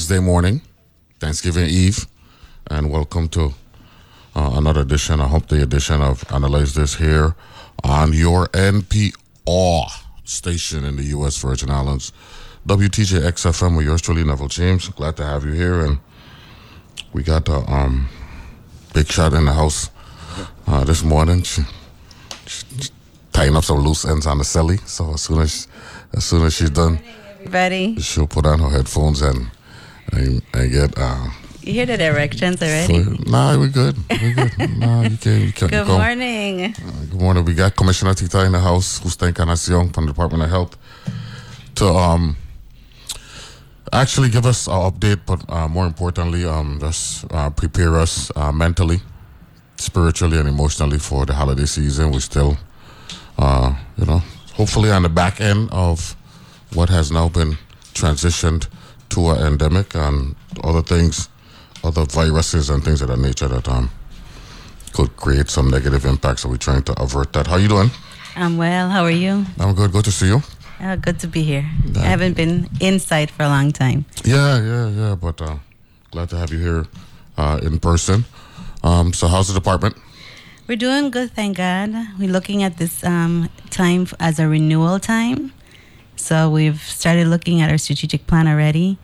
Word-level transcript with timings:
Wednesday 0.00 0.18
morning, 0.18 0.62
Thanksgiving 1.18 1.68
Eve, 1.68 2.06
and 2.70 2.90
welcome 2.90 3.28
to 3.28 3.52
uh, 4.34 4.52
another 4.54 4.80
edition, 4.80 5.20
I 5.20 5.26
hope 5.28 5.48
the 5.48 5.62
edition 5.62 6.00
of 6.00 6.24
Analyze 6.32 6.74
This 6.74 6.94
here 6.94 7.34
on 7.84 8.14
your 8.14 8.46
NPR 8.46 9.90
station 10.24 10.86
in 10.86 10.96
the 10.96 11.02
U.S. 11.16 11.36
Virgin 11.36 11.68
Islands. 11.68 12.14
WTJX 12.66 13.44
FM 13.44 13.76
with 13.76 13.84
yours 13.84 14.00
truly, 14.00 14.24
Neville 14.24 14.48
James. 14.48 14.88
Glad 14.88 15.18
to 15.18 15.26
have 15.26 15.44
you 15.44 15.52
here. 15.52 15.84
And 15.84 15.98
we 17.12 17.22
got 17.22 17.46
a 17.50 17.70
um, 17.70 18.08
big 18.94 19.06
shot 19.06 19.34
in 19.34 19.44
the 19.44 19.52
house 19.52 19.90
uh, 20.66 20.82
this 20.84 21.04
morning. 21.04 21.42
She, 21.42 21.60
she, 22.46 22.64
she 22.80 22.90
tying 23.34 23.54
up 23.54 23.64
some 23.64 23.80
loose 23.80 24.06
ends 24.06 24.26
on 24.26 24.38
the 24.38 24.44
celly. 24.44 24.80
So 24.88 25.12
as 25.12 25.20
soon 25.20 25.40
as 25.42 25.68
as 26.14 26.24
soon 26.24 26.46
as 26.46 26.54
she's 26.54 26.70
done, 26.70 27.00
Everybody, 27.40 28.00
she'll 28.00 28.26
put 28.26 28.46
on 28.46 28.60
her 28.60 28.70
headphones 28.70 29.20
and 29.20 29.50
and, 30.12 30.42
and 30.54 30.72
get. 30.72 30.94
Uh, 30.96 31.28
you 31.62 31.72
hear 31.74 31.86
the 31.86 31.96
directions 31.98 32.62
already? 32.62 33.04
for- 33.04 33.30
nah, 33.30 33.56
we're 33.58 33.68
good. 33.68 33.96
We're 34.10 34.34
good. 34.34 34.78
nah, 34.78 35.02
you 35.08 35.16
can't. 35.18 35.42
You 35.44 35.52
can't 35.52 35.70
Good 35.70 35.86
go. 35.86 35.98
morning. 35.98 36.72
Good 37.10 37.20
morning. 37.20 37.44
We 37.44 37.54
got 37.54 37.76
Commissioner 37.76 38.14
Tita 38.14 38.44
in 38.44 38.52
the 38.52 38.60
house, 38.60 39.00
Justa 39.00 39.26
Encarnacion 39.26 39.90
from 39.90 40.06
the 40.06 40.12
Department 40.12 40.42
of 40.44 40.50
Health, 40.50 40.76
to 41.76 41.86
um 41.86 42.36
actually 43.92 44.28
give 44.30 44.46
us 44.46 44.66
an 44.68 44.72
update, 44.74 45.20
but 45.26 45.44
uh, 45.50 45.68
more 45.68 45.86
importantly, 45.86 46.44
um 46.44 46.78
just 46.80 47.24
uh, 47.32 47.50
prepare 47.50 47.96
us 47.98 48.30
uh, 48.36 48.52
mentally, 48.52 49.00
spiritually, 49.76 50.38
and 50.38 50.48
emotionally 50.48 50.98
for 50.98 51.26
the 51.26 51.34
holiday 51.34 51.66
season. 51.66 52.10
We're 52.12 52.20
still, 52.20 52.56
uh, 53.38 53.74
you 53.98 54.06
know, 54.06 54.22
hopefully 54.54 54.90
on 54.90 55.02
the 55.02 55.08
back 55.08 55.40
end 55.40 55.68
of 55.72 56.16
what 56.72 56.88
has 56.88 57.10
now 57.10 57.28
been 57.28 57.58
transitioned 57.94 58.68
to 59.10 59.30
an 59.30 59.46
endemic 59.46 59.94
and 59.94 60.34
other 60.64 60.82
things, 60.82 61.28
other 61.84 62.04
viruses 62.04 62.70
and 62.70 62.82
things 62.84 63.02
of 63.02 63.08
that 63.08 63.18
nature 63.18 63.48
that 63.48 63.68
um 63.68 63.90
could 64.92 65.16
create 65.16 65.48
some 65.48 65.70
negative 65.70 66.04
impacts. 66.04 66.42
So 66.42 66.48
we're 66.48 66.56
trying 66.56 66.82
to 66.84 67.02
avert 67.02 67.32
that. 67.32 67.46
How 67.46 67.54
are 67.54 67.60
you 67.60 67.68
doing? 67.68 67.90
I'm 68.36 68.56
well. 68.56 68.88
How 68.88 69.04
are 69.04 69.10
you? 69.10 69.44
I'm 69.58 69.74
good. 69.74 69.92
Good 69.92 70.04
to 70.04 70.12
see 70.12 70.26
you. 70.26 70.42
Oh, 70.82 70.96
good 70.96 71.20
to 71.20 71.26
be 71.26 71.42
here. 71.42 71.68
I 71.96 72.00
haven't 72.00 72.34
been 72.36 72.68
inside 72.80 73.30
for 73.30 73.42
a 73.42 73.48
long 73.48 73.70
time. 73.70 74.04
Yeah, 74.24 74.60
yeah, 74.62 74.88
yeah. 74.88 75.14
But 75.14 75.40
uh, 75.42 75.58
glad 76.10 76.30
to 76.30 76.36
have 76.36 76.50
you 76.52 76.58
here 76.58 76.86
uh, 77.36 77.60
in 77.62 77.78
person. 77.78 78.24
Um, 78.82 79.12
so 79.12 79.28
how's 79.28 79.48
the 79.48 79.54
department? 79.54 79.96
We're 80.66 80.76
doing 80.76 81.10
good, 81.10 81.32
thank 81.32 81.56
God. 81.56 81.90
We're 82.18 82.30
looking 82.32 82.62
at 82.62 82.78
this 82.78 83.04
um, 83.04 83.50
time 83.70 84.06
as 84.20 84.38
a 84.38 84.48
renewal 84.48 84.98
time. 85.00 85.52
So 86.20 86.50
we've 86.50 86.80
started 86.80 87.26
looking 87.28 87.60
at 87.60 87.70
our 87.70 87.78
strategic 87.78 88.26
plan 88.26 88.46
already, 88.46 88.98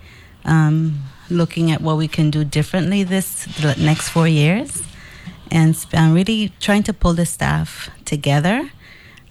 um, 0.44 1.02
looking 1.30 1.72
at 1.72 1.80
what 1.80 1.96
we 1.96 2.06
can 2.06 2.30
do 2.30 2.44
differently 2.44 3.02
this 3.02 3.48
next 3.78 4.10
four 4.10 4.28
years, 4.28 4.82
and 5.50 5.74
I'm 5.92 6.12
really 6.12 6.52
trying 6.60 6.82
to 6.84 6.92
pull 6.92 7.14
the 7.14 7.26
staff 7.26 7.90
together. 8.04 8.70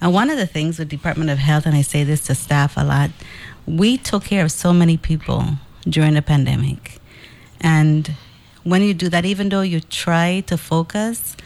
And 0.02 0.12
one 0.12 0.30
of 0.30 0.36
the 0.36 0.46
things 0.46 0.78
with 0.78 0.88
Department 0.88 1.30
of 1.30 1.38
Health, 1.38 1.64
and 1.64 1.74
I 1.74 1.82
say 1.82 2.04
this 2.04 2.24
to 2.26 2.34
staff 2.34 2.76
a 2.76 2.84
lot, 2.84 3.10
we 3.66 3.96
took 3.96 4.24
care 4.24 4.44
of 4.44 4.52
so 4.52 4.72
many 4.72 4.96
people 4.98 5.44
during 5.88 6.14
the 6.14 6.22
pandemic. 6.22 6.98
And 7.60 8.12
when 8.64 8.82
you 8.82 8.94
do 8.94 9.08
that, 9.08 9.24
even 9.24 9.48
though 9.48 9.62
you 9.62 9.80
try 9.80 10.42
to 10.48 10.58
focus 10.58 11.36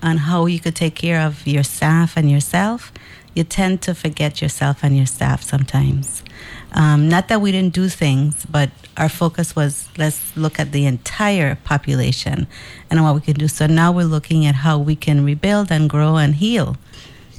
on 0.00 0.18
how 0.18 0.46
you 0.46 0.60
could 0.60 0.76
take 0.76 0.94
care 0.94 1.20
of 1.20 1.46
your 1.46 1.64
staff 1.64 2.16
and 2.16 2.30
yourself, 2.30 2.92
you 3.38 3.44
tend 3.44 3.80
to 3.82 3.94
forget 3.94 4.42
yourself 4.42 4.82
and 4.82 4.96
your 4.96 5.06
staff 5.06 5.42
sometimes. 5.42 6.24
Um, 6.72 7.08
not 7.08 7.28
that 7.28 7.40
we 7.40 7.52
didn't 7.52 7.72
do 7.72 7.88
things, 7.88 8.44
but 8.50 8.70
our 8.96 9.08
focus 9.08 9.54
was 9.54 9.88
let's 9.96 10.36
look 10.36 10.58
at 10.58 10.72
the 10.72 10.84
entire 10.86 11.54
population 11.64 12.48
and 12.90 13.02
what 13.02 13.14
we 13.14 13.20
can 13.20 13.34
do. 13.34 13.46
So 13.46 13.66
now 13.68 13.92
we're 13.92 14.04
looking 14.04 14.44
at 14.44 14.56
how 14.56 14.76
we 14.78 14.96
can 14.96 15.24
rebuild 15.24 15.70
and 15.70 15.88
grow 15.88 16.16
and 16.16 16.34
heal 16.34 16.76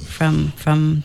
from 0.06 0.48
from 0.52 1.04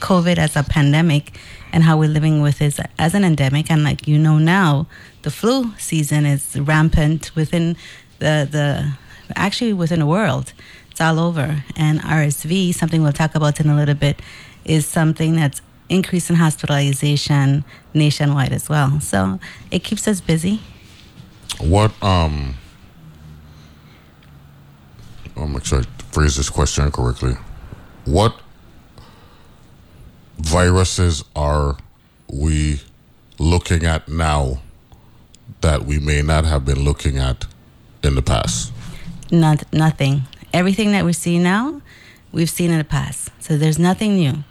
COVID 0.00 0.36
as 0.38 0.56
a 0.56 0.64
pandemic 0.64 1.38
and 1.72 1.84
how 1.84 1.96
we're 1.96 2.10
living 2.10 2.42
with 2.42 2.60
it 2.60 2.78
as 2.98 3.14
an 3.14 3.24
endemic. 3.24 3.70
And 3.70 3.84
like 3.84 4.08
you 4.08 4.18
know 4.18 4.38
now, 4.38 4.86
the 5.22 5.30
flu 5.30 5.72
season 5.78 6.26
is 6.26 6.58
rampant 6.58 7.34
within 7.36 7.76
the 8.18 8.46
the 8.50 8.92
actually 9.36 9.72
within 9.72 10.00
the 10.00 10.06
world. 10.06 10.52
All 11.02 11.18
over. 11.18 11.64
And 11.74 12.00
RSV, 12.00 12.72
something 12.74 13.02
we'll 13.02 13.12
talk 13.12 13.34
about 13.34 13.58
in 13.58 13.68
a 13.68 13.74
little 13.74 13.96
bit, 13.96 14.22
is 14.64 14.86
something 14.86 15.34
that's 15.34 15.60
increasing 15.88 16.36
hospitalization 16.36 17.64
nationwide 17.92 18.52
as 18.52 18.68
well. 18.68 19.00
So 19.00 19.40
it 19.72 19.82
keeps 19.82 20.06
us 20.06 20.20
busy. 20.20 20.60
What 21.58 21.92
um? 22.02 22.54
I'll 25.36 25.48
make 25.48 25.64
sure 25.64 25.80
I 25.80 25.84
phrase 26.12 26.36
this 26.36 26.48
question 26.48 26.92
correctly. 26.92 27.34
What 28.04 28.38
viruses 30.38 31.24
are 31.34 31.78
we 32.32 32.80
looking 33.38 33.84
at 33.84 34.08
now 34.08 34.62
that 35.62 35.84
we 35.84 35.98
may 35.98 36.22
not 36.22 36.44
have 36.44 36.64
been 36.64 36.84
looking 36.84 37.18
at 37.18 37.44
in 38.04 38.14
the 38.14 38.22
past? 38.22 38.72
Not 39.32 39.64
nothing. 39.72 40.22
Everything 40.52 40.92
that 40.92 41.04
we 41.04 41.12
see 41.12 41.38
now, 41.38 41.80
we've 42.30 42.50
seen 42.50 42.70
in 42.70 42.78
the 42.78 42.84
past. 42.84 43.30
So 43.40 43.56
there's 43.56 43.78
nothing 43.78 44.16
new. 44.16 44.44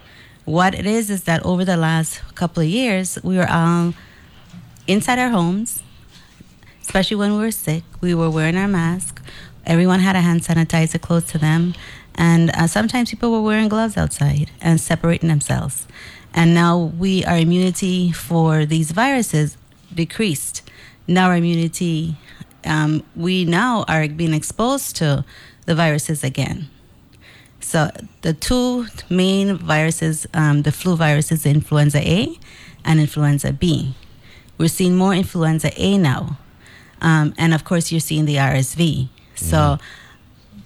What 0.44 0.74
it 0.74 0.86
is 0.86 1.10
is 1.10 1.24
that 1.24 1.44
over 1.46 1.64
the 1.64 1.76
last 1.76 2.20
couple 2.34 2.62
of 2.62 2.68
years, 2.68 3.18
we 3.22 3.36
were 3.36 3.48
all 3.48 3.94
inside 4.88 5.18
our 5.20 5.28
homes, 5.28 5.82
especially 6.80 7.16
when 7.16 7.32
we 7.32 7.38
were 7.38 7.52
sick. 7.52 7.84
We 8.00 8.14
were 8.14 8.28
wearing 8.28 8.56
our 8.56 8.66
mask. 8.66 9.22
Everyone 9.64 10.00
had 10.00 10.16
a 10.16 10.20
hand 10.20 10.40
sanitizer 10.42 11.00
close 11.00 11.24
to 11.26 11.38
them, 11.38 11.74
and 12.16 12.50
uh, 12.50 12.66
sometimes 12.66 13.10
people 13.10 13.30
were 13.30 13.42
wearing 13.42 13.68
gloves 13.68 13.96
outside 13.96 14.50
and 14.60 14.80
separating 14.80 15.28
themselves. 15.28 15.86
And 16.34 16.54
now 16.54 16.76
we, 16.98 17.24
our 17.24 17.38
immunity 17.38 18.10
for 18.10 18.66
these 18.66 18.90
viruses 18.90 19.56
decreased. 19.94 20.62
Now 21.06 21.28
our 21.28 21.36
immunity, 21.36 22.16
um, 22.64 23.04
we 23.14 23.44
now 23.44 23.84
are 23.86 24.08
being 24.08 24.34
exposed 24.34 24.96
to 24.96 25.24
the 25.66 25.74
viruses 25.74 26.24
again. 26.24 26.68
So 27.60 27.90
the 28.22 28.32
two 28.32 28.86
main 29.08 29.56
viruses, 29.56 30.26
um, 30.34 30.62
the 30.62 30.72
flu 30.72 30.96
viruses, 30.96 31.46
influenza 31.46 31.98
A 31.98 32.38
and 32.84 33.00
influenza 33.00 33.52
B. 33.52 33.94
We're 34.58 34.68
seeing 34.68 34.96
more 34.96 35.14
influenza 35.14 35.70
A 35.80 35.96
now, 35.98 36.38
um, 37.00 37.34
and 37.38 37.54
of 37.54 37.64
course 37.64 37.90
you're 37.92 38.00
seeing 38.00 38.26
the 38.26 38.36
RSV. 38.36 39.08
So, 39.34 39.78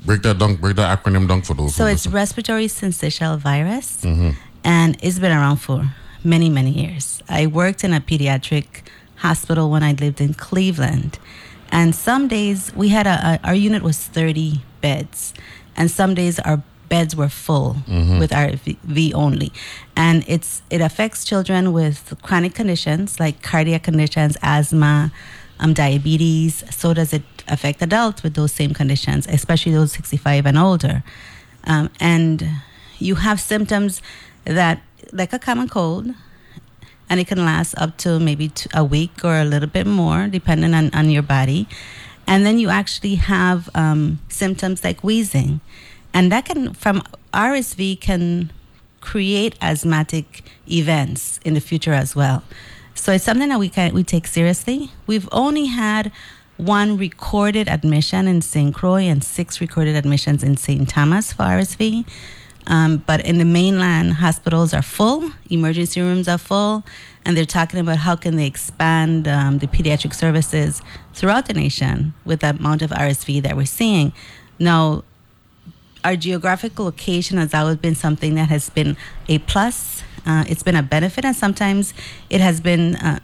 Break 0.05 0.23
that 0.23 0.39
down. 0.39 0.57
Break 0.57 0.77
that 0.77 1.03
acronym 1.03 1.27
down 1.29 1.43
for 1.43 1.55
those. 1.55 1.75
so 1.75 1.87
it's 1.87 2.07
listen. 2.07 2.13
respiratory 2.13 2.67
syncytial 2.67 3.39
virus, 3.39 4.05
and 4.65 4.97
it's 5.03 5.19
been 5.19 5.33
around 5.33 5.57
for 5.59 5.93
many, 6.25 6.49
many 6.49 6.71
years. 6.71 7.23
I 7.29 7.47
worked 7.47 7.85
in 7.85 7.93
a 7.93 8.01
pediatric 8.01 8.67
hospital 9.17 9.71
when 9.71 9.83
I 9.83 9.93
lived 9.93 10.21
in 10.21 10.35
Cleveland, 10.35 11.19
and 11.71 11.95
some 11.95 12.29
days 12.29 12.73
we 12.75 12.89
had 12.89 13.07
a, 13.07 13.41
a 13.43 13.49
our 13.49 13.55
unit 13.55 13.83
was 13.83 13.99
30 13.99 14.63
beds, 14.81 15.35
and 15.77 15.91
some 15.91 16.15
days 16.15 16.39
our 16.41 16.63
beds 16.89 17.17
were 17.17 17.29
full 17.29 17.77
with 18.21 18.31
RV 18.31 19.13
only, 19.15 19.53
and 19.97 20.25
it's 20.29 20.63
it 20.71 20.81
affects 20.81 21.25
children 21.25 21.73
with 21.73 22.15
chronic 22.23 22.55
conditions 22.55 23.19
like 23.19 23.43
cardiac 23.43 23.83
conditions, 23.83 24.37
asthma, 24.43 25.13
um, 25.59 25.73
diabetes. 25.75 26.65
So 26.71 26.95
does 26.95 27.13
it 27.13 27.23
affect 27.49 27.83
adults 27.83 28.23
with 28.23 28.35
those 28.35 28.53
same 28.53 28.75
conditions, 28.75 29.27
especially 29.27 29.73
those 29.73 29.93
65 29.93 30.47
and 30.47 30.59
older. 30.59 31.03
Um, 31.65 31.91
and 32.01 32.49
you 32.99 33.17
have 33.17 33.41
symptoms 33.41 34.03
that, 34.45 34.81
like 35.13 35.33
a 35.33 35.39
common 35.39 35.69
cold, 35.69 36.09
and 37.09 37.21
it 37.21 37.27
can 37.27 37.45
last 37.45 37.75
up 37.79 37.97
to 37.99 38.19
maybe 38.19 38.51
a 38.75 38.85
week 38.85 39.25
or 39.25 39.37
a 39.37 39.45
little 39.45 39.69
bit 39.69 39.87
more, 39.87 40.29
depending 40.29 40.75
on, 40.75 40.91
on 40.95 41.11
your 41.11 41.23
body. 41.23 41.69
And 42.27 42.45
then 42.45 42.59
you 42.59 42.69
actually 42.69 43.17
have 43.17 43.71
um, 43.75 44.21
symptoms 44.29 44.83
like 44.83 45.05
wheezing, 45.05 45.61
and 46.13 46.33
that 46.33 46.45
can 46.47 46.75
from 46.75 47.03
RSV 47.33 48.01
can 48.01 48.51
create 49.01 49.55
asthmatic 49.63 50.43
events 50.69 51.39
in 51.45 51.55
the 51.55 51.61
future 51.61 51.93
as 51.93 52.17
well. 52.17 52.43
So 52.95 53.13
it's 53.13 53.25
something 53.25 53.49
that 53.51 53.61
we 53.61 53.69
can 53.69 53.95
we 53.95 54.03
take 54.03 54.27
seriously. 54.27 54.91
We've 55.07 55.29
only 55.31 55.67
had 55.67 56.11
one 56.57 56.97
recorded 56.97 57.69
admission 57.69 58.27
in 58.27 58.41
St. 58.41 58.75
Croix 58.75 59.03
and 59.03 59.23
six 59.23 59.61
recorded 59.61 59.95
admissions 59.95 60.43
in 60.43 60.57
St. 60.57 60.89
Thomas 60.89 61.33
for 61.33 61.43
RSV. 61.43 62.07
Um, 62.67 62.99
but 63.07 63.25
in 63.25 63.39
the 63.39 63.45
mainland, 63.45 64.15
hospitals 64.15 64.75
are 64.75 64.83
full, 64.83 65.31
emergency 65.51 66.01
rooms 66.01 66.27
are 66.29 66.39
full, 66.39 66.85
and 67.25 67.37
they're 67.37 67.45
talking 67.45 67.79
about 67.81 67.99
how 67.99 68.17
can 68.17 68.37
they 68.37 68.47
expand 68.47 69.29
um, 69.29 69.59
the 69.59 69.67
pediatric 69.67 70.15
services 70.15 70.83
throughout 71.15 71.47
the 71.47 71.55
nation 71.55 72.15
with 72.25 72.41
the 72.41 72.51
amount 72.51 72.83
of 72.83 72.91
RSV 72.91 73.43
that 73.43 73.57
we're 73.57 73.67
seeing. 73.67 74.13
Now, 74.59 75.05
our 76.05 76.17
geographical 76.17 76.85
location 76.85 77.39
has 77.39 77.53
always 77.53 77.77
been 77.77 77.95
something 77.95 78.35
that 78.37 78.49
has 78.49 78.71
been 78.71 78.97
a 79.29 79.39
plus. 79.41 80.03
Uh, 80.25 80.45
it's 80.49 80.63
been 80.63 80.77
a 80.77 80.83
benefit, 80.83 81.25
and 81.25 81.37
sometimes 81.37 81.95
it 82.31 82.41
has 82.41 82.61
been 82.61 82.97
uh, 82.97 83.21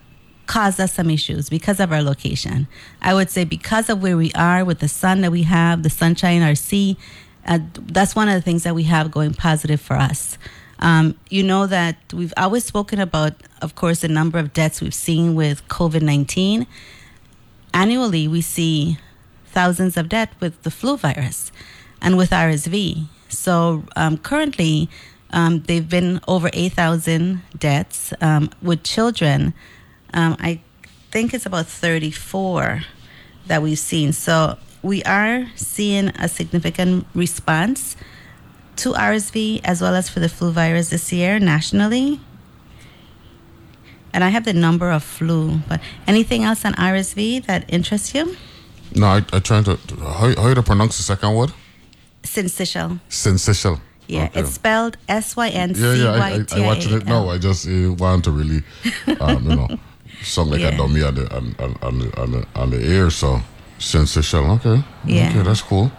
caused 0.47 0.81
us 0.81 0.93
some 0.93 1.09
issues 1.09 1.49
because 1.49 1.81
of 1.81 1.93
our 1.93 2.03
location. 2.03 2.67
I 3.01 3.15
would 3.15 3.31
say 3.31 3.45
because 3.45 3.89
of 3.89 4.03
where 4.03 4.17
we 4.17 4.33
are 4.33 4.65
with 4.65 4.81
the 4.81 4.89
sun 4.89 5.21
that 5.23 5.33
we 5.33 5.45
have, 5.45 5.83
the 5.83 5.91
sunshine, 5.91 6.43
our 6.43 6.55
sea, 6.55 6.97
uh, 7.47 7.59
that's 7.75 8.15
one 8.15 8.29
of 8.29 8.35
the 8.35 8.41
things 8.41 8.63
that 8.65 8.75
we 8.75 8.85
have 8.85 9.11
going 9.11 9.35
positive 9.35 9.81
for 9.81 9.97
us. 9.97 10.39
Um, 10.79 11.17
you 11.31 11.43
know 11.43 11.67
that 11.67 11.97
we've 12.13 12.35
always 12.37 12.65
spoken 12.65 12.99
about, 12.99 13.35
of 13.61 13.75
course, 13.75 14.01
the 14.01 14.09
number 14.09 14.39
of 14.39 14.53
deaths 14.53 14.81
we've 14.81 14.95
seen 14.95 15.35
with 15.35 15.67
COVID 15.69 16.03
19. 16.03 16.67
Annually, 17.73 18.29
we 18.29 18.41
see 18.41 18.99
thousands 19.47 19.97
of 19.97 20.09
deaths 20.09 20.35
with 20.41 20.61
the 20.63 20.71
flu 20.71 20.97
virus 20.97 21.53
and 22.01 22.17
with 22.17 22.31
RSV. 22.31 23.07
So 23.29 23.85
um, 23.97 24.19
currently, 24.19 24.91
um, 25.31 25.63
they've 25.63 25.89
been 25.89 26.21
over 26.29 26.51
8,000 26.53 27.43
deaths 27.59 28.13
um, 28.21 28.51
with 28.61 28.83
children. 28.83 29.55
Um, 30.13 30.37
I 30.41 30.61
think 31.11 31.33
it's 31.33 31.47
about 31.47 31.67
34 31.67 32.83
that 33.47 33.63
we've 33.63 33.79
seen. 33.79 34.13
So 34.13 34.59
we 34.83 35.03
are 35.05 35.47
seeing 35.57 36.09
a 36.09 36.29
significant 36.29 37.07
response 37.15 37.97
to 38.77 38.93
RSV 38.93 39.61
as 39.65 39.81
well 39.81 39.95
as 39.95 40.09
for 40.09 40.21
the 40.21 40.29
flu 40.29 40.51
virus 40.51 40.91
this 40.91 41.13
year 41.13 41.39
nationally. 41.39 42.21
And 44.13 44.23
I 44.25 44.29
have 44.29 44.45
the 44.45 44.53
number 44.53 44.91
of 44.91 45.03
flu, 45.03 45.61
but 45.69 45.81
anything 46.07 46.45
else 46.45 46.65
on 46.65 46.75
RSV 46.75 47.47
that 47.47 47.65
interests 47.69 48.15
you? 48.15 48.37
No, 48.95 49.07
I, 49.07 49.25
I 49.33 49.39
trying 49.39 49.65
to 49.65 49.79
how, 50.01 50.35
how 50.37 50.49
you 50.49 50.63
pronounce 50.63 50.97
the 50.99 51.03
second 51.03 51.35
word? 51.35 51.53
Syncytial. 52.23 53.01
Syncytial. 53.09 53.81
Yeah, 54.09 54.25
Okay. 54.25 54.41
it's 54.41 54.51
spelled 54.51 54.97
S 55.09 55.35
Y 55.37 55.49
N 55.49 55.71
Yeah, 55.71 55.95
C 55.95 56.03
yeah. 56.03 56.13
I 56.53 56.61
watched 56.67 56.91
it. 56.91 57.07
No, 57.07 57.31
I 57.31 57.35
I 57.35 57.39
just 57.39 57.67
uh, 57.67 57.93
want 57.95 58.25
to 58.25 58.31
really, 58.31 58.63
um, 59.21 59.49
you 59.49 59.57
know, 59.57 59.69
sound 60.23 60.51
like 60.51 60.61
Yeah. 60.61 60.69
a 60.75 60.77
dummy 60.77 61.03
on 61.03 61.15
the 61.15 61.35
on, 61.35 61.55
on, 61.59 61.77
on 61.83 62.33
the 62.33 62.47
on 62.55 62.71
the 62.71 62.83
air. 62.85 63.09
So 63.11 63.41
sensational. 63.83 64.53
Okay. 64.53 64.83
Yeah. 65.05 65.31
Okay, 65.31 65.43
that's 65.43 65.63
cool. 65.63 65.91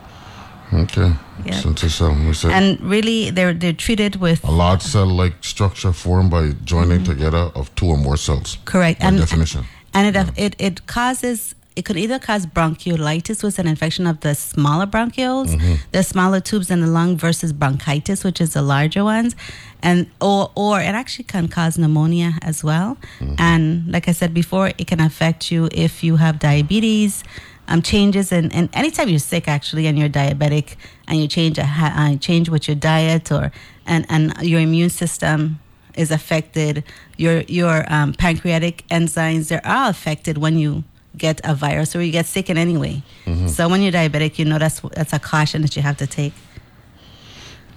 Okay. 0.73 1.13
Yeah. 1.45 1.59
Sensational. 1.59 2.15
We 2.27 2.33
said 2.33 2.51
And 2.51 2.79
really, 2.81 3.29
they're 3.29 3.53
they're 3.53 3.73
treated 3.73 4.15
with 4.15 4.43
a 4.43 4.51
large 4.51 4.81
cell-like 4.81 5.35
structure 5.41 5.93
formed 5.93 6.31
by 6.31 6.51
joining 6.63 6.99
mm-hmm. 6.99 7.13
together 7.13 7.51
of 7.55 7.73
two 7.75 7.87
or 7.87 7.97
more 7.97 8.17
cells. 8.17 8.57
correct 8.65 9.01
By 9.01 9.07
and 9.07 9.17
definition. 9.17 9.65
and 9.93 10.15
it 10.15 10.29
it 10.35 10.55
it 10.59 10.87
causes 10.87 11.55
it 11.75 11.85
could 11.85 11.97
either 11.97 12.19
cause 12.19 12.45
bronchiolitis, 12.45 13.43
which 13.43 13.53
is 13.53 13.59
an 13.59 13.67
infection 13.67 14.05
of 14.05 14.19
the 14.19 14.35
smaller 14.35 14.85
bronchioles, 14.85 15.55
mm-hmm. 15.55 15.75
the 15.91 16.03
smaller 16.03 16.39
tubes 16.39 16.69
in 16.69 16.81
the 16.81 16.87
lung, 16.87 17.17
versus 17.17 17.51
bronchitis, 17.51 18.23
which 18.23 18.39
is 18.39 18.53
the 18.53 18.61
larger 18.61 19.03
ones, 19.03 19.35
and 19.81 20.07
or 20.21 20.51
or 20.55 20.79
it 20.79 20.93
actually 20.95 21.25
can 21.25 21.47
cause 21.47 21.77
pneumonia 21.77 22.33
as 22.41 22.63
well. 22.63 22.97
Mm-hmm. 23.19 23.35
And 23.39 23.91
like 23.91 24.07
I 24.07 24.11
said 24.11 24.33
before, 24.33 24.67
it 24.77 24.87
can 24.87 24.99
affect 24.99 25.51
you 25.51 25.67
if 25.71 26.03
you 26.03 26.17
have 26.17 26.39
diabetes. 26.39 27.23
Um, 27.65 27.81
changes 27.81 28.31
and 28.33 28.53
and 28.53 28.69
anytime 28.73 29.07
you're 29.07 29.19
sick 29.19 29.47
actually 29.47 29.87
and 29.87 29.97
you're 29.97 30.09
diabetic 30.09 30.75
and 31.07 31.17
you 31.17 31.27
change 31.27 31.57
a 31.57 31.65
uh, 31.65 32.17
change 32.17 32.49
with 32.49 32.67
your 32.67 32.75
diet 32.75 33.31
or 33.31 33.51
and 33.85 34.05
and 34.09 34.33
your 34.41 34.59
immune 34.59 34.89
system 34.89 35.59
is 35.95 36.11
affected. 36.11 36.83
Your 37.17 37.41
your 37.47 37.85
um, 37.91 38.13
pancreatic 38.13 38.83
enzymes 38.89 39.47
they're 39.47 39.65
all 39.65 39.89
affected 39.89 40.37
when 40.37 40.57
you 40.57 40.83
get 41.17 41.39
a 41.43 41.55
virus 41.55 41.95
or 41.95 42.01
you 42.01 42.11
get 42.11 42.25
sick 42.25 42.49
in 42.49 42.57
any 42.57 42.75
way. 42.77 43.01
So 43.47 43.69
when 43.69 43.81
you're 43.81 43.93
diabetic, 43.93 44.37
you 44.39 44.45
know 44.45 44.59
that's 44.59 44.81
that's 44.81 45.13
a 45.13 45.19
caution 45.19 45.61
that 45.61 45.75
you 45.75 45.81
have 45.81 45.97
to 45.97 46.07
take. 46.07 46.33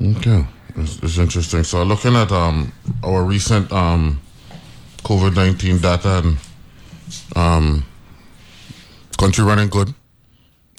Okay, 0.02 0.44
it's, 0.76 0.98
it's 1.02 1.18
interesting. 1.18 1.62
So 1.64 1.84
looking 1.84 2.16
at 2.16 2.32
um 2.32 2.72
our 3.04 3.22
recent 3.24 3.70
um 3.72 4.20
COVID 5.04 5.36
nineteen 5.36 5.78
data 5.78 6.18
and 6.24 6.38
um 7.36 7.84
country 9.16 9.44
running 9.44 9.68
good 9.68 9.94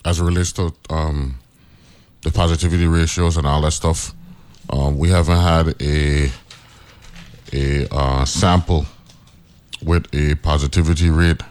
as 0.06 0.19
it 0.19 0.24
relates 0.24 0.51
to 0.54 0.74
um 0.89 1.38
the 2.24 2.31
positivity 2.31 2.88
ratios 2.88 3.38
and 3.38 3.45
all 3.48 3.62
that 3.62 3.72
stuff. 3.72 4.13
Um, 4.69 4.98
we 4.98 5.10
haven't 5.10 5.38
had 5.39 5.81
a 5.81 6.30
a 7.54 7.88
uh, 7.92 8.25
sample 8.25 8.86
with 9.81 10.06
a 10.13 10.36
positivity 10.36 11.10
rate 11.10 11.42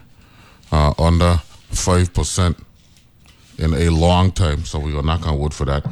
uh, 0.71 0.93
under 0.99 1.41
five 1.71 2.13
percent 2.13 2.57
in 3.57 3.73
a 3.73 3.89
long 3.89 4.31
time. 4.31 4.65
So 4.65 4.79
we 4.79 4.95
are 4.95 5.01
knock 5.01 5.25
on 5.25 5.39
wood 5.39 5.53
for 5.53 5.65
that. 5.65 5.83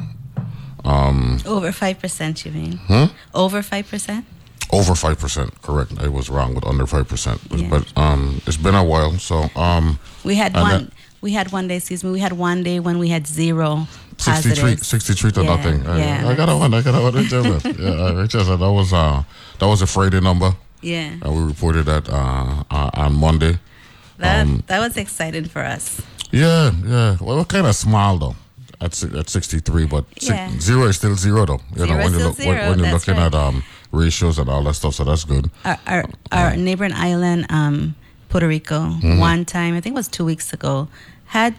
Over 1.46 1.72
five 1.72 1.98
percent, 1.98 2.44
you 2.44 2.52
mean? 2.52 2.76
Huh? 2.76 3.08
Over 3.34 3.62
five 3.62 3.88
percent? 3.88 4.24
Over 4.72 4.94
five 4.96 5.18
percent, 5.18 5.62
correct. 5.62 5.92
I 6.00 6.08
was 6.08 6.28
wrong 6.28 6.54
with 6.54 6.66
under 6.66 6.86
five 6.86 7.06
percent, 7.08 7.40
but, 7.48 7.58
Yeah. 7.60 7.68
but 7.68 7.92
um, 7.96 8.40
it's 8.46 8.56
been 8.56 8.74
a 8.74 8.82
while. 8.84 9.12
So 9.18 9.48
um, 9.56 9.98
We 10.24 10.34
had 10.34 10.54
one. 10.54 10.84
that- 10.84 10.92
we 11.22 11.32
had 11.32 11.50
one 11.52 11.66
day. 11.66 11.76
Excuse 11.76 12.04
me. 12.04 12.10
We 12.10 12.20
had 12.20 12.32
one 12.34 12.62
day 12.62 12.78
when 12.78 12.98
we 12.98 13.08
had 13.08 13.26
zero 13.26 13.86
63, 14.18 14.62
positives. 14.62 14.86
63 14.86 15.30
to 15.32 15.42
Yeah, 15.42 15.56
nothing. 15.56 15.86
I, 15.86 15.98
yeah. 15.98 16.28
I 16.28 16.34
got 16.34 16.48
a 16.48 16.56
one. 16.56 16.72
I 16.74 16.82
got 16.82 16.94
a 16.94 17.00
one. 17.02 17.14
Yeah, 17.78 18.06
uh, 18.06 18.14
Richard 18.22 18.44
said 18.44 18.58
that 18.60 18.72
was 18.72 18.92
uh 18.92 19.22
that 19.58 19.66
was 19.66 19.82
a 19.82 19.86
Friday 19.86 20.20
number, 20.20 20.54
Yeah, 20.82 21.14
and 21.22 21.34
we 21.36 21.42
reported 21.44 21.84
that 21.86 22.08
uh, 22.08 22.62
uh 22.70 22.90
on 22.94 23.14
Monday. 23.14 23.58
that 24.18 24.42
Um, 24.46 24.62
that 24.66 24.78
was 24.80 24.96
exciting 24.96 25.46
for 25.46 25.62
us. 25.62 26.00
Yeah, 26.30 26.70
yeah. 26.84 27.16
Well, 27.20 27.38
what 27.38 27.48
kind 27.48 27.66
of 27.66 27.74
smile 27.74 28.18
though? 28.18 28.36
At 28.80 29.02
at 29.14 29.28
sixty 29.30 29.58
three, 29.60 29.86
but 29.86 30.04
Yeah. 30.20 30.50
zero 30.60 30.84
is 30.88 30.96
still 30.96 31.16
zero 31.16 31.46
though. 31.46 31.60
You 31.72 31.86
Zero 31.86 31.88
know 31.88 31.96
when 32.04 32.12
you 32.12 32.18
look 32.18 32.38
when, 32.38 32.46
zero, 32.46 32.68
when 32.70 32.78
you're 32.78 32.90
that's 32.92 33.06
looking 33.08 33.22
right. 33.22 33.34
at 33.34 33.46
um 33.48 33.62
ratios 33.96 34.38
and 34.38 34.48
all 34.48 34.62
that 34.64 34.74
stuff. 34.74 34.94
So 34.94 35.04
that's 35.04 35.24
good. 35.24 35.50
our 35.64 35.78
our, 35.86 36.04
our 36.32 36.56
neighboring 36.56 36.92
island, 36.92 37.46
um, 37.50 37.94
Puerto 38.28 38.46
Rico, 38.48 38.80
Mm-hmm. 38.80 39.18
one 39.18 39.44
time 39.44 39.74
I 39.76 39.80
think 39.80 39.94
it 39.94 40.00
was 40.00 40.08
two 40.08 40.24
weeks 40.24 40.52
ago, 40.52 40.88
had 41.26 41.54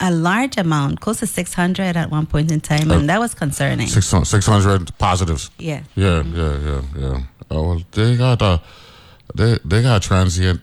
a 0.00 0.10
large 0.10 0.56
amount, 0.58 1.00
close 1.00 1.20
to 1.20 1.26
six 1.26 1.54
hundred 1.54 1.96
at 1.96 2.10
one 2.10 2.26
point 2.26 2.50
in 2.50 2.60
time, 2.60 2.90
and 2.90 3.08
that 3.08 3.20
was 3.20 3.34
concerning. 3.34 3.86
Six 3.86 4.06
six 4.28 4.46
hundred 4.46 4.96
positives. 4.98 5.50
Yeah, 5.58 5.82
Yeah, 5.94 6.22
yeah, 6.24 6.58
yeah, 6.58 6.82
yeah. 6.98 7.22
Oh, 7.50 7.62
well, 7.68 7.82
they 7.92 8.16
got 8.16 8.42
a 8.42 8.60
they 9.34 9.58
they 9.64 9.82
got 9.82 10.02
transient 10.02 10.60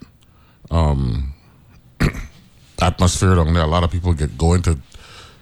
um 0.72 1.34
atmosphere 2.82 3.36
down 3.36 3.54
there. 3.54 3.64
A 3.64 3.68
lot 3.68 3.84
of 3.84 3.92
people 3.92 4.14
get 4.14 4.38
going 4.38 4.62
to 4.64 4.78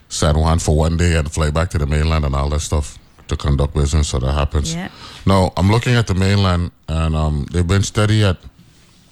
San 0.09 0.37
Juan 0.37 0.59
for 0.59 0.75
one 0.75 0.97
day 0.97 1.15
and 1.17 1.31
fly 1.31 1.49
back 1.51 1.69
to 1.71 1.77
the 1.77 1.85
mainland 1.85 2.25
and 2.25 2.35
all 2.35 2.49
that 2.49 2.61
stuff 2.61 2.97
to 3.27 3.37
conduct 3.37 3.73
business. 3.73 4.09
So 4.09 4.19
that 4.19 4.33
happens. 4.33 4.73
Yeah. 4.73 4.89
No, 5.25 5.53
I'm 5.57 5.69
looking 5.69 5.95
at 5.95 6.07
the 6.07 6.13
mainland 6.13 6.71
and 6.87 7.15
um, 7.15 7.45
they've 7.51 7.67
been 7.67 7.83
steady 7.83 8.23
at 8.23 8.37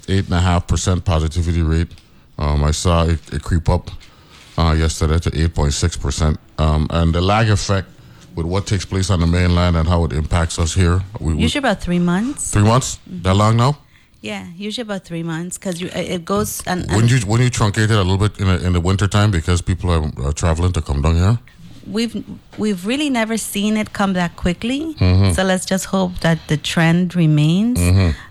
eight 0.08 0.26
and 0.26 0.34
a 0.34 0.42
half 0.42 0.68
percent 0.68 1.06
positivity 1.06 1.62
rate. 1.62 1.90
Um, 2.38 2.64
I 2.64 2.72
saw 2.72 3.06
it, 3.06 3.20
it 3.34 3.44
creep 3.44 3.70
up 3.70 3.90
uh, 4.58 4.76
yesterday 4.78 5.20
to 5.20 5.42
eight 5.42 5.56
point 5.56 5.74
six 5.74 5.98
percent. 5.98 6.40
Um, 6.58 6.88
and 6.90 7.14
the 7.14 7.22
lag 7.22 7.50
effect 7.50 7.88
with 8.36 8.46
what 8.46 8.68
takes 8.68 8.86
place 8.86 9.10
on 9.10 9.22
the 9.22 9.28
mainland 9.28 9.78
and 9.78 9.88
how 9.88 10.04
it 10.04 10.14
impacts 10.14 10.60
us 10.60 10.74
here. 10.74 11.02
We, 11.20 11.34
we, 11.34 11.42
usually 11.42 11.60
about 11.60 11.82
three 11.82 12.00
months. 12.00 12.52
three 12.52 12.64
months? 12.64 13.00
That 13.08 13.34
long 13.36 13.58
now? 13.58 13.78
Yeah, 14.22 14.48
usually 14.56 14.82
about 14.82 15.06
three 15.06 15.24
months 15.24 15.58
because 15.58 15.82
it 15.82 16.26
goes 16.26 16.66
and, 16.66 16.82
and 16.82 16.92
Wouldn't 16.92 17.12
you 17.12 17.20
when 17.30 17.42
you 17.42 17.50
truncate 17.52 17.86
it 17.86 17.92
a 17.92 17.98
little 17.98 18.18
bit 18.18 18.40
in, 18.40 18.48
the 18.48 18.66
in 18.66 18.74
the 18.74 18.82
winter 18.82 19.08
time 19.08 19.30
because 19.32 19.62
people 19.62 19.92
are 19.92 20.12
uh, 20.28 20.32
traveling 20.32 20.74
to 20.74 20.82
come 20.82 21.02
down 21.02 21.16
here? 21.16 21.40
We've 21.88 22.24
we've 22.58 22.86
really 22.86 23.10
never 23.10 23.38
seen 23.38 23.78
it 23.78 23.94
come 23.94 24.14
that 24.14 24.36
quickly. 24.36 24.94
Mm-hmm. 24.96 25.34
So 25.34 25.44
let's 25.44 25.66
just 25.66 25.86
hope 25.86 26.20
that 26.20 26.40
the 26.48 26.58
trend 26.58 27.16
remains. 27.16 27.80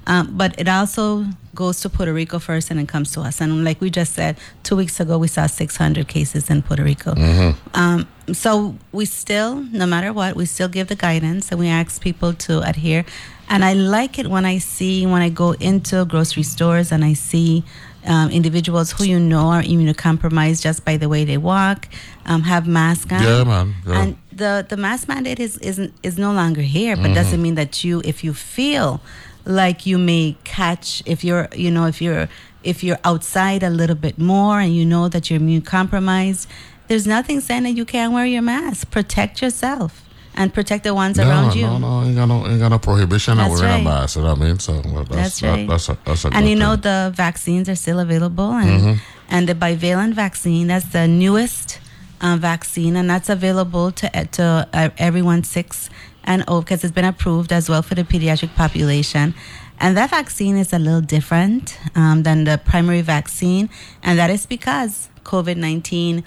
Um, 0.07 0.37
but 0.37 0.59
it 0.59 0.69
also 0.69 1.25
goes 1.55 1.81
to 1.81 1.89
Puerto 1.89 2.13
Rico 2.13 2.39
first, 2.39 2.71
and 2.71 2.81
it 2.81 2.89
comes 2.89 3.13
to 3.13 3.21
us. 3.21 3.41
And 3.41 3.65
like 3.65 3.81
we 3.81 3.91
just 3.91 4.13
said, 4.13 4.37
two 4.63 4.77
weeks 4.77 5.01
ago 5.01 5.19
we 5.19 5.29
saw 5.29 5.47
600 5.47 6.09
cases 6.09 6.51
in 6.51 6.63
Puerto 6.63 6.83
Rico. 6.83 7.15
Mm-hmm. 7.15 7.81
Um, 7.81 8.09
so 8.33 8.77
we 8.93 9.05
still, 9.05 9.57
no 9.57 9.87
matter 9.87 10.13
what, 10.13 10.37
we 10.37 10.47
still 10.47 10.69
give 10.69 10.89
the 10.89 10.97
guidance, 10.97 11.51
and 11.51 11.61
we 11.61 11.69
ask 11.69 12.03
people 12.03 12.33
to 12.35 12.61
adhere. 12.61 13.05
And 13.49 13.65
I 13.65 13.75
like 13.75 14.19
it 14.19 14.27
when 14.27 14.45
I 14.45 14.59
see 14.59 15.07
when 15.07 15.23
I 15.23 15.29
go 15.29 15.53
into 15.53 16.05
grocery 16.07 16.43
stores 16.43 16.91
and 16.91 17.05
I 17.05 17.13
see 17.13 17.63
um, 18.07 18.31
individuals 18.31 18.93
who 18.93 19.05
you 19.05 19.19
know 19.19 19.49
are 19.49 19.63
immunocompromised 19.63 20.63
just 20.63 20.85
by 20.85 20.97
the 20.97 21.09
way 21.09 21.25
they 21.25 21.39
walk 21.39 21.89
um, 22.27 22.43
have 22.43 22.67
masks 22.67 23.13
on. 23.13 23.23
Yeah, 23.23 23.45
man. 23.45 23.75
Yeah. 23.87 24.03
And 24.03 24.17
the 24.33 24.67
the 24.69 24.77
mask 24.77 25.09
mandate 25.09 25.41
is 25.41 25.59
isn't 25.59 25.93
is 26.03 26.19
no 26.19 26.33
longer 26.33 26.63
here, 26.63 26.97
but 26.97 27.15
doesn't 27.15 27.41
mean 27.41 27.55
that 27.55 27.85
you 27.85 28.03
if 28.05 28.25
you 28.25 28.35
feel 28.35 29.01
like 29.45 29.85
you 29.87 29.99
may 29.99 30.37
catch 30.45 31.03
if 31.07 31.23
you're 31.23 31.49
you 31.55 31.71
know 31.71 31.87
if 31.87 32.01
you're 32.01 32.29
if 32.63 32.83
you're 32.83 32.99
outside 33.05 33.63
a 33.63 33.71
little 33.71 33.97
bit 33.97 34.19
more 34.19 34.59
and 34.61 34.75
you 34.75 34.87
know 34.87 35.09
that 35.09 35.29
you're 35.31 35.39
immune 35.39 35.63
compromised, 35.63 36.49
there's 36.89 37.07
nothing 37.07 37.41
saying 37.41 37.65
that 37.65 37.73
you 37.77 37.85
can't 37.85 38.13
wear 38.13 38.25
your 38.27 38.43
mask. 38.43 38.91
Protect 38.91 39.43
yourself 39.43 40.01
and 40.35 40.53
protect 40.53 40.83
the 40.85 40.95
ones 40.95 41.17
no, 41.19 41.29
around 41.29 41.55
you. 41.55 41.67
no, 41.67 41.79
no, 41.79 42.03
ain't 42.03 42.17
got 42.17 42.27
no, 42.27 42.47
ain't 42.47 42.59
got 42.59 42.71
no 42.71 42.79
prohibition 42.79 43.39
on 43.39 43.51
wearing 43.51 43.65
right. 43.65 43.81
a 43.81 43.85
mask. 43.85 44.17
You 44.17 44.23
know 44.23 44.31
what 44.31 44.41
I 44.43 44.45
mean? 44.47 44.59
So 44.59 44.73
well, 44.87 45.05
that's 45.05 45.09
That's 45.09 45.41
that- 45.41 45.49
right. 45.51 45.69
that's 45.69 45.89
a 45.91 45.99
that's 46.05 46.25
a 46.25 46.29
and 46.33 46.49
you 46.49 46.57
know 46.57 46.73
thing. 46.73 46.81
the 46.83 47.13
vaccines 47.15 47.69
are 47.69 47.77
still 47.77 48.01
available 48.01 48.51
and 48.53 49.01
and 49.29 49.49
the 49.49 49.55
bivalent 49.55 50.15
vaccine 50.15 50.67
that's 50.69 50.87
the 50.87 51.07
newest 51.07 51.79
uh, 52.25 52.37
vaccine 52.37 52.97
and 52.97 53.09
that's 53.09 53.29
available 53.29 53.93
to 53.93 54.09
to 54.33 54.67
uh, 54.73 54.89
everyone 54.99 55.45
six 55.45 55.91
and 56.25 56.43
over 56.49 56.63
because 56.63 56.83
it's 56.83 56.93
been 56.93 57.05
approved 57.05 57.53
as 57.53 57.69
well 57.69 57.83
for 57.83 57.95
the 57.95 58.03
pediatric 58.03 58.55
population 58.57 59.35
and 59.79 59.97
that 59.97 60.09
vaccine 60.11 60.57
is 60.57 60.73
a 60.73 60.79
little 60.79 61.03
different 61.03 61.79
um, 61.95 62.23
than 62.23 62.45
the 62.45 62.59
primary 62.65 63.03
vaccine 63.03 63.69
and 64.03 64.19
that 64.19 64.31
is 64.31 64.47
because 64.47 65.11
covid-19 65.25 66.27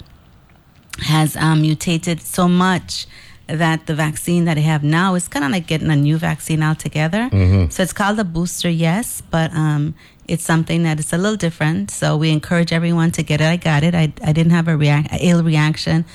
has 0.99 1.35
um, 1.35 1.61
mutated 1.61 2.21
so 2.21 2.47
much 2.47 3.07
that 3.47 3.85
the 3.87 3.95
vaccine 3.95 4.45
that 4.45 4.55
they 4.55 4.61
have 4.61 4.83
now 4.83 5.15
is 5.15 5.27
kind 5.27 5.45
of 5.45 5.51
like 5.51 5.67
getting 5.67 5.89
a 5.89 5.95
new 5.95 6.17
vaccine 6.17 6.61
altogether. 6.61 7.29
So 7.69 7.81
it's 7.81 7.93
called 7.93 8.19
a 8.19 8.25
booster, 8.25 8.69
yes, 8.69 9.21
but 9.31 9.53
um, 9.53 9.95
it's 10.27 10.43
something 10.43 10.83
that 10.83 10.99
is 10.99 11.13
a 11.13 11.17
little 11.17 11.37
different. 11.37 11.91
So 11.91 12.17
we 12.17 12.31
encourage 12.31 12.73
everyone 12.73 13.11
to 13.11 13.23
get 13.23 13.41
it. 13.41 13.45
I 13.45 13.57
got 13.57 13.83
it. 13.83 13.95
I, 13.95 14.13
I 14.23 14.33
didn't 14.33 14.51
have 14.51 14.67
a, 14.67 14.75
react, 14.75 15.09
ill 15.21 15.43
reaction 15.43 16.05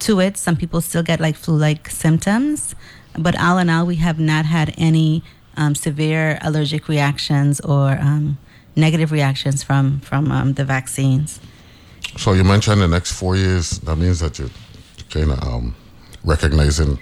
to 0.00 0.20
it. 0.20 0.36
Some 0.36 0.56
people 0.56 0.80
still 0.80 1.02
get 1.02 1.20
like 1.20 1.36
flu-like 1.36 1.88
symptoms, 1.88 2.74
but 3.18 3.38
all 3.40 3.58
in 3.58 3.70
all, 3.70 3.86
we 3.86 3.96
have 3.96 4.18
not 4.18 4.46
had 4.46 4.74
any 4.76 5.22
um, 5.56 5.74
severe 5.74 6.38
allergic 6.42 6.88
reactions 6.88 7.60
or 7.60 7.92
um, 7.92 8.38
negative 8.76 9.12
reactions 9.12 9.62
from 9.62 10.00
from 10.00 10.30
um, 10.32 10.54
the 10.54 10.64
vaccines. 10.64 11.40
So 12.16 12.32
you 12.32 12.44
mentioned 12.44 12.80
the 12.80 12.88
next 12.88 13.12
four 13.12 13.36
years. 13.36 13.78
That 13.80 13.96
means 13.96 14.20
that 14.20 14.38
you're 14.38 14.50
kind 15.10 15.32
of 15.32 15.42
um, 15.42 15.74
recognizing 16.24 16.98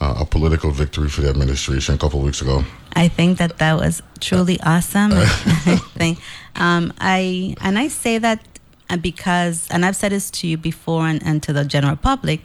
uh, 0.00 0.14
a 0.18 0.24
political 0.24 0.70
victory 0.70 1.08
for 1.08 1.20
the 1.20 1.28
administration 1.28 1.94
a 1.94 1.98
couple 1.98 2.20
of 2.20 2.24
weeks 2.24 2.40
ago. 2.40 2.64
I 2.94 3.08
think 3.08 3.38
that 3.38 3.58
that 3.58 3.76
was 3.76 4.02
truly 4.20 4.58
awesome. 4.62 5.12
I 5.14 5.80
think, 5.94 6.18
um, 6.56 6.92
I 7.00 7.54
and 7.60 7.78
I 7.78 7.88
say 7.88 8.18
that 8.18 8.40
uh, 8.88 8.96
because, 8.96 9.68
and 9.70 9.84
I've 9.84 9.96
said 9.96 10.12
this 10.12 10.30
to 10.32 10.46
you 10.46 10.56
before 10.56 11.06
and, 11.06 11.22
and 11.24 11.42
to 11.44 11.52
the 11.52 11.64
general 11.64 11.96
public. 11.96 12.40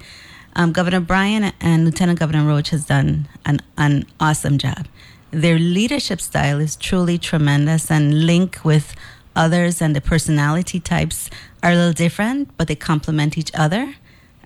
Um, 0.57 0.71
Governor 0.71 1.01
Bryan 1.01 1.51
and 1.59 1.83
Lieutenant 1.83 2.17
Governor 2.17 2.45
Roach 2.45 2.69
has 2.69 2.85
done 2.85 3.27
an 3.45 3.59
an 3.77 4.05
awesome 4.19 4.57
job. 4.57 4.87
Their 5.31 5.59
leadership 5.59 6.21
style 6.21 6.59
is 6.59 6.77
truly 6.77 7.17
tremendous 7.17 7.91
and 7.91 8.25
link 8.25 8.59
with 8.63 8.95
others, 9.35 9.81
and 9.81 9.95
the 9.95 10.01
personality 10.01 10.79
types 10.79 11.29
are 11.61 11.71
a 11.71 11.75
little 11.75 11.93
different, 11.93 12.55
but 12.57 12.67
they 12.67 12.75
complement 12.75 13.37
each 13.37 13.51
other. 13.53 13.95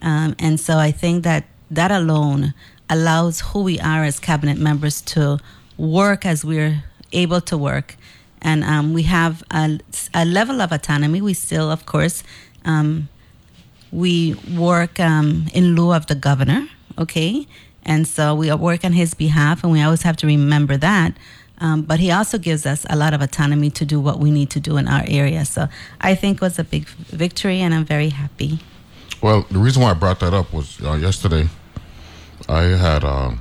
Um, 0.02 0.36
and 0.40 0.60
so 0.60 0.78
I 0.78 0.92
think 0.92 1.24
that 1.26 1.46
that 1.70 1.92
alone 1.92 2.54
allows 2.90 3.42
who 3.42 3.64
we 3.64 3.80
are 3.80 4.04
as 4.04 4.20
cabinet 4.20 4.58
members 4.58 5.02
to 5.02 5.40
work 5.78 6.26
as 6.26 6.44
we're 6.44 6.84
able 7.12 7.42
to 7.42 7.58
work. 7.58 7.96
And 8.42 8.64
um, 8.64 8.94
we 8.94 9.04
have 9.04 9.44
a, 9.52 9.80
a 10.14 10.26
level 10.26 10.62
of 10.62 10.72
autonomy. 10.72 11.22
We 11.22 11.34
still, 11.34 11.72
of 11.72 11.86
course, 11.86 12.24
um, 12.66 13.10
we 13.92 14.36
work 14.56 15.00
um, 15.00 15.48
in 15.54 15.76
lieu 15.76 15.94
of 15.94 16.08
the 16.08 16.16
governor, 16.16 16.68
okay? 16.98 17.48
And 17.84 18.08
so 18.08 18.36
we 18.36 18.54
work 18.54 18.86
on 18.86 18.94
his 18.94 19.14
behalf, 19.14 19.64
and 19.64 19.72
we 19.72 19.82
always 19.82 20.04
have 20.04 20.16
to 20.18 20.28
remember 20.28 20.78
that. 20.78 21.14
Um, 21.62 21.82
but 21.82 22.00
he 22.00 22.12
also 22.12 22.38
gives 22.38 22.66
us 22.66 22.86
a 22.90 22.96
lot 22.96 23.14
of 23.14 23.22
autonomy 23.22 23.70
to 23.72 23.86
do 23.86 24.00
what 24.00 24.20
we 24.20 24.32
need 24.32 24.50
to 24.52 24.60
do 24.60 24.78
in 24.78 24.88
our 24.88 25.04
area. 25.08 25.44
So 25.44 25.68
I 26.00 26.16
think 26.16 26.38
it 26.38 26.42
was 26.42 26.58
a 26.60 26.64
big 26.64 26.88
victory, 26.88 27.60
and 27.60 27.74
I'm 27.74 27.86
very 27.86 28.10
happy. 28.10 28.60
Well, 29.22 29.46
the 29.52 29.60
reason 29.60 29.82
why 29.82 29.92
I 29.92 29.94
brought 29.96 30.22
that 30.22 30.34
up 30.34 30.54
was 30.54 30.82
uh, 30.82 30.94
yesterday 30.94 31.50
I 32.50 32.64
had 32.64 33.04
uh, 33.04 33.32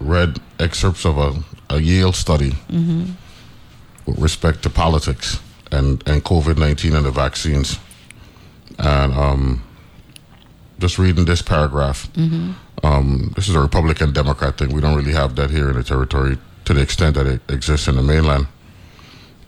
read 0.00 0.38
excerpts 0.58 1.04
of 1.04 1.18
a, 1.18 1.44
a 1.68 1.78
Yale 1.80 2.12
study 2.12 2.54
with 4.06 4.18
respect 4.18 4.62
to 4.62 4.70
politics 4.70 5.40
and, 5.70 6.02
and 6.08 6.24
COVID 6.24 6.58
19 6.58 6.94
and 6.94 7.04
the 7.04 7.10
vaccines. 7.10 7.78
And 8.78 9.12
um, 9.12 9.62
just 10.78 10.98
reading 10.98 11.26
this 11.26 11.42
paragraph, 11.42 12.08
um, 12.82 13.32
this 13.36 13.48
is 13.48 13.54
a 13.54 13.60
Republican 13.60 14.12
Democrat 14.12 14.56
thing. 14.58 14.72
We 14.74 14.80
don't 14.80 14.96
really 14.96 15.12
have 15.12 15.36
that 15.36 15.50
here 15.50 15.68
in 15.68 15.76
the 15.76 15.84
territory 15.84 16.38
to 16.64 16.74
the 16.74 16.80
extent 16.80 17.16
that 17.16 17.26
it 17.26 17.40
exists 17.50 17.88
in 17.88 17.96
the 17.96 18.02
mainland. 18.02 18.46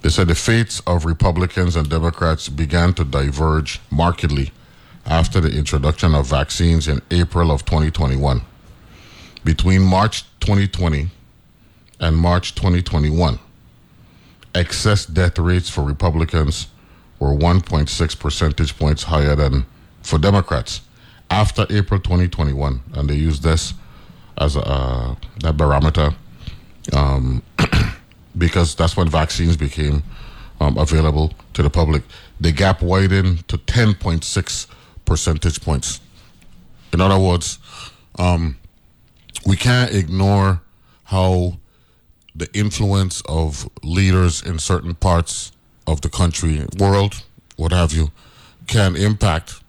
They 0.02 0.10
said 0.10 0.28
the 0.28 0.34
fates 0.34 0.80
of 0.86 1.04
Republicans 1.06 1.76
and 1.76 1.88
Democrats 1.88 2.48
began 2.50 2.92
to 2.94 3.04
diverge 3.04 3.80
markedly 3.90 4.52
after 5.06 5.40
the 5.40 5.50
introduction 5.56 6.14
of 6.14 6.26
vaccines 6.26 6.86
in 6.86 7.00
April 7.10 7.50
of 7.50 7.64
2021. 7.64 8.42
Between 9.46 9.82
March 9.82 10.24
2020 10.40 11.08
and 12.00 12.16
March 12.16 12.56
2021, 12.56 13.38
excess 14.56 15.06
death 15.06 15.38
rates 15.38 15.70
for 15.70 15.84
Republicans 15.84 16.66
were 17.20 17.28
1.6 17.28 18.18
percentage 18.18 18.76
points 18.76 19.04
higher 19.04 19.36
than 19.36 19.64
for 20.02 20.18
Democrats 20.18 20.80
after 21.30 21.64
April 21.70 22.00
2021. 22.00 22.80
And 22.94 23.08
they 23.08 23.14
used 23.14 23.44
this 23.44 23.72
as 24.36 24.56
a 24.56 24.66
uh, 24.66 25.14
that 25.42 25.56
barometer 25.56 26.16
um, 26.92 27.40
because 28.36 28.74
that's 28.74 28.96
when 28.96 29.08
vaccines 29.08 29.56
became 29.56 30.02
um, 30.58 30.76
available 30.76 31.32
to 31.52 31.62
the 31.62 31.70
public. 31.70 32.02
The 32.40 32.50
gap 32.50 32.82
widened 32.82 33.46
to 33.46 33.58
10.6 33.58 34.66
percentage 35.04 35.60
points. 35.60 36.00
In 36.92 37.00
other 37.00 37.20
words, 37.20 37.60
um, 38.18 38.56
we 39.46 39.56
can't 39.56 39.92
ignore 39.94 40.60
how 41.04 41.58
the 42.34 42.48
influence 42.52 43.22
of 43.28 43.68
leaders 43.82 44.42
in 44.42 44.58
certain 44.58 44.94
parts 44.94 45.52
of 45.86 46.00
the 46.00 46.08
country, 46.08 46.64
world, 46.78 47.24
what 47.56 47.72
have 47.72 47.92
you, 47.92 48.10
can 48.66 48.96
impact 48.96 49.62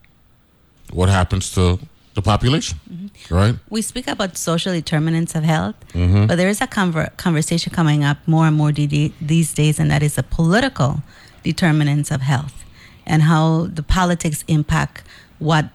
what 0.92 1.10
happens 1.10 1.52
to 1.52 1.80
the 2.16 2.22
population, 2.22 2.80
mm-hmm. 2.92 3.34
right? 3.34 3.56
we 3.70 3.82
speak 3.82 4.08
about 4.08 4.36
social 4.36 4.74
determinants 4.74 5.36
of 5.36 5.44
health, 5.44 5.76
mm-hmm. 5.94 6.26
but 6.26 6.36
there 6.36 6.50
is 6.50 6.60
a 6.62 6.68
conver- 6.68 7.16
conversation 7.18 7.72
coming 7.72 8.04
up 8.04 8.18
more 8.26 8.48
and 8.48 8.58
more 8.58 8.72
de- 8.72 9.14
these 9.22 9.54
days, 9.54 9.80
and 9.80 9.92
that 9.92 10.02
is 10.02 10.16
the 10.16 10.24
political 10.24 11.04
determinants 11.44 12.10
of 12.10 12.22
health 12.22 12.66
and 13.06 13.22
how 13.24 13.68
the 13.68 13.84
politics 13.84 14.44
impact 14.48 15.04
what 15.40 15.70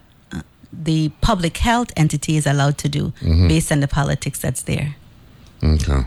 the 0.72 1.10
public 1.20 1.58
health 1.58 1.92
entity 1.96 2.36
is 2.36 2.46
allowed 2.46 2.78
to 2.78 2.88
do 2.88 3.12
based 3.48 3.70
on 3.70 3.80
the 3.80 3.88
politics 3.88 4.38
that's 4.38 4.62
there. 4.62 4.96
Okay. 5.62 6.04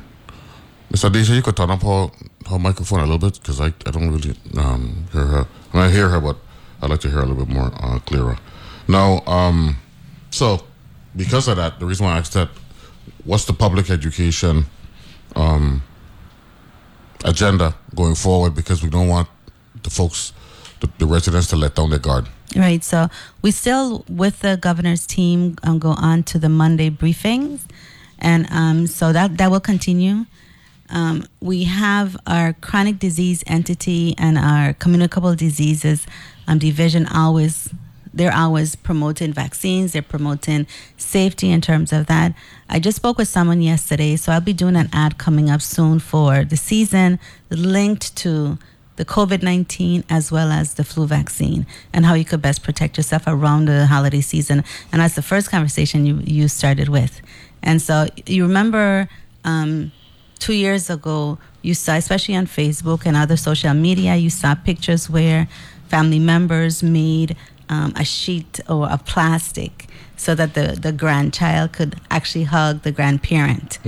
Mr. 0.91 1.09
DJ, 1.09 1.35
you 1.35 1.41
could 1.41 1.57
turn 1.57 1.69
up 1.69 1.81
her, 1.81 2.09
her 2.49 2.59
microphone 2.59 2.99
a 2.99 3.03
little 3.03 3.17
bit 3.17 3.39
because 3.39 3.59
I, 3.59 3.67
I 3.85 3.91
don't 3.91 4.11
really 4.11 4.35
um, 4.57 5.05
hear 5.11 5.25
her. 5.25 5.47
I, 5.73 5.77
mean, 5.77 5.85
I 5.85 5.89
hear 5.89 6.09
her, 6.09 6.21
but 6.21 6.37
I'd 6.81 6.89
like 6.89 6.99
to 7.01 7.09
hear 7.09 7.19
a 7.19 7.25
little 7.25 7.45
bit 7.45 7.53
more 7.53 7.71
uh, 7.81 7.99
clearer. 7.99 8.37
Now, 8.87 9.21
um, 9.25 9.77
so 10.29 10.63
because 11.15 11.47
of 11.47 11.57
that, 11.57 11.79
the 11.79 11.85
reason 11.85 12.05
why 12.05 12.13
I 12.13 12.17
asked 12.19 12.33
that, 12.33 12.49
what's 13.23 13.45
the 13.45 13.53
public 13.53 13.89
education 13.89 14.65
um, 15.35 15.81
agenda 17.23 17.75
going 17.95 18.15
forward? 18.15 18.55
Because 18.55 18.83
we 18.83 18.89
don't 18.89 19.07
want 19.07 19.27
the 19.83 19.89
folks, 19.89 20.33
the, 20.97 21.05
residents, 21.05 21.47
to 21.47 21.55
let 21.55 21.75
down 21.75 21.89
their 21.89 21.99
guard. 21.99 22.27
Right. 22.55 22.83
So 22.83 23.09
we 23.41 23.51
still, 23.51 24.05
with 24.07 24.39
the 24.39 24.57
governor's 24.57 25.05
team, 25.05 25.57
um, 25.63 25.79
go 25.79 25.89
on 25.89 26.23
to 26.23 26.39
the 26.39 26.49
Monday 26.49 26.89
briefings, 26.89 27.61
and 28.19 28.47
um, 28.51 28.87
so 28.87 29.11
that 29.11 29.37
that 29.37 29.51
will 29.51 29.59
continue. 29.59 30.25
Um, 30.89 31.25
we 31.41 31.63
have 31.63 32.15
our 32.27 32.53
chronic 32.53 32.99
disease 32.99 33.43
entity 33.47 34.13
and 34.17 34.37
our 34.37 34.73
communicable 34.73 35.35
diseases 35.35 36.05
um, 36.47 36.59
division 36.59 37.07
always 37.07 37.69
they're 38.13 38.33
always 38.33 38.75
promoting 38.75 39.33
vaccines 39.33 39.93
they're 39.93 40.01
promoting 40.01 40.65
safety 40.95 41.51
in 41.51 41.59
terms 41.59 41.91
of 41.91 42.05
that 42.05 42.33
i 42.69 42.79
just 42.79 42.95
spoke 42.95 43.17
with 43.17 43.27
someone 43.27 43.61
yesterday 43.61 44.15
so 44.15 44.31
i'll 44.31 44.39
be 44.39 44.53
doing 44.53 44.75
an 44.75 44.89
ad 44.93 45.17
coming 45.17 45.49
up 45.49 45.61
soon 45.61 45.99
for 45.99 46.45
the 46.45 46.55
season 46.55 47.19
linked 47.49 48.15
to 48.15 48.57
the 48.95 49.05
covid-19 49.05 50.03
as 50.09 50.31
well 50.31 50.51
as 50.51 50.75
the 50.75 50.83
flu 50.83 51.05
vaccine 51.05 51.65
and 51.93 52.05
how 52.05 52.13
you 52.13 52.25
could 52.25 52.41
best 52.41 52.63
protect 52.63 52.97
yourself 52.97 53.23
around 53.27 53.65
the 53.65 53.85
holiday 53.87 54.21
season. 54.21 54.63
And 54.91 55.01
that's 55.01 55.15
the 55.15 55.21
first 55.21 55.49
conversation 55.51 56.05
you, 56.05 56.21
you 56.23 56.47
started 56.47 56.89
with. 56.89 57.21
And 57.61 57.81
so 57.81 58.07
you 58.25 58.43
remember 58.43 59.09
um, 59.43 59.91
two 60.39 60.53
years 60.53 60.89
ago, 60.89 61.37
you 61.61 61.73
saw, 61.73 61.95
especially 61.95 62.35
on 62.35 62.45
Facebook 62.45 63.05
and 63.05 63.17
other 63.17 63.37
social 63.37 63.73
media, 63.73 64.15
you 64.15 64.29
saw 64.29 64.55
pictures 64.55 65.09
where 65.09 65.47
family 65.87 66.19
members 66.19 66.83
made 66.83 67.35
um, 67.69 67.93
a 67.95 68.05
sheet 68.05 68.59
or 68.69 68.87
a 68.89 68.97
plastic 68.97 69.87
so 70.17 70.35
that 70.35 70.53
the, 70.53 70.77
the 70.79 70.91
grandchild 70.91 71.73
could 71.73 71.99
actually 72.09 72.43
hug 72.45 72.83
the 72.83 72.91
grandparent. 72.91 73.79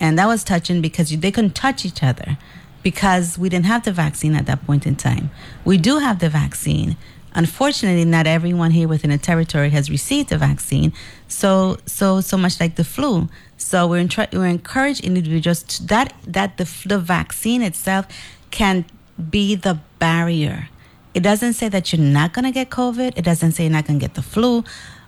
And 0.00 0.18
that 0.18 0.26
was 0.26 0.42
touching 0.42 0.80
because 0.80 1.12
you, 1.12 1.18
they 1.18 1.30
couldn't 1.30 1.54
touch 1.54 1.84
each 1.84 2.02
other 2.02 2.38
because 2.82 3.38
we 3.38 3.48
didn't 3.48 3.66
have 3.66 3.84
the 3.84 3.92
vaccine 3.92 4.34
at 4.34 4.46
that 4.46 4.64
point 4.66 4.86
in 4.86 4.96
time. 4.96 5.30
We 5.64 5.78
do 5.78 5.98
have 5.98 6.18
the 6.18 6.28
vaccine. 6.28 6.96
Unfortunately, 7.34 8.04
not 8.04 8.26
everyone 8.26 8.70
here 8.70 8.88
within 8.88 9.10
a 9.10 9.18
territory 9.18 9.70
has 9.70 9.90
received 9.90 10.30
the 10.30 10.38
vaccine. 10.38 10.92
So, 11.28 11.78
so, 11.86 12.20
so 12.20 12.36
much 12.36 12.58
like 12.58 12.76
the 12.76 12.84
flu. 12.84 13.28
So 13.56 13.86
we're, 13.86 13.98
in 13.98 14.10
we're 14.32 14.46
encouraging 14.46 15.06
individuals 15.06 15.62
to, 15.64 15.86
that 15.86 16.14
that 16.26 16.56
the, 16.56 16.64
the 16.86 16.98
vaccine 16.98 17.62
itself 17.62 18.06
can 18.50 18.86
be 19.30 19.54
the 19.54 19.78
barrier. 19.98 20.68
It 21.12 21.20
doesn't 21.20 21.54
say 21.54 21.68
that 21.68 21.92
you're 21.92 22.00
not 22.00 22.32
going 22.32 22.44
to 22.44 22.52
get 22.52 22.70
COVID. 22.70 23.14
It 23.16 23.24
doesn't 23.24 23.52
say 23.52 23.64
you're 23.64 23.72
not 23.72 23.86
going 23.86 23.98
to 23.98 24.04
get 24.04 24.14
the 24.14 24.22
flu, 24.22 24.64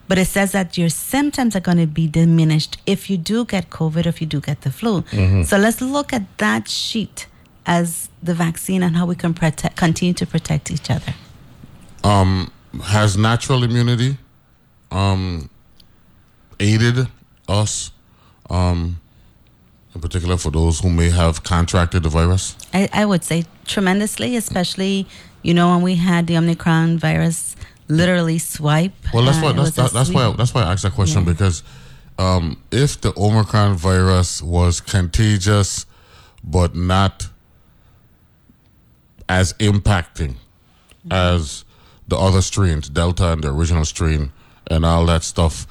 but 0.08 0.18
it 0.18 0.26
says 0.26 0.52
that 0.52 0.76
your 0.76 0.88
symptoms 0.88 1.54
are 1.54 1.60
going 1.60 1.78
to 1.78 1.86
be 1.86 2.08
diminished 2.08 2.78
if 2.86 3.08
you 3.08 3.16
do 3.16 3.44
get 3.44 3.70
COVID, 3.70 4.06
or 4.06 4.08
if 4.08 4.20
you 4.20 4.26
do 4.26 4.40
get 4.40 4.62
the 4.62 4.72
flu. 4.72 5.02
Mm-hmm. 5.02 5.42
So 5.44 5.56
let's 5.56 5.80
look 5.80 6.12
at 6.12 6.38
that 6.38 6.68
sheet 6.68 7.26
as 7.70 8.08
the 8.20 8.34
vaccine 8.34 8.82
and 8.82 8.96
how 8.96 9.06
we 9.06 9.14
can 9.14 9.32
protect, 9.32 9.76
continue 9.76 10.12
to 10.12 10.26
protect 10.26 10.72
each 10.72 10.90
other. 10.90 11.14
Um, 12.02 12.50
has 12.82 13.16
natural 13.16 13.62
immunity 13.62 14.18
um, 14.90 15.48
aided 16.58 17.06
us, 17.48 17.92
um, 18.50 19.00
in 19.94 20.00
particular 20.00 20.36
for 20.36 20.50
those 20.50 20.80
who 20.80 20.90
may 20.90 21.10
have 21.10 21.44
contracted 21.44 22.02
the 22.02 22.08
virus? 22.08 22.56
I, 22.74 22.88
I 22.92 23.06
would 23.06 23.22
say 23.22 23.44
tremendously, 23.66 24.34
especially 24.36 25.06
you 25.42 25.54
know 25.54 25.70
when 25.70 25.82
we 25.82 25.94
had 25.94 26.26
the 26.26 26.36
Omicron 26.36 26.98
virus 26.98 27.54
literally 27.86 28.38
swipe. 28.38 28.92
Well, 29.14 29.24
that's 29.24 29.38
uh, 29.38 29.42
why 29.42 29.50
it 29.50 29.56
that's 29.56 29.76
that, 29.76 29.92
that's 29.92 30.10
why 30.10 30.34
that's 30.36 30.52
why 30.52 30.62
I 30.62 30.72
asked 30.72 30.82
that 30.82 30.92
question 30.92 31.22
Yeah. 31.22 31.32
because 31.32 31.62
um, 32.18 32.60
if 32.72 33.00
the 33.00 33.12
Omicron 33.16 33.76
virus 33.76 34.42
was 34.42 34.80
contagious 34.80 35.86
but 36.42 36.74
not 36.74 37.29
as 39.30 39.52
impacting 39.54 40.34
as 41.10 41.64
the 42.08 42.16
other 42.16 42.42
strains, 42.42 42.88
Delta 42.88 43.32
and 43.32 43.44
the 43.44 43.52
original 43.54 43.84
strain, 43.84 44.32
and 44.68 44.84
all 44.84 45.06
that 45.06 45.22
stuff, 45.22 45.66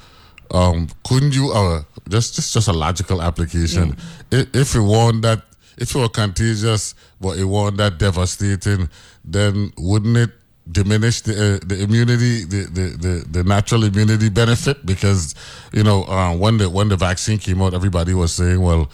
um, 0.50 0.88
couldn't 1.06 1.34
you? 1.34 1.52
Uh, 1.52 1.82
just 2.08 2.34
just 2.34 2.54
just 2.54 2.68
a 2.68 2.72
logical 2.72 3.20
application. 3.20 3.96
I 4.32 4.46
If 4.54 4.74
it 4.74 4.80
wasn't 4.80 5.22
that, 5.22 5.42
if 5.76 5.94
it 5.94 5.98
were 5.98 6.08
contagious 6.08 6.94
but 7.20 7.38
it 7.38 7.44
wasn't 7.44 7.76
that 7.76 7.98
devastating, 7.98 8.88
then 9.24 9.72
wouldn't 9.78 10.16
it? 10.16 10.30
diminish 10.70 11.22
the 11.22 11.32
uh, 11.32 11.58
the 11.66 11.82
immunity 11.82 12.44
the, 12.44 12.62
the, 12.70 12.86
the, 13.04 13.14
the 13.28 13.42
natural 13.44 13.82
immunity 13.82 14.28
benefit 14.28 14.86
because 14.86 15.34
you 15.72 15.82
know 15.82 16.04
uh, 16.04 16.32
when 16.36 16.58
the 16.58 16.70
when 16.70 16.88
the 16.88 16.96
vaccine 16.96 17.38
came 17.38 17.60
out 17.60 17.74
everybody 17.74 18.14
was 18.14 18.32
saying 18.32 18.60
well 18.60 18.88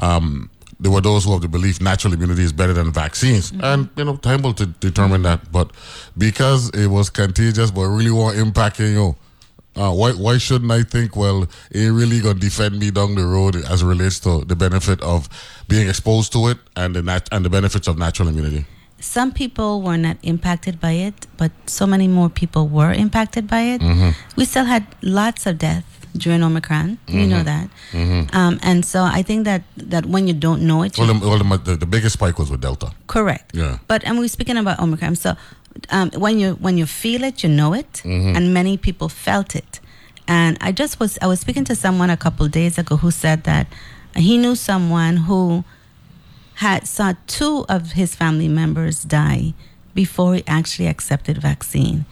um, 0.00 0.50
there 0.80 0.90
were 0.90 1.00
those 1.02 1.24
who 1.24 1.32
have 1.32 1.42
the 1.42 1.48
belief 1.48 1.80
natural 1.80 2.14
immunity 2.14 2.42
is 2.42 2.52
better 2.52 2.72
than 2.72 2.90
vaccines. 2.90 3.52
And 3.62 3.88
you 3.96 4.04
know 4.04 4.16
time 4.16 4.42
will 4.42 4.54
to 4.54 4.66
determine 4.66 5.22
that. 5.22 5.52
But 5.52 5.70
because 6.16 6.70
it 6.70 6.86
was 6.88 7.10
contagious 7.10 7.70
but 7.70 7.82
really 7.82 8.10
won't 8.10 8.38
impact 8.38 8.80
you 8.80 8.94
know 8.94 9.16
uh, 9.76 9.92
why 9.92 10.12
why 10.12 10.38
shouldn't 10.38 10.70
I 10.70 10.82
think 10.82 11.14
well 11.16 11.46
it 11.70 11.88
really 11.90 12.20
gonna 12.20 12.40
defend 12.40 12.78
me 12.78 12.90
down 12.90 13.14
the 13.14 13.24
road 13.24 13.56
as 13.56 13.82
it 13.82 13.86
relates 13.86 14.18
to 14.20 14.44
the 14.44 14.56
benefit 14.56 15.00
of 15.02 15.28
being 15.68 15.88
exposed 15.88 16.32
to 16.32 16.48
it 16.48 16.58
and 16.76 16.96
the 16.96 17.02
nat- 17.02 17.28
and 17.30 17.44
the 17.44 17.50
benefits 17.50 17.86
of 17.86 17.98
natural 17.98 18.28
immunity? 18.28 18.64
Some 18.98 19.32
people 19.32 19.80
were 19.80 19.96
not 19.96 20.18
impacted 20.22 20.78
by 20.78 20.92
it, 20.92 21.26
but 21.38 21.52
so 21.66 21.86
many 21.86 22.06
more 22.06 22.28
people 22.28 22.68
were 22.68 22.92
impacted 22.92 23.48
by 23.48 23.60
it. 23.62 23.80
Mm-hmm. 23.80 24.10
We 24.36 24.44
still 24.44 24.66
had 24.66 24.86
lots 25.00 25.46
of 25.46 25.56
death 25.56 25.99
during 26.16 26.42
Omicron. 26.42 26.98
You 27.06 27.20
Mm-hmm. 27.20 27.30
know 27.30 27.42
that. 27.42 27.68
Um, 28.34 28.58
and 28.62 28.84
so 28.84 29.02
I 29.02 29.22
think 29.22 29.44
that, 29.44 29.62
that 29.76 30.06
when 30.06 30.26
you 30.28 30.34
don't 30.34 30.62
know 30.62 30.82
it, 30.82 30.98
well, 30.98 31.06
the, 31.12 31.28
well 31.28 31.58
the, 31.58 31.76
the, 31.76 31.86
biggest 31.86 32.14
spike 32.14 32.38
was 32.38 32.50
with 32.50 32.60
Delta 32.60 32.92
Correct. 33.06 33.54
Yeah. 33.54 33.78
But 33.88 34.04
and 34.04 34.18
we're 34.18 34.28
speaking 34.28 34.56
about 34.56 34.78
Omicron. 34.80 35.16
So 35.16 35.34
um, 35.90 36.10
when 36.16 36.38
you 36.38 36.54
when 36.54 36.78
you 36.78 36.86
feel 36.86 37.24
it, 37.24 37.42
you 37.42 37.48
know 37.48 37.72
it, 37.74 38.02
and 38.04 38.52
many 38.54 38.76
people 38.76 39.08
felt 39.08 39.54
it. 39.54 39.80
And 40.28 40.56
I 40.60 40.72
just 40.72 41.00
was 41.00 41.18
I 41.22 41.26
was 41.26 41.40
speaking 41.40 41.64
to 41.64 41.74
someone 41.74 42.10
a 42.10 42.16
couple 42.16 42.46
days 42.48 42.78
ago 42.78 42.96
who 42.96 43.10
said 43.10 43.44
that 43.44 43.66
he 44.16 44.38
knew 44.38 44.54
someone 44.54 45.16
who 45.16 45.64
had 46.54 46.86
saw 46.86 47.14
two 47.26 47.64
of 47.68 47.92
his 47.92 48.14
family 48.14 48.48
members 48.48 49.02
die 49.04 49.54
before 49.94 50.34
he 50.34 50.42
actually 50.46 50.86
accepted 50.88 51.38
vaccine. 51.38 52.04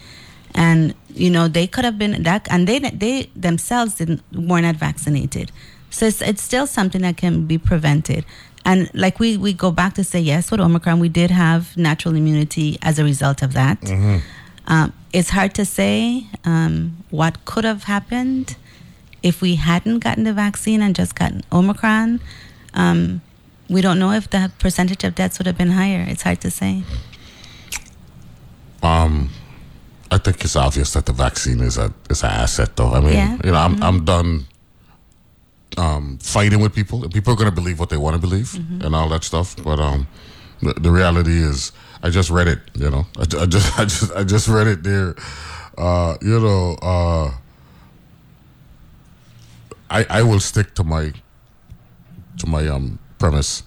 And 0.54 0.94
you 1.14 1.30
know 1.30 1.48
they 1.48 1.66
could 1.66 1.84
have 1.84 1.98
been 1.98 2.22
that, 2.22 2.46
and 2.50 2.66
they 2.66 2.78
they 2.78 3.30
themselves 3.34 3.94
didn't 3.94 4.22
were 4.32 4.60
not 4.60 4.76
vaccinated. 4.76 5.50
So 5.90 6.06
it's, 6.06 6.20
it's 6.20 6.42
still 6.42 6.66
something 6.66 7.00
that 7.02 7.16
can 7.16 7.46
be 7.46 7.56
prevented. 7.58 8.24
And 8.64 8.90
like 8.92 9.18
we 9.18 9.36
we 9.36 9.52
go 9.52 9.70
back 9.70 9.94
to 9.94 10.04
say 10.04 10.20
yes 10.20 10.50
with 10.50 10.60
Omicron, 10.60 11.00
we 11.00 11.08
did 11.08 11.30
have 11.30 11.76
natural 11.76 12.14
immunity 12.14 12.76
as 12.82 12.98
a 12.98 13.04
result 13.04 13.42
of 13.42 13.52
that. 13.54 13.78
Um, 14.66 14.92
it's 15.14 15.30
hard 15.30 15.54
to 15.54 15.64
say 15.64 16.26
um, 16.44 16.98
what 17.10 17.42
could 17.46 17.64
have 17.64 17.84
happened 17.84 18.56
if 19.22 19.40
we 19.40 19.54
hadn't 19.54 20.00
gotten 20.00 20.24
the 20.24 20.34
vaccine 20.34 20.82
and 20.82 20.94
just 20.94 21.14
gotten 21.14 21.42
Omicron. 21.50 22.20
Um, 22.74 23.22
we 23.70 23.80
don't 23.80 23.98
know 23.98 24.12
if 24.12 24.28
the 24.28 24.52
percentage 24.58 25.04
of 25.04 25.14
deaths 25.14 25.38
would 25.38 25.46
have 25.46 25.56
been 25.56 25.70
higher. 25.70 26.04
It's 26.06 26.22
hard 26.22 26.40
to 26.42 26.50
say. 26.50 26.82
Um, 28.82 29.30
I 30.10 30.18
think 30.18 30.42
it's 30.44 30.56
obvious 30.56 30.92
that 30.94 31.04
the 31.06 31.12
vaccine 31.12 31.60
is 31.60 31.76
a 31.78 31.92
is 32.10 32.22
an 32.22 32.30
asset, 32.30 32.76
though. 32.76 32.92
I 32.94 33.00
mean, 33.00 33.12
Yeah. 33.12 33.28
Mm-hmm. 33.36 33.46
you 33.46 33.52
know, 33.52 33.58
I'm 33.58 33.82
I'm 33.82 34.04
done 34.04 34.46
um, 35.76 36.18
fighting 36.22 36.60
with 36.60 36.74
people. 36.74 37.08
People 37.08 37.32
are 37.32 37.36
going 37.36 37.50
to 37.50 37.54
believe 37.54 37.78
what 37.78 37.90
they 37.90 37.98
want 37.98 38.14
to 38.14 38.20
believe 38.20 38.52
Mm-hmm. 38.52 38.82
and 38.84 38.94
all 38.94 39.08
that 39.10 39.22
stuff. 39.24 39.54
But 39.62 39.78
um, 39.78 40.06
the, 40.62 40.72
the 40.74 40.90
reality 40.90 41.36
is, 41.42 41.72
I 42.02 42.08
just 42.10 42.30
read 42.30 42.48
it. 42.48 42.58
You 42.74 42.90
know, 42.90 43.06
I, 43.18 43.22
I 43.42 43.46
just 43.46 43.78
I 43.78 43.84
just 43.84 44.12
I 44.16 44.24
just 44.24 44.48
read 44.48 44.66
it 44.66 44.82
there. 44.82 45.14
Uh, 45.76 46.16
you 46.22 46.40
know, 46.40 46.76
uh, 46.82 47.30
I 49.90 50.04
I 50.08 50.22
will 50.22 50.40
stick 50.40 50.74
to 50.74 50.84
my 50.84 51.12
to 52.38 52.46
my 52.46 52.66
um 52.68 52.98
premise. 53.18 53.62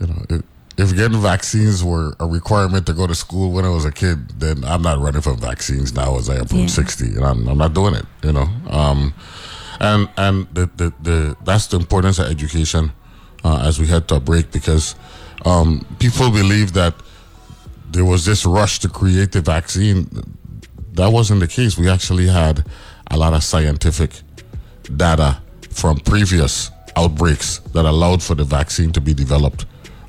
You 0.00 0.06
know, 0.08 0.24
if, 0.30 0.42
if 0.78 0.94
getting 0.96 1.20
vaccines 1.20 1.84
were 1.84 2.14
a 2.18 2.26
requirement 2.26 2.86
to 2.86 2.92
go 2.94 3.06
to 3.06 3.14
school 3.14 3.52
when 3.52 3.64
I 3.64 3.68
was 3.68 3.84
a 3.84 3.92
kid, 3.92 4.40
then 4.40 4.64
I'm 4.64 4.82
not 4.82 4.98
running 4.98 5.20
for 5.20 5.34
vaccines 5.34 5.92
now 5.94 6.16
as 6.16 6.30
I 6.30 6.44
from 6.46 6.58
Yeah. 6.60 6.66
60, 6.66 7.06
and 7.16 7.24
I'm, 7.24 7.46
I'm 7.48 7.58
not 7.58 7.74
doing 7.74 7.94
it. 7.94 8.06
You 8.22 8.32
know, 8.32 8.48
um, 8.70 9.12
and 9.80 10.08
and 10.16 10.46
the, 10.54 10.70
the 10.76 10.92
the 11.02 11.36
that's 11.44 11.66
the 11.66 11.76
importance 11.76 12.18
of 12.18 12.26
education 12.30 12.92
uh, 13.44 13.62
as 13.66 13.78
we 13.78 13.86
head 13.86 14.08
to 14.08 14.14
a 14.16 14.20
break 14.20 14.50
because 14.52 14.94
um, 15.44 15.84
people 15.98 16.30
believe 16.30 16.72
that 16.74 16.94
there 17.90 18.04
was 18.04 18.24
this 18.24 18.46
rush 18.46 18.78
to 18.80 18.88
create 18.88 19.32
the 19.32 19.40
vaccine. 19.42 20.08
That 20.94 21.12
wasn't 21.12 21.40
the 21.40 21.48
case. 21.48 21.76
We 21.78 21.88
actually 21.90 22.28
had 22.28 22.64
a 23.10 23.16
lot 23.16 23.34
of 23.34 23.42
scientific 23.44 24.10
data 24.96 25.40
from 25.70 25.96
previous 26.00 26.70
outbreaks 26.96 27.58
that 27.72 27.84
allowed 27.84 28.22
for 28.22 28.34
the 28.34 28.44
vaccine 28.44 28.92
to 28.92 29.00
be 29.00 29.14
developed 29.14 29.64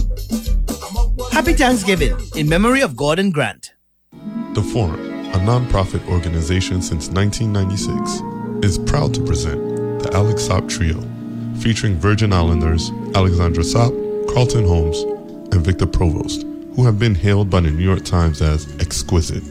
Happy 1.33 1.55
Thanksgiving 1.55 2.15
in 2.37 2.47
memory 2.47 2.83
of 2.83 2.95
Gordon 2.95 3.31
Grant. 3.31 3.73
The 4.53 4.63
Forum, 4.63 5.01
a 5.01 5.39
nonprofit 5.39 6.07
organization 6.07 6.83
since 6.83 7.09
1996 7.09 8.63
is 8.63 8.79
proud 8.79 9.15
to 9.15 9.25
present 9.25 10.03
the 10.03 10.11
Alex 10.13 10.47
Sapp 10.47 10.69
Trio, 10.69 11.01
featuring 11.59 11.97
Virgin 11.97 12.35
Islanders 12.35 12.91
Alexandra 13.15 13.65
Sapp, 13.65 13.93
Carlton 14.35 14.67
Holmes, 14.67 15.01
and 15.55 15.65
Victor 15.65 15.87
Provost, 15.87 16.43
who 16.77 16.85
have 16.85 16.99
been 16.99 17.15
hailed 17.15 17.49
by 17.49 17.61
the 17.61 17.71
New 17.71 17.83
York 17.83 18.05
Times 18.05 18.43
as 18.43 18.71
exquisite 18.79 19.43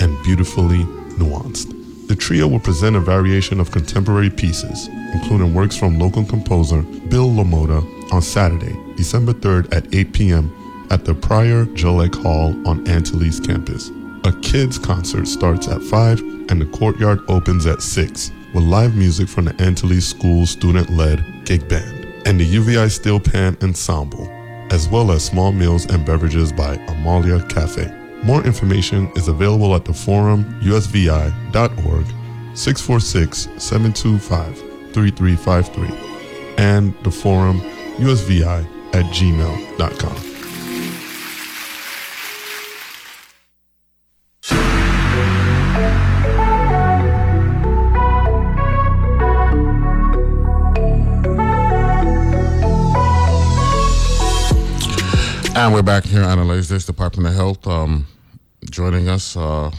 and 0.00 0.20
beautifully 0.24 0.80
nuanced. 1.20 1.72
The 2.08 2.16
trio 2.16 2.48
will 2.48 2.58
present 2.58 2.96
a 2.96 3.00
variation 3.00 3.60
of 3.60 3.70
contemporary 3.70 4.28
pieces, 4.28 4.88
including 5.14 5.54
works 5.54 5.76
from 5.76 6.00
local 6.00 6.24
composer 6.24 6.82
Bill 6.82 7.28
LaMotta 7.28 8.12
on 8.12 8.22
Saturday, 8.22 8.76
December 8.96 9.34
3rd 9.34 9.72
at 9.72 9.94
8 9.94 10.12
p.m. 10.12 10.52
at 10.90 11.04
the 11.04 11.14
Prior 11.14 11.64
Jolek 11.66 12.14
Hall 12.22 12.54
on 12.66 12.86
Antilles 12.88 13.40
campus. 13.40 13.90
A 14.24 14.32
kids 14.40 14.78
concert 14.78 15.26
starts 15.26 15.68
at 15.68 15.82
5 15.82 16.20
and 16.50 16.60
the 16.60 16.66
courtyard 16.66 17.20
opens 17.28 17.66
at 17.66 17.82
6 17.82 18.32
with 18.54 18.64
live 18.64 18.96
music 18.96 19.28
from 19.28 19.44
the 19.44 19.62
Antilles 19.62 20.06
School 20.08 20.46
student 20.46 20.90
led 20.90 21.24
gig 21.44 21.68
band 21.68 22.06
and 22.26 22.40
the 22.40 22.44
UVI 22.44 22.90
Steel 22.90 23.20
Pan 23.20 23.56
Ensemble, 23.62 24.28
as 24.70 24.88
well 24.88 25.10
as 25.12 25.24
small 25.24 25.52
meals 25.52 25.86
and 25.86 26.04
beverages 26.04 26.52
by 26.52 26.74
Amalia 26.88 27.42
Cafe. 27.46 27.94
More 28.22 28.44
information 28.44 29.10
is 29.16 29.28
available 29.28 29.74
at 29.74 29.84
the 29.84 29.94
forum 29.94 30.44
usvi.org 30.60 32.06
646 32.54 33.48
725 33.56 34.58
3353 34.92 36.08
and 36.58 36.94
the 37.04 37.10
forum 37.10 37.60
usvi 37.98 38.42
at 38.44 39.04
gmail.com. 39.14 40.37
And 55.68 55.74
we're 55.74 55.82
back 55.82 56.06
here, 56.06 56.22
Analyze 56.22 56.70
This, 56.70 56.86
Department 56.86 57.28
of 57.28 57.34
Health, 57.34 57.66
um, 57.66 58.06
joining 58.70 59.10
us 59.10 59.36
uh, 59.36 59.70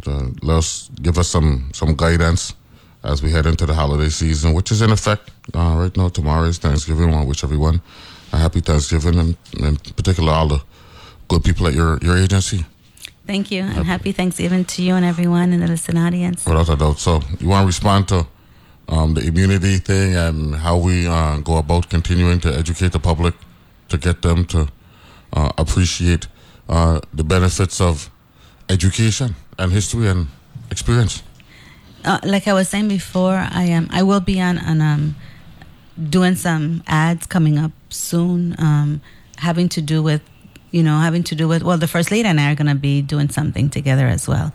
to 0.00 0.34
let 0.40 0.56
us 0.56 0.88
give 1.02 1.18
us 1.18 1.28
some, 1.28 1.68
some 1.74 1.94
guidance 1.94 2.54
as 3.04 3.22
we 3.22 3.30
head 3.30 3.44
into 3.44 3.66
the 3.66 3.74
holiday 3.74 4.08
season, 4.08 4.54
which 4.54 4.72
is 4.72 4.80
in 4.80 4.90
effect 4.90 5.30
uh, 5.52 5.76
right 5.78 5.94
now. 5.94 6.08
Tomorrow 6.08 6.44
is 6.44 6.56
Thanksgiving. 6.56 7.10
I 7.10 7.12
want 7.12 7.24
to 7.24 7.28
wish 7.28 7.44
everyone 7.44 7.82
a 8.32 8.38
happy 8.38 8.60
Thanksgiving, 8.60 9.18
and 9.18 9.36
in 9.58 9.76
particular, 9.76 10.32
all 10.32 10.48
the 10.48 10.62
good 11.28 11.44
people 11.44 11.66
at 11.66 11.74
your, 11.74 11.98
your 11.98 12.16
agency. 12.16 12.64
Thank 13.26 13.50
you, 13.50 13.64
and 13.64 13.84
happy 13.84 14.12
Thanksgiving 14.12 14.64
to 14.64 14.82
you 14.82 14.94
and 14.94 15.04
everyone 15.04 15.52
in 15.52 15.60
the 15.60 15.68
listen 15.68 15.98
audience. 15.98 16.46
Without 16.46 16.70
a 16.70 16.76
doubt. 16.76 16.98
So, 16.98 17.20
you 17.40 17.48
want 17.48 17.64
to 17.64 17.66
respond 17.66 18.08
to 18.08 18.26
um, 18.88 19.12
the 19.12 19.20
immunity 19.20 19.76
thing 19.76 20.16
and 20.16 20.54
how 20.54 20.78
we 20.78 21.06
uh, 21.06 21.40
go 21.40 21.58
about 21.58 21.90
continuing 21.90 22.40
to 22.40 22.56
educate 22.56 22.92
the 22.92 23.00
public 23.00 23.34
to 23.92 23.98
get 23.98 24.22
them 24.22 24.44
to 24.46 24.68
uh, 25.32 25.52
appreciate 25.56 26.26
uh, 26.68 27.00
the 27.14 27.24
benefits 27.24 27.80
of 27.80 28.10
education 28.68 29.34
and 29.58 29.72
history 29.72 30.08
and 30.08 30.28
experience. 30.70 31.22
Uh, 32.04 32.18
like 32.24 32.48
I 32.48 32.52
was 32.52 32.68
saying 32.68 32.88
before, 32.88 33.34
I 33.34 33.64
am. 33.64 33.88
I 33.92 34.02
will 34.02 34.20
be 34.20 34.40
on 34.40 34.58
on 34.58 34.80
um, 34.80 35.14
doing 36.10 36.34
some 36.34 36.82
ads 36.86 37.26
coming 37.26 37.58
up 37.58 37.70
soon, 37.90 38.56
um, 38.58 39.00
having 39.38 39.68
to 39.68 39.80
do 39.80 40.02
with, 40.02 40.22
you 40.72 40.82
know, 40.82 40.98
having 40.98 41.22
to 41.24 41.34
do 41.36 41.46
with. 41.46 41.62
Well, 41.62 41.78
the 41.78 41.86
first 41.86 42.10
lady 42.10 42.28
and 42.28 42.40
I 42.40 42.50
are 42.50 42.56
going 42.56 42.66
to 42.66 42.74
be 42.74 43.02
doing 43.02 43.28
something 43.28 43.70
together 43.70 44.08
as 44.08 44.26
well, 44.26 44.52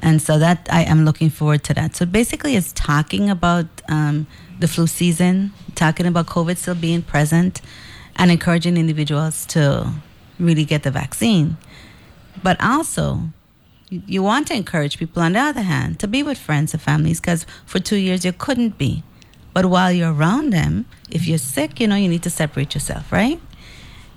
and 0.00 0.20
so 0.20 0.38
that 0.38 0.68
I 0.70 0.82
am 0.82 1.06
looking 1.06 1.30
forward 1.30 1.64
to 1.64 1.74
that. 1.74 1.96
So 1.96 2.04
basically, 2.04 2.54
it's 2.54 2.72
talking 2.72 3.30
about 3.30 3.66
um, 3.88 4.26
the 4.58 4.68
flu 4.68 4.86
season, 4.86 5.52
talking 5.74 6.06
about 6.06 6.26
COVID 6.26 6.58
still 6.58 6.74
being 6.74 7.00
present 7.02 7.62
and 8.16 8.30
encouraging 8.30 8.76
individuals 8.76 9.46
to 9.46 9.92
really 10.38 10.64
get 10.64 10.82
the 10.82 10.90
vaccine. 10.90 11.56
But 12.42 12.62
also, 12.62 13.30
you 13.90 14.22
want 14.22 14.46
to 14.48 14.54
encourage 14.54 14.98
people, 14.98 15.22
on 15.22 15.32
the 15.32 15.40
other 15.40 15.62
hand, 15.62 15.98
to 16.00 16.08
be 16.08 16.22
with 16.22 16.38
friends 16.38 16.72
and 16.72 16.82
families 16.82 17.20
because 17.20 17.44
for 17.66 17.78
two 17.78 17.96
years 17.96 18.24
you 18.24 18.32
couldn't 18.32 18.78
be. 18.78 19.02
But 19.52 19.66
while 19.66 19.92
you're 19.92 20.12
around 20.12 20.52
them, 20.52 20.86
if 21.10 21.26
you're 21.26 21.38
sick, 21.38 21.80
you 21.80 21.88
know, 21.88 21.96
you 21.96 22.08
need 22.08 22.22
to 22.22 22.30
separate 22.30 22.74
yourself, 22.74 23.10
right? 23.10 23.40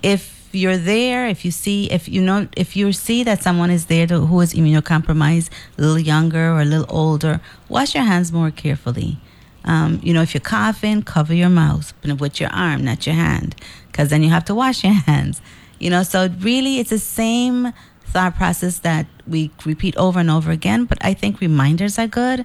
If 0.02 0.48
you're 0.52 0.76
there, 0.76 1.26
if 1.26 1.44
you 1.44 1.50
see, 1.50 1.90
if 1.90 2.08
you 2.08 2.22
know, 2.22 2.46
if 2.56 2.76
you 2.76 2.92
see 2.92 3.24
that 3.24 3.42
someone 3.42 3.70
is 3.70 3.86
there 3.86 4.06
to, 4.06 4.20
who 4.20 4.40
is 4.40 4.54
immunocompromised, 4.54 5.50
a 5.76 5.80
little 5.80 5.98
younger 5.98 6.52
or 6.52 6.60
a 6.60 6.64
little 6.64 6.86
older, 6.88 7.40
wash 7.68 7.94
your 7.94 8.04
hands 8.04 8.30
more 8.32 8.52
carefully. 8.52 9.18
Um, 9.64 9.98
you 10.02 10.12
know, 10.12 10.22
if 10.22 10.34
you're 10.34 10.40
coughing, 10.42 11.02
cover 11.02 11.34
your 11.34 11.48
mouth 11.48 11.92
with 12.04 12.38
your 12.38 12.50
arm, 12.50 12.84
not 12.84 13.06
your 13.06 13.16
hand, 13.16 13.56
because 13.94 14.10
then 14.10 14.24
you 14.24 14.30
have 14.30 14.44
to 14.44 14.56
wash 14.56 14.82
your 14.82 14.92
hands. 14.92 15.40
You 15.78 15.88
know, 15.88 16.02
so 16.02 16.28
really 16.40 16.80
it's 16.80 16.90
the 16.90 16.98
same 16.98 17.72
thought 18.06 18.34
process 18.34 18.80
that 18.80 19.06
we 19.24 19.52
repeat 19.64 19.96
over 19.96 20.18
and 20.18 20.30
over 20.32 20.50
again, 20.50 20.84
but 20.84 20.98
I 21.00 21.14
think 21.14 21.40
reminders 21.40 21.96
are 21.96 22.08
good. 22.08 22.44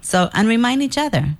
So, 0.00 0.30
and 0.32 0.48
remind 0.48 0.82
each 0.82 0.96
other. 0.96 1.36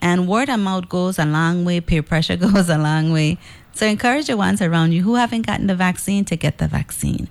And 0.00 0.28
word 0.28 0.48
of 0.48 0.60
mouth 0.60 0.88
goes 0.88 1.18
a 1.18 1.24
long 1.24 1.64
way, 1.64 1.80
peer 1.80 2.04
pressure 2.04 2.36
goes 2.46 2.68
a 2.68 2.78
long 2.78 3.12
way. 3.12 3.38
So 3.72 3.86
encourage 3.86 4.28
the 4.28 4.36
ones 4.36 4.62
around 4.62 4.92
you 4.92 5.02
who 5.02 5.16
haven't 5.16 5.46
gotten 5.46 5.66
the 5.66 5.74
vaccine 5.74 6.24
to 6.26 6.36
get 6.36 6.58
the 6.58 6.68
vaccine 6.68 7.28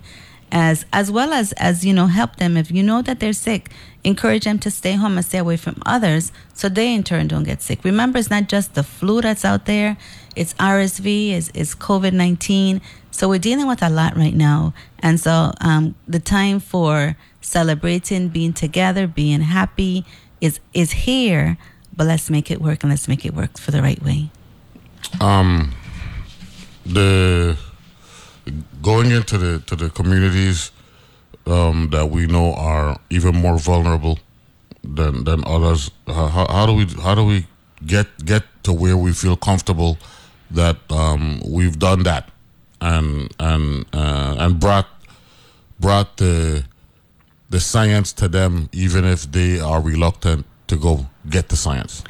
as 0.51 0.85
as 0.91 1.09
well 1.09 1.31
as 1.31 1.53
as 1.53 1.85
you 1.85 1.93
know 1.93 2.07
help 2.07 2.35
them 2.35 2.57
if 2.57 2.69
you 2.69 2.83
know 2.83 3.01
that 3.01 3.19
they're 3.19 3.33
sick 3.33 3.71
encourage 4.03 4.43
them 4.43 4.59
to 4.59 4.69
stay 4.69 4.93
home 4.93 5.15
and 5.17 5.25
stay 5.25 5.37
away 5.37 5.55
from 5.55 5.81
others 5.85 6.31
so 6.53 6.67
they 6.67 6.93
in 6.93 7.03
turn 7.03 7.27
don't 7.27 7.43
get 7.43 7.61
sick 7.61 7.83
remember 7.83 8.19
it's 8.19 8.29
not 8.29 8.49
just 8.49 8.73
the 8.73 8.83
flu 8.83 9.21
that's 9.21 9.45
out 9.45 9.65
there 9.65 9.97
it's 10.35 10.53
rsv 10.55 11.31
it's, 11.31 11.51
it's 11.53 11.75
covid-19 11.75 12.81
so 13.11 13.27
we're 13.27 13.39
dealing 13.39 13.67
with 13.67 13.83
a 13.83 13.89
lot 13.89 14.15
right 14.15 14.33
now. 14.33 14.73
And 14.99 15.19
so 15.19 15.51
um, 15.61 15.95
the 16.07 16.19
time 16.19 16.59
for 16.59 17.15
celebrating 17.41 18.29
being 18.29 18.53
together 18.53 19.05
being 19.05 19.41
happy 19.41 20.05
is 20.39 20.59
is 20.73 20.91
here. 20.91 21.57
But 21.95 22.07
let's 22.07 22.29
make 22.29 22.49
it 22.49 22.61
work 22.61 22.83
and 22.83 22.89
let's 22.89 23.07
make 23.07 23.25
it 23.25 23.35
work 23.35 23.59
for 23.59 23.71
the 23.71 23.81
right 23.81 24.01
way. 24.01 24.31
Um 25.19 25.73
the 26.85 27.57
going 28.81 29.11
into 29.11 29.37
the 29.37 29.59
to 29.67 29.75
the 29.75 29.89
communities 29.89 30.71
um, 31.45 31.89
that 31.91 32.09
we 32.09 32.25
know 32.27 32.53
are 32.53 32.99
even 33.09 33.35
more 33.35 33.59
vulnerable 33.59 34.19
than 34.83 35.25
than 35.25 35.43
others. 35.45 35.91
How, 36.07 36.47
how, 36.49 36.65
do 36.65 36.73
we 36.73 36.85
how 36.85 37.13
do 37.13 37.25
we 37.25 37.45
get 37.85 38.07
get 38.25 38.43
to 38.63 38.73
where 38.73 38.97
we 38.97 39.11
feel 39.11 39.35
comfortable 39.35 39.97
that 40.53 40.77
um, 40.89 41.41
we've 41.47 41.79
done 41.79 42.03
that 42.03 42.29
and 42.79 43.33
and 43.39 43.85
uh, 43.93 44.35
and 44.39 44.59
brought 44.59 44.87
brought 45.79 46.17
the 46.17 46.65
the 47.49 47.59
science 47.59 48.13
to 48.13 48.27
them, 48.27 48.69
even 48.71 49.03
if 49.05 49.31
they 49.31 49.59
are 49.59 49.81
reluctant 49.81 50.45
to 50.67 50.75
go 50.75 51.07
get 51.29 51.49
the 51.49 51.57
science. 51.57 52.03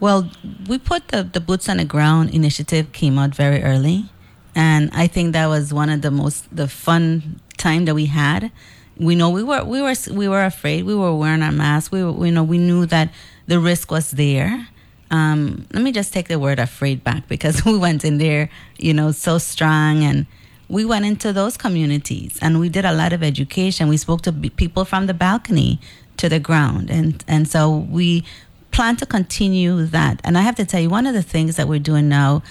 Well, 0.00 0.28
we 0.66 0.78
put 0.78 1.08
the, 1.08 1.22
the 1.22 1.38
boots 1.38 1.68
on 1.68 1.76
the 1.76 1.84
ground 1.84 2.30
initiative 2.30 2.90
came 2.90 3.18
out 3.18 3.36
very 3.36 3.62
early 3.62 4.10
and 4.54 4.90
I 4.92 5.06
think 5.06 5.32
that 5.32 5.46
was 5.46 5.72
one 5.72 5.88
of 5.88 6.02
the 6.02 6.10
most 6.10 6.54
the 6.54 6.68
fun 6.68 7.40
time 7.56 7.84
that 7.86 7.94
we 7.94 8.06
had. 8.06 8.50
We 8.98 9.14
know 9.14 9.30
we 9.30 9.42
were 9.42 9.64
we 9.64 9.80
were 9.80 9.94
we 10.10 10.28
were 10.28 10.44
afraid. 10.44 10.84
We 10.84 10.94
were 10.94 11.14
wearing 11.14 11.42
our 11.42 11.52
masks. 11.52 11.90
We 11.90 12.04
were, 12.04 12.26
you 12.26 12.32
know 12.32 12.44
we 12.44 12.58
knew 12.58 12.86
that 12.86 13.12
the 13.46 13.58
risk 13.58 13.90
was 13.90 14.10
there. 14.10 14.68
Um, 15.12 15.66
let 15.72 15.82
me 15.82 15.92
just 15.92 16.12
take 16.12 16.28
the 16.28 16.38
word 16.38 16.58
afraid 16.58 17.04
back 17.04 17.28
because 17.28 17.64
we 17.66 17.78
went 17.78 18.04
in 18.04 18.18
there, 18.18 18.50
you 18.78 18.94
know, 18.94 19.12
so 19.12 19.38
strong 19.38 20.02
and 20.02 20.26
we 20.68 20.84
went 20.84 21.04
into 21.04 21.32
those 21.32 21.56
communities 21.56 22.38
and 22.40 22.58
we 22.58 22.68
did 22.68 22.84
a 22.84 22.92
lot 22.92 23.12
of 23.12 23.22
education. 23.22 23.88
We 23.88 23.98
spoke 23.98 24.22
to 24.22 24.32
people 24.32 24.84
from 24.84 25.06
the 25.06 25.14
balcony 25.14 25.78
to 26.16 26.28
the 26.28 26.40
ground, 26.40 26.90
and 26.90 27.22
and 27.28 27.46
so 27.46 27.76
we 27.90 28.24
plan 28.70 28.96
to 28.96 29.06
continue 29.06 29.84
that. 29.86 30.20
And 30.24 30.38
I 30.38 30.40
have 30.40 30.56
to 30.56 30.64
tell 30.64 30.80
you, 30.80 30.88
one 30.88 31.06
of 31.06 31.14
the 31.14 31.22
things 31.22 31.56
that 31.56 31.68
we're 31.68 31.78
doing 31.78 32.08
now 32.08 32.42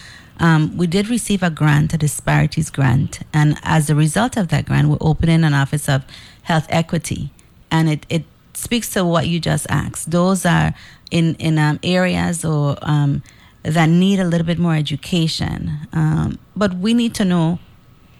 um, 0.41 0.76
we 0.76 0.88
did 0.88 1.08
receive 1.08 1.43
a 1.43 1.52
grant, 1.52 1.93
a 1.93 1.97
disparities 1.97 2.71
grant, 2.71 3.19
and 3.32 3.58
as 3.63 3.89
a 3.89 3.95
result 3.95 4.38
of 4.38 4.47
that 4.47 4.65
grant, 4.65 4.89
we're 4.89 4.97
opening 5.00 5.43
an 5.43 5.54
office 5.54 5.88
of 5.88 6.04
health 6.43 6.65
equity, 6.69 7.32
and 7.69 7.89
it 7.89 8.06
it 8.10 8.24
speaks 8.54 8.89
to 8.93 9.06
what 9.06 9.28
you 9.28 9.39
just 9.39 9.67
asked. 9.69 10.10
Those 10.10 10.45
are 10.45 10.74
in 11.12 11.36
in 11.36 11.58
um, 11.60 11.80
areas 11.84 12.43
or 12.43 12.78
um, 12.82 13.21
that 13.63 13.89
need 13.89 14.19
a 14.19 14.26
little 14.26 14.47
bit 14.47 14.58
more 14.58 14.76
education. 14.76 15.71
Um, 15.93 16.39
but 16.56 16.74
we 16.76 16.93
need 16.93 17.13
to 17.15 17.26
know 17.26 17.60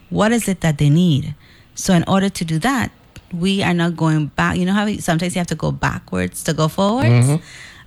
what 0.10 0.32
is 0.32 0.48
it 0.48 0.62
that 0.62 0.78
they 0.78 0.90
need. 0.90 1.34
So 1.74 1.94
in 1.94 2.04
order 2.08 2.30
to 2.30 2.46
do 2.46 2.60
that, 2.60 2.92
we 3.34 3.64
are 3.64 3.74
not 3.74 3.96
going 3.96 4.28
back. 4.28 4.58
You 4.58 4.66
know 4.66 4.74
how 4.74 4.86
we, 4.86 5.00
sometimes 5.00 5.36
you 5.36 5.40
have 5.40 5.48
to 5.48 5.56
go 5.56 5.72
backwards 5.72 6.44
to 6.44 6.54
go 6.54 6.68
forwards. 6.68 7.28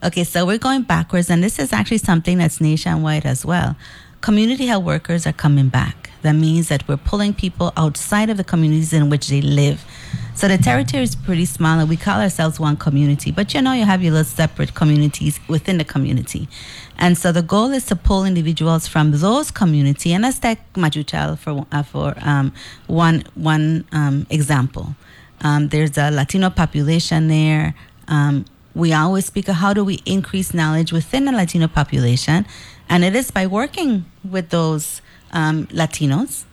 Okay, 0.02 0.24
so 0.24 0.44
we're 0.44 0.58
going 0.58 0.82
backwards, 0.82 1.30
and 1.30 1.42
this 1.42 1.58
is 1.58 1.72
actually 1.72 1.98
something 1.98 2.36
that's 2.38 2.60
nationwide 2.60 3.24
as 3.24 3.44
well. 3.44 3.76
Community 4.20 4.66
health 4.66 4.84
workers 4.84 5.26
are 5.26 5.32
coming 5.32 5.68
back. 5.68 6.03
That 6.24 6.32
means 6.32 6.68
that 6.68 6.88
we're 6.88 6.96
pulling 6.96 7.34
people 7.34 7.70
outside 7.76 8.30
of 8.30 8.38
the 8.38 8.44
communities 8.44 8.94
in 8.94 9.10
which 9.10 9.28
they 9.28 9.42
live. 9.42 9.84
So 10.34 10.48
the 10.48 10.56
territory 10.56 11.02
is 11.02 11.14
pretty 11.14 11.44
small, 11.44 11.78
and 11.78 11.86
we 11.86 11.98
call 11.98 12.18
ourselves 12.18 12.58
one 12.58 12.78
community. 12.78 13.30
But 13.30 13.52
you 13.52 13.60
know, 13.60 13.74
you 13.74 13.84
have 13.84 14.02
your 14.02 14.12
little 14.12 14.24
separate 14.24 14.74
communities 14.74 15.38
within 15.48 15.76
the 15.76 15.84
community. 15.84 16.48
And 16.96 17.18
so 17.18 17.30
the 17.30 17.42
goal 17.42 17.72
is 17.72 17.84
to 17.86 17.96
pull 17.96 18.24
individuals 18.24 18.88
from 18.88 19.12
those 19.12 19.50
community. 19.50 20.14
And 20.14 20.22
let's 20.22 20.38
take 20.38 20.60
Machuchal 20.72 21.38
for 21.38 21.66
uh, 21.70 21.82
for 21.82 22.14
um, 22.22 22.54
one 22.86 23.24
one 23.34 23.84
um, 23.92 24.26
example. 24.30 24.96
Um, 25.42 25.68
there's 25.68 25.98
a 25.98 26.10
Latino 26.10 26.48
population 26.48 27.28
there. 27.28 27.74
Um, 28.08 28.46
we 28.74 28.94
always 28.94 29.26
speak 29.26 29.48
of 29.48 29.56
how 29.56 29.74
do 29.74 29.84
we 29.84 30.00
increase 30.06 30.54
knowledge 30.54 30.90
within 30.90 31.26
the 31.26 31.32
Latino 31.32 31.68
population, 31.68 32.46
and 32.88 33.04
it 33.04 33.14
is 33.14 33.30
by 33.30 33.46
working 33.46 34.06
with 34.24 34.48
those 34.48 35.02
um, 35.34 35.66
Latinos, 35.66 36.44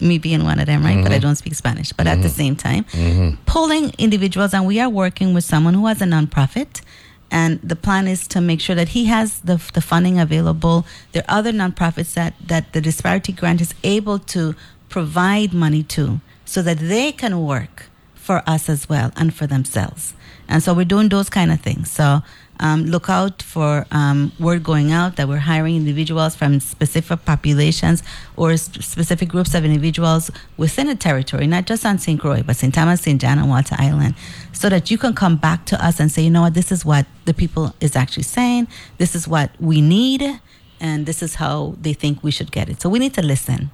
me 0.00 0.18
being 0.18 0.42
one 0.44 0.58
of 0.58 0.66
them, 0.66 0.82
right? 0.82 1.00
But 1.02 1.12
I 1.12 1.16
mm-hmm. 1.16 1.22
don't 1.22 1.36
speak 1.36 1.54
Spanish. 1.54 1.92
But 1.92 2.06
at 2.06 2.16
the 2.16 2.28
mm-hmm. 2.28 2.36
same 2.36 2.56
time, 2.56 2.84
mm-hmm. 2.84 3.42
pulling 3.46 3.92
individuals, 3.98 4.52
and 4.52 4.66
we 4.66 4.80
are 4.80 4.88
working 4.88 5.32
with 5.34 5.44
someone 5.44 5.74
who 5.74 5.86
has 5.86 6.02
a 6.02 6.06
nonprofit. 6.06 6.82
And 7.30 7.60
the 7.62 7.76
plan 7.76 8.08
is 8.08 8.26
to 8.28 8.40
make 8.40 8.60
sure 8.60 8.74
that 8.74 8.88
he 8.88 9.04
has 9.04 9.40
the, 9.42 9.62
the 9.72 9.80
funding 9.80 10.18
available. 10.18 10.84
There 11.12 11.22
are 11.28 11.38
other 11.38 11.52
nonprofits 11.52 12.14
that, 12.14 12.34
that 12.44 12.72
the 12.72 12.80
disparity 12.80 13.32
grant 13.32 13.60
is 13.60 13.72
able 13.84 14.18
to 14.34 14.56
provide 14.88 15.52
money 15.52 15.84
to 15.84 16.20
so 16.44 16.60
that 16.62 16.78
they 16.78 17.12
can 17.12 17.46
work 17.46 17.88
for 18.16 18.42
us 18.46 18.68
as 18.68 18.88
well 18.88 19.12
and 19.14 19.32
for 19.32 19.46
themselves. 19.46 20.14
And 20.50 20.62
so 20.62 20.74
we're 20.74 20.84
doing 20.84 21.08
those 21.08 21.30
kind 21.30 21.52
of 21.52 21.60
things. 21.60 21.90
So 21.90 22.22
um, 22.58 22.84
look 22.84 23.08
out 23.08 23.40
for 23.40 23.86
um, 23.90 24.32
word 24.38 24.62
going 24.62 24.92
out 24.92 25.16
that 25.16 25.28
we're 25.28 25.38
hiring 25.38 25.76
individuals 25.76 26.36
from 26.36 26.60
specific 26.60 27.24
populations 27.24 28.02
or 28.36 28.50
s- 28.50 28.70
specific 28.84 29.28
groups 29.28 29.54
of 29.54 29.64
individuals 29.64 30.30
within 30.58 30.88
a 30.88 30.94
territory, 30.94 31.46
not 31.46 31.66
just 31.66 31.86
on 31.86 31.98
St. 31.98 32.20
Croix, 32.20 32.42
but 32.42 32.56
St. 32.56 32.74
Thomas, 32.74 33.00
St. 33.00 33.20
John, 33.20 33.38
and 33.38 33.48
Water 33.48 33.76
Island, 33.78 34.14
so 34.52 34.68
that 34.68 34.90
you 34.90 34.98
can 34.98 35.14
come 35.14 35.36
back 35.36 35.64
to 35.66 35.82
us 35.82 36.00
and 36.00 36.12
say, 36.12 36.22
you 36.22 36.30
know 36.30 36.42
what, 36.42 36.54
this 36.54 36.70
is 36.70 36.84
what 36.84 37.06
the 37.24 37.32
people 37.32 37.74
is 37.80 37.96
actually 37.96 38.24
saying, 38.24 38.68
this 38.98 39.14
is 39.14 39.26
what 39.26 39.50
we 39.58 39.80
need, 39.80 40.40
and 40.80 41.06
this 41.06 41.22
is 41.22 41.36
how 41.36 41.76
they 41.80 41.94
think 41.94 42.22
we 42.22 42.30
should 42.30 42.52
get 42.52 42.68
it. 42.68 42.82
So 42.82 42.90
we 42.90 42.98
need 42.98 43.14
to 43.14 43.22
listen. 43.22 43.70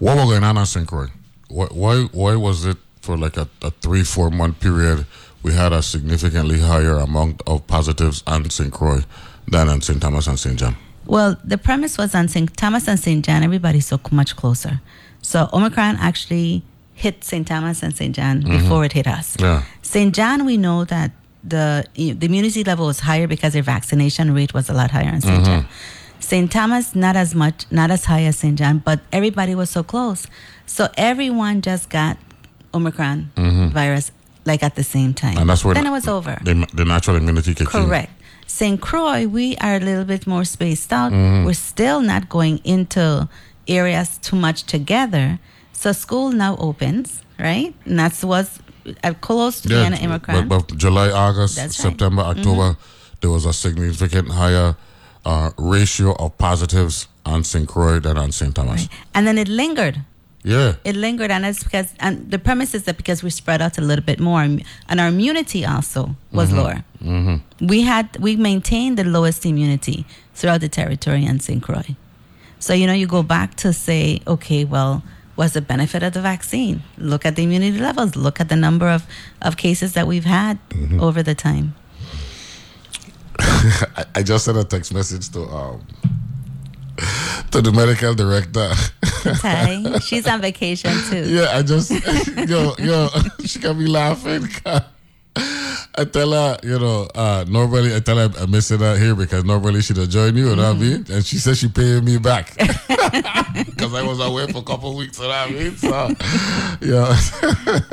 What 0.00 0.16
was 0.16 0.24
going 0.24 0.42
on 0.42 0.58
at 0.58 0.64
St. 0.64 0.88
Croix? 0.88 1.08
Why, 1.48 1.66
why, 1.66 2.02
why 2.12 2.34
was 2.36 2.64
it 2.64 2.78
for 3.00 3.16
like 3.16 3.36
a, 3.36 3.48
a 3.62 3.70
three, 3.70 4.02
four 4.02 4.30
month 4.30 4.60
period 4.60 5.06
we 5.42 5.52
had 5.52 5.72
a 5.72 5.82
significantly 5.82 6.60
higher 6.60 6.96
amount 6.96 7.42
of 7.46 7.66
positives 7.66 8.22
on 8.26 8.48
St. 8.50 8.72
Croix 8.72 9.04
than 9.48 9.68
on 9.68 9.80
St. 9.80 10.00
Thomas 10.00 10.26
and 10.26 10.38
St. 10.38 10.58
John? 10.58 10.76
Well, 11.06 11.36
the 11.42 11.58
premise 11.58 11.98
was 11.98 12.14
on 12.14 12.28
St. 12.28 12.54
Thomas 12.56 12.86
and 12.86 12.98
St. 12.98 13.24
John, 13.24 13.42
everybody's 13.42 13.86
so 13.86 14.00
much 14.10 14.36
closer. 14.36 14.80
So 15.22 15.48
Omicron 15.52 15.96
actually 15.96 16.62
hit 16.94 17.24
St. 17.24 17.46
Thomas 17.46 17.82
and 17.82 17.96
St. 17.96 18.14
John 18.14 18.42
mm-hmm. 18.42 18.58
before 18.58 18.84
it 18.84 18.92
hit 18.92 19.06
us. 19.06 19.36
Yeah. 19.40 19.64
St. 19.82 20.14
John, 20.14 20.44
we 20.44 20.56
know 20.56 20.84
that 20.84 21.12
the 21.42 21.86
the 21.94 22.26
immunity 22.26 22.62
level 22.64 22.86
was 22.86 23.00
higher 23.00 23.26
because 23.26 23.54
their 23.54 23.62
vaccination 23.62 24.34
rate 24.34 24.52
was 24.52 24.68
a 24.68 24.74
lot 24.74 24.90
higher 24.90 25.08
in 25.08 25.20
saint 25.22 25.36
mm-hmm. 25.36 25.44
John. 25.44 25.66
St. 26.20 26.52
Thomas, 26.52 26.94
not 26.94 27.16
as 27.16 27.34
much, 27.34 27.64
not 27.70 27.90
as 27.90 28.04
high 28.04 28.24
as 28.24 28.36
St. 28.36 28.58
John, 28.58 28.78
but 28.78 29.00
everybody 29.10 29.54
was 29.54 29.70
so 29.70 29.82
close. 29.82 30.26
So 30.66 30.88
everyone 30.96 31.62
just 31.62 31.88
got 31.88 32.18
Omicron 32.74 33.32
mm-hmm. 33.34 33.68
virus 33.68 34.12
like 34.50 34.62
at 34.62 34.74
the 34.74 34.84
same 34.96 35.12
time. 35.14 35.36
And 35.38 35.48
that's 35.48 35.64
where 35.64 35.74
then 35.74 35.86
it 35.86 35.94
was 36.00 36.08
over. 36.08 36.34
The, 36.42 36.54
the 36.74 36.84
natural 36.84 37.16
immunity 37.16 37.54
kicked 37.54 37.74
in. 37.74 37.84
Correct. 37.86 38.12
St. 38.46 38.80
Croix, 38.80 39.26
we 39.38 39.56
are 39.58 39.76
a 39.76 39.84
little 39.88 40.04
bit 40.04 40.26
more 40.26 40.44
spaced 40.44 40.92
out. 40.92 41.12
Mm-hmm. 41.12 41.44
We're 41.46 41.62
still 41.74 42.00
not 42.12 42.28
going 42.28 42.56
into 42.64 43.28
areas 43.68 44.18
too 44.18 44.36
much 44.36 44.58
together. 44.64 45.38
So 45.72 45.92
school 45.92 46.32
now 46.32 46.56
opens, 46.58 47.22
right? 47.38 47.72
And 47.86 47.96
that's 47.98 48.24
what's 48.24 48.58
uh, 49.04 49.14
close 49.20 49.60
to 49.62 49.68
the 49.68 49.76
end 49.86 49.94
of 49.94 50.02
Omicron. 50.02 50.48
but, 50.48 50.66
but 50.66 50.76
July, 50.76 51.10
August, 51.10 51.56
That's 51.56 51.78
right. 51.78 51.92
Mm-hmm. 51.92 51.98
September, 51.98 52.22
October, 52.22 52.76
there 53.20 53.30
was 53.30 53.44
a 53.46 53.52
significant 53.52 54.28
higher 54.30 54.74
uh, 55.24 55.50
ratio 55.56 56.14
of 56.18 56.36
positives 56.38 57.06
on 57.24 57.44
St. 57.44 57.68
Croix 57.68 58.00
than 58.00 58.16
on 58.18 58.32
St. 58.32 58.54
Thomas. 58.54 58.88
and 59.14 59.26
then 59.26 59.38
it 59.38 59.48
lingered. 59.48 59.96
Yeah. 60.42 60.76
It 60.84 60.96
lingered, 60.96 61.30
and 61.30 61.44
it's 61.44 61.62
because, 61.62 61.92
and 62.00 62.30
the 62.30 62.38
premise 62.38 62.74
is 62.74 62.84
that 62.84 62.96
because 62.96 63.22
we 63.22 63.30
spread 63.30 63.60
out 63.60 63.76
a 63.76 63.82
little 63.82 64.04
bit 64.04 64.18
more, 64.18 64.40
and 64.42 64.64
our 64.88 65.08
immunity 65.08 65.66
also 65.66 66.16
was 66.32 66.52
lower. 66.52 66.82
Mm-hmm. 67.02 67.66
We 67.66 67.82
had 67.82 68.16
we 68.18 68.36
maintained 68.36 68.98
the 68.98 69.04
lowest 69.04 69.44
immunity 69.44 70.06
throughout 70.34 70.62
the 70.62 70.68
territory 70.68 71.24
in 71.26 71.40
St. 71.40 71.62
Croix. 71.62 71.94
So 72.58 72.72
you 72.72 72.86
know, 72.86 72.94
you 72.94 73.06
go 73.06 73.22
back 73.22 73.54
to 73.56 73.72
say, 73.72 74.20
okay, 74.26 74.64
well, 74.64 75.02
what's 75.34 75.54
the 75.54 75.60
benefit 75.60 76.02
of 76.02 76.14
the 76.14 76.22
vaccine? 76.22 76.82
Look 76.96 77.26
at 77.26 77.36
the 77.36 77.42
immunity 77.42 77.78
levels. 77.78 78.16
Look 78.16 78.40
at 78.40 78.48
the 78.48 78.56
number 78.56 78.88
of 78.88 79.06
of 79.42 79.58
cases 79.58 79.92
that 79.92 80.06
we've 80.06 80.24
had 80.24 80.58
over 81.00 81.22
the 81.22 81.34
time. 81.34 81.74
I, 83.38 84.04
I 84.16 84.22
just 84.22 84.46
sent 84.46 84.56
a 84.56 84.64
text 84.64 84.92
message 84.94 85.28
to 85.30 85.42
um 85.42 85.86
to 87.50 87.60
the 87.60 87.72
medical 87.72 88.14
director. 88.14 88.70
She's 90.00 90.26
on 90.26 90.40
vacation 90.40 90.92
too. 91.08 91.24
yeah, 91.28 91.56
I 91.56 91.62
just 91.62 91.90
yo 92.48 92.74
yo 92.78 93.08
she 93.44 93.58
got 93.58 93.76
me 93.76 93.86
laughing. 93.86 94.48
I 95.36 96.04
tell 96.04 96.32
her, 96.32 96.58
you 96.62 96.78
know, 96.78 97.08
uh, 97.14 97.44
normally 97.48 97.94
I 97.94 98.00
tell 98.00 98.16
her 98.16 98.30
I'm 98.38 98.50
missing 98.50 98.78
her 98.78 98.96
here 98.96 99.14
because 99.14 99.44
normally 99.44 99.82
she'd 99.82 99.96
have 99.96 100.08
joined 100.08 100.36
you, 100.36 100.50
you 100.50 100.56
know 100.56 100.72
what 100.72 100.76
I 100.76 100.78
mean? 100.78 101.04
And 101.10 101.24
she 101.24 101.36
said 101.38 101.56
she 101.56 101.68
paying 101.68 102.04
me 102.04 102.16
back 102.18 102.56
because 102.56 103.94
I 103.94 104.02
was 104.02 104.20
away 104.20 104.46
for 104.46 104.58
a 104.58 104.62
couple 104.62 104.90
of 104.90 104.96
weeks, 104.96 105.18
you 105.18 105.24
know 105.24 105.30
what 105.30 105.48
I 105.48 105.52
mean? 105.52 105.76
So, 105.76 105.88
yeah. 106.80 107.16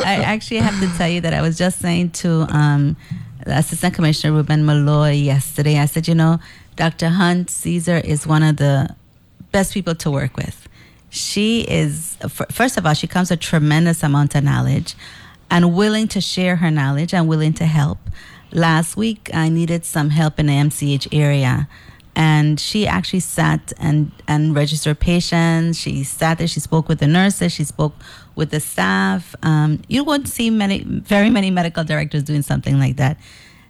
I 0.05 0.21
actually 0.23 0.57
have 0.57 0.79
to 0.79 0.97
tell 0.97 1.09
you 1.09 1.21
that 1.21 1.33
I 1.33 1.41
was 1.41 1.57
just 1.57 1.79
saying 1.79 2.11
to 2.11 2.45
um, 2.49 2.95
the 3.45 3.57
Assistant 3.57 3.95
Commissioner 3.95 4.33
Reuben 4.33 4.63
Molloy 4.63 5.11
yesterday. 5.11 5.79
I 5.79 5.85
said, 5.85 6.07
you 6.07 6.15
know, 6.15 6.39
Dr. 6.75 7.07
Hunte-Ceasar 7.07 8.03
is 8.03 8.27
one 8.27 8.43
of 8.43 8.57
the 8.57 8.95
best 9.51 9.73
people 9.73 9.95
to 9.95 10.11
work 10.11 10.37
with. 10.37 10.56
She 11.17 11.61
is, 11.61 12.17
first 12.51 12.77
of 12.77 12.85
all, 12.85 12.93
she 12.93 13.07
comes 13.07 13.29
with 13.29 13.39
tremendous 13.39 14.03
amount 14.03 14.35
of 14.35 14.43
knowledge 14.43 14.95
and 15.49 15.75
willing 15.75 16.07
to 16.09 16.21
share 16.21 16.57
her 16.57 16.71
knowledge 16.71 17.13
and 17.13 17.27
willing 17.27 17.53
to 17.53 17.65
help. 17.65 17.97
Last 18.51 18.95
week, 18.95 19.29
I 19.33 19.49
needed 19.49 19.85
some 19.85 20.09
help 20.09 20.39
in 20.39 20.47
the 20.47 20.53
MCH 20.53 21.07
area. 21.11 21.67
And 22.15 22.59
she 22.59 22.87
actually 22.87 23.19
sat 23.19 23.73
and, 23.77 24.11
and 24.27 24.55
registered 24.55 24.99
patients. 24.99 25.77
She 25.77 26.03
sat 26.03 26.39
there. 26.39 26.47
She 26.47 26.59
spoke 26.59 26.87
with 26.87 26.99
the 26.99 27.07
nurses. 27.07 27.51
She 27.51 27.63
spoke 27.63 27.93
with 28.35 28.49
the 28.49 28.59
staff. 28.59 29.35
Um, 29.43 29.81
you 29.87 30.03
won't 30.03 30.27
see 30.27 30.49
many, 30.49 30.83
very 30.83 31.29
many 31.29 31.51
medical 31.51 31.83
directors 31.83 32.23
doing 32.23 32.41
something 32.41 32.79
like 32.79 32.95
that. 32.95 33.17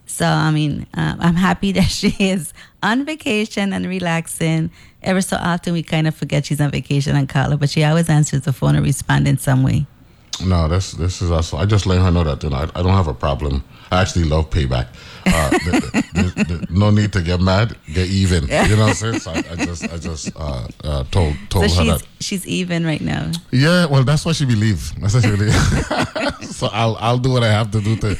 So 0.07 0.25
I 0.25 0.49
mean, 0.51 0.87
uh, 0.95 1.15
I'm 1.19 1.35
happy 1.35 1.71
that 1.73 1.89
she 1.89 2.15
is 2.19 2.53
on 2.81 3.05
vacation 3.05 3.73
and 3.73 3.85
relaxing. 3.85 4.71
Ever 5.03 5.21
so 5.21 5.37
often, 5.37 5.73
we 5.73 5.83
kind 5.83 6.07
of 6.07 6.15
forget 6.15 6.45
she's 6.45 6.59
on 6.59 6.71
vacation 6.71 7.15
and 7.15 7.29
call 7.29 7.51
her, 7.51 7.57
but 7.57 7.69
she 7.69 7.83
always 7.83 8.09
answers 8.09 8.41
the 8.41 8.53
phone 8.53 8.75
or 8.75 8.81
responds 8.81 9.29
in 9.29 9.37
some 9.37 9.61
way. 9.63 9.85
No, 10.43 10.67
this 10.67 10.91
this 10.91 11.21
is 11.21 11.31
also. 11.31 11.57
I 11.57 11.65
just 11.65 11.85
let 11.85 11.99
her 11.99 12.11
know 12.11 12.23
that 12.23 12.43
you 12.43 12.49
know 12.49 12.57
I, 12.57 12.63
I 12.79 12.83
don't 12.83 12.93
have 12.93 13.07
a 13.07 13.13
problem. 13.13 13.63
I 13.91 14.01
actually 14.01 14.25
love 14.25 14.49
payback. 14.49 14.87
Uh, 15.27 15.49
the, 15.49 16.43
the, 16.47 16.67
no 16.69 16.89
need 16.89 17.11
to 17.13 17.21
get 17.21 17.39
mad, 17.41 17.75
get 17.93 18.07
even. 18.09 18.43
You 18.43 18.75
know 18.77 18.83
what 18.83 18.89
I'm 18.89 18.93
saying? 18.95 19.19
So 19.19 19.31
I, 19.31 19.43
I 19.51 19.55
just 19.65 19.83
I 19.83 19.97
just 19.97 20.31
uh, 20.35 20.67
uh, 20.83 21.03
told 21.11 21.33
So 21.33 21.39
told 21.49 21.63
her 21.63 21.69
she's 21.69 21.87
that. 22.01 22.07
she's 22.19 22.47
even 22.47 22.85
right 22.85 23.01
now. 23.01 23.31
Yeah, 23.51 23.85
well, 23.87 24.03
that's 24.03 24.25
what 24.25 24.35
she 24.35 24.45
believes. 24.45 24.93
That's 24.93 25.21
she 25.21 25.29
believes. 25.29 25.55
so 26.57 26.67
I'll 26.71 26.95
I'll 26.99 27.17
do 27.17 27.31
what 27.31 27.43
I 27.43 27.49
have 27.51 27.71
to 27.71 27.81
do 27.81 27.95
to 27.97 28.15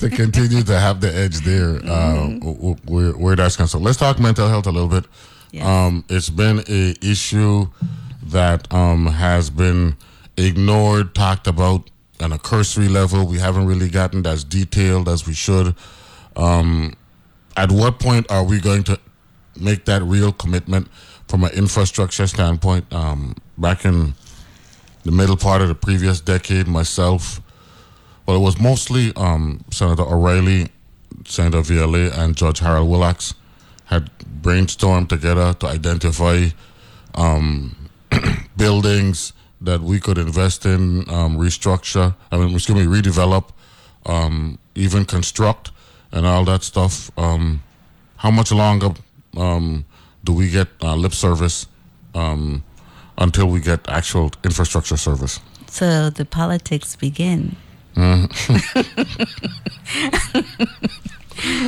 to 0.00 0.08
continue 0.10 0.62
to 0.62 0.78
have 0.78 1.00
the 1.00 1.14
edge 1.14 1.40
there. 1.40 1.76
Uh, 1.84 2.28
w- 2.40 2.76
where 2.86 3.12
where 3.12 3.36
that's 3.36 3.56
concerned. 3.56 3.84
Let's 3.84 3.98
talk 3.98 4.18
mental 4.18 4.48
health 4.48 4.66
a 4.66 4.70
little 4.72 4.88
bit. 4.88 5.04
Yes. 5.52 5.64
Um, 5.66 6.04
it's 6.08 6.30
been 6.30 6.60
a 6.68 6.94
issue 7.02 7.66
that 8.24 8.72
um 8.72 9.06
has 9.06 9.50
been 9.50 9.96
ignored, 10.36 11.14
talked 11.14 11.46
about 11.46 11.90
on 12.20 12.32
a 12.32 12.38
cursory 12.38 12.88
level. 12.88 13.26
We 13.26 13.38
haven't 13.38 13.66
really 13.66 13.88
gotten 13.88 14.26
as 14.26 14.42
detailed 14.44 15.08
as 15.08 15.26
we 15.26 15.34
should. 15.34 15.74
Um, 16.36 16.94
at 17.56 17.72
what 17.72 17.98
point 17.98 18.30
are 18.30 18.44
we 18.44 18.60
going 18.60 18.84
to 18.84 18.98
make 19.58 19.86
that 19.86 20.02
real 20.02 20.32
commitment 20.32 20.88
from 21.28 21.44
an 21.44 21.52
infrastructure 21.52 22.26
standpoint? 22.26 22.92
Um, 22.92 23.34
back 23.56 23.84
in 23.84 24.14
the 25.04 25.12
middle 25.12 25.36
part 25.36 25.62
of 25.62 25.68
the 25.68 25.74
previous 25.74 26.20
decade, 26.20 26.66
myself, 26.66 27.40
well, 28.26 28.36
it 28.36 28.40
was 28.40 28.60
mostly 28.60 29.12
um, 29.16 29.64
Senator 29.70 30.02
O'Reilly, 30.02 30.68
Senator 31.24 31.62
Vialet, 31.62 32.16
and 32.16 32.36
Judge 32.36 32.58
Harold 32.58 32.88
Willocks 32.90 33.34
had 33.86 34.10
brainstormed 34.42 35.08
together 35.08 35.54
to 35.54 35.66
identify 35.66 36.48
um, 37.14 37.88
buildings 38.56 39.32
that 39.60 39.80
we 39.80 40.00
could 40.00 40.18
invest 40.18 40.66
in, 40.66 41.08
um, 41.08 41.36
restructure. 41.38 42.14
I 42.30 42.36
mean, 42.36 42.54
excuse 42.54 42.76
me, 42.76 42.84
redevelop, 42.84 43.50
um, 44.04 44.58
even 44.74 45.04
construct, 45.04 45.70
and 46.12 46.26
all 46.26 46.44
that 46.44 46.62
stuff. 46.62 47.10
Um, 47.18 47.62
how 48.16 48.30
much 48.30 48.50
longer 48.52 48.90
um, 49.36 49.84
do 50.24 50.32
we 50.32 50.48
get 50.50 50.68
uh, 50.82 50.94
lip 50.96 51.12
service 51.12 51.66
um, 52.14 52.62
until 53.18 53.46
we 53.48 53.60
get 53.60 53.88
actual 53.88 54.30
infrastructure 54.44 54.96
service? 54.96 55.40
So 55.68 56.10
the 56.10 56.24
politics 56.24 56.96
begin. 56.96 57.56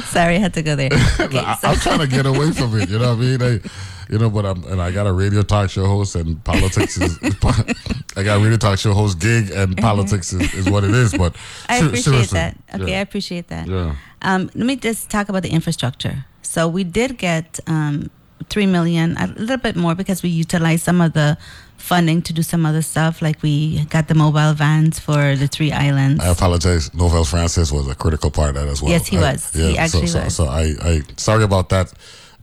Sorry, 0.04 0.36
I 0.36 0.38
had 0.38 0.54
to 0.54 0.62
go 0.62 0.76
there. 0.76 0.90
Okay, 1.20 1.38
I, 1.38 1.58
I'm 1.62 1.76
trying 1.76 1.98
to 1.98 2.06
get 2.06 2.26
away 2.26 2.52
from 2.52 2.78
it. 2.80 2.88
You 2.88 2.98
know 2.98 3.14
what 3.14 3.18
I 3.18 3.20
mean? 3.20 3.42
I, 3.42 3.60
you 4.10 4.18
know, 4.18 4.30
but 4.30 4.46
I'm 4.46 4.64
and 4.64 4.80
I 4.80 4.90
got 4.92 5.06
a 5.06 5.12
radio 5.12 5.42
talk 5.42 5.68
show 5.68 5.84
host, 5.86 6.14
and 6.16 6.42
politics 6.44 6.96
is. 6.96 7.18
I 8.16 8.22
got 8.22 8.38
a 8.38 8.40
radio 8.42 8.56
talk 8.56 8.78
show 8.78 8.94
host 8.94 9.18
gig, 9.20 9.50
and 9.50 9.76
politics 9.76 10.32
is, 10.32 10.54
is 10.54 10.70
what 10.70 10.84
it 10.84 10.90
is. 10.90 11.12
But 11.12 11.34
Mm-hmm. 11.34 11.72
I 11.72 11.76
appreciate 11.76 12.02
seriously, 12.04 12.36
that. 12.38 12.56
Okay, 12.80 12.96
I 12.96 13.00
appreciate 13.00 13.48
that. 13.48 13.66
Yeah. 13.68 13.96
Um, 14.22 14.50
let 14.54 14.66
me 14.66 14.76
just 14.76 15.10
talk 15.10 15.28
about 15.28 15.42
the 15.42 15.50
infrastructure. 15.50 16.24
So 16.42 16.66
we 16.68 16.84
did 16.84 17.18
get 17.18 17.60
um, 17.66 18.10
three 18.48 18.66
million, 18.66 19.16
a 19.16 19.26
little 19.28 19.56
bit 19.58 19.76
more 19.76 19.94
because 19.94 20.22
we 20.22 20.28
utilized 20.30 20.84
some 20.84 21.00
of 21.00 21.12
the 21.12 21.36
funding 21.76 22.20
to 22.22 22.32
do 22.32 22.42
some 22.42 22.66
other 22.66 22.82
stuff, 22.82 23.22
like 23.22 23.42
we 23.42 23.84
got 23.86 24.08
the 24.08 24.14
mobile 24.14 24.52
vans 24.52 24.98
for 24.98 25.36
the 25.36 25.46
three 25.46 25.72
islands. 25.72 26.22
I 26.22 26.28
apologize. 26.28 26.92
Novelle 26.94 27.24
Francis 27.24 27.70
was 27.72 27.88
a 27.88 27.94
critical 27.94 28.30
part 28.30 28.50
of 28.50 28.54
that 28.56 28.68
as 28.68 28.82
well. 28.82 28.90
Yes, 28.90 29.06
he 29.06 29.16
I- 29.18 29.32
was. 29.32 29.52
He 29.52 29.78
actually 29.78 30.08
so, 30.08 30.24
was. 30.24 30.34
So, 30.34 30.44
so 30.44 30.50
I, 30.50 30.74
I, 30.82 31.02
sorry 31.16 31.44
about 31.44 31.68
that, 31.70 31.92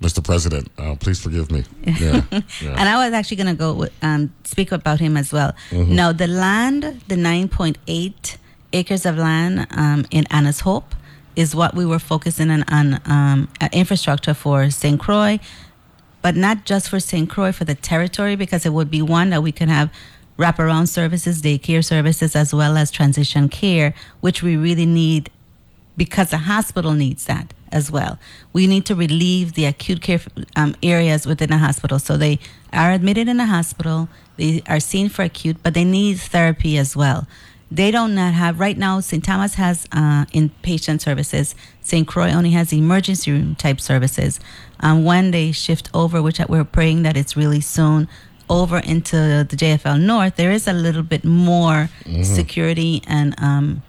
Mr. 0.01 0.23
President. 0.23 0.69
Uh, 0.77 0.95
please 0.95 1.19
forgive 1.21 1.51
me. 1.51 1.63
Yeah. 1.85 2.21
yeah. 2.31 2.75
And 2.79 2.89
I 2.89 3.05
was 3.05 3.13
actually 3.13 3.37
going 3.37 3.55
to 3.55 3.59
go 3.59 3.87
um, 4.01 4.33
speak 4.43 4.71
about 4.71 4.99
him 4.99 5.17
as 5.17 5.31
well. 5.31 5.53
Now, 5.71 6.11
the 6.11 6.27
land, 6.27 7.01
the 7.07 7.15
9.8 7.15 8.37
acres 8.73 9.05
of 9.05 9.17
land 9.17 9.67
um, 9.71 10.05
in 10.11 10.25
Anna's 10.31 10.61
Hope, 10.61 10.95
is 11.35 11.55
what 11.55 11.75
we 11.75 11.85
were 11.85 11.99
focusing 11.99 12.49
on, 12.49 12.63
on 12.69 13.01
um, 13.05 13.49
infrastructure 13.71 14.33
for 14.33 14.69
St. 14.69 14.99
Croix, 14.99 15.39
but 16.21 16.35
not 16.35 16.65
just 16.65 16.89
for 16.89 16.99
St. 16.99 17.29
Croix, 17.29 17.51
for 17.51 17.65
the 17.65 17.75
territory, 17.75 18.35
because 18.35 18.65
it 18.65 18.73
would 18.73 18.89
be 18.89 19.01
one 19.01 19.29
that 19.29 19.43
we 19.43 19.51
can 19.51 19.69
have 19.69 19.91
wraparound 20.37 20.87
services, 20.87 21.41
daycare 21.41 21.83
services, 21.83 22.35
as 22.35 22.53
well 22.53 22.77
as 22.77 22.91
transition 22.91 23.47
care, 23.49 23.93
which 24.21 24.43
we 24.43 24.57
really 24.57 24.85
need 24.85 25.29
because 25.97 26.29
the 26.29 26.39
hospital 26.39 26.91
needs 26.91 27.25
that 27.25 27.53
as 27.71 27.91
well. 27.91 28.19
We 28.53 28.67
need 28.67 28.85
to 28.87 28.95
relieve 28.95 29.53
the 29.53 29.65
acute 29.65 30.01
care 30.01 30.21
um, 30.55 30.75
areas 30.83 31.25
within 31.25 31.49
the 31.49 31.57
hospital. 31.57 31.99
So 31.99 32.17
they 32.17 32.39
are 32.73 32.91
admitted 32.91 33.27
in 33.27 33.37
the 33.37 33.45
hospital, 33.45 34.09
they 34.37 34.61
are 34.67 34.79
seen 34.79 35.09
for 35.09 35.23
acute, 35.23 35.57
but 35.63 35.73
they 35.73 35.85
need 35.85 36.19
therapy 36.19 36.77
as 36.77 36.95
well. 36.95 37.27
They 37.71 37.91
don't 37.91 38.13
not 38.15 38.33
have 38.33 38.59
right 38.59 38.77
now. 38.77 38.99
St. 38.99 39.23
Thomas 39.23 39.55
has 39.55 39.87
uh, 39.91 40.25
inpatient 40.25 41.01
services. 41.01 41.55
St. 41.81 42.07
Croix 42.07 42.31
only 42.31 42.51
has 42.51 42.71
emergency 42.71 43.31
room 43.31 43.55
type 43.55 43.81
services. 43.81 44.39
Um, 44.79 45.03
when 45.03 45.31
they 45.31 45.51
shift 45.51 45.89
over, 45.93 46.21
which 46.21 46.39
we're 46.47 46.63
praying 46.63 47.03
that 47.03 47.17
it's 47.17 47.35
really 47.35 47.61
soon, 47.61 48.07
over 48.47 48.77
into 48.77 49.15
the 49.15 49.55
JFL 49.55 49.99
North, 49.99 50.35
there 50.35 50.51
is 50.51 50.67
a 50.67 50.73
little 50.73 51.01
bit 51.01 51.23
more 51.25 51.89
security 52.23 53.01
and 53.07 53.33
um, 53.41 53.81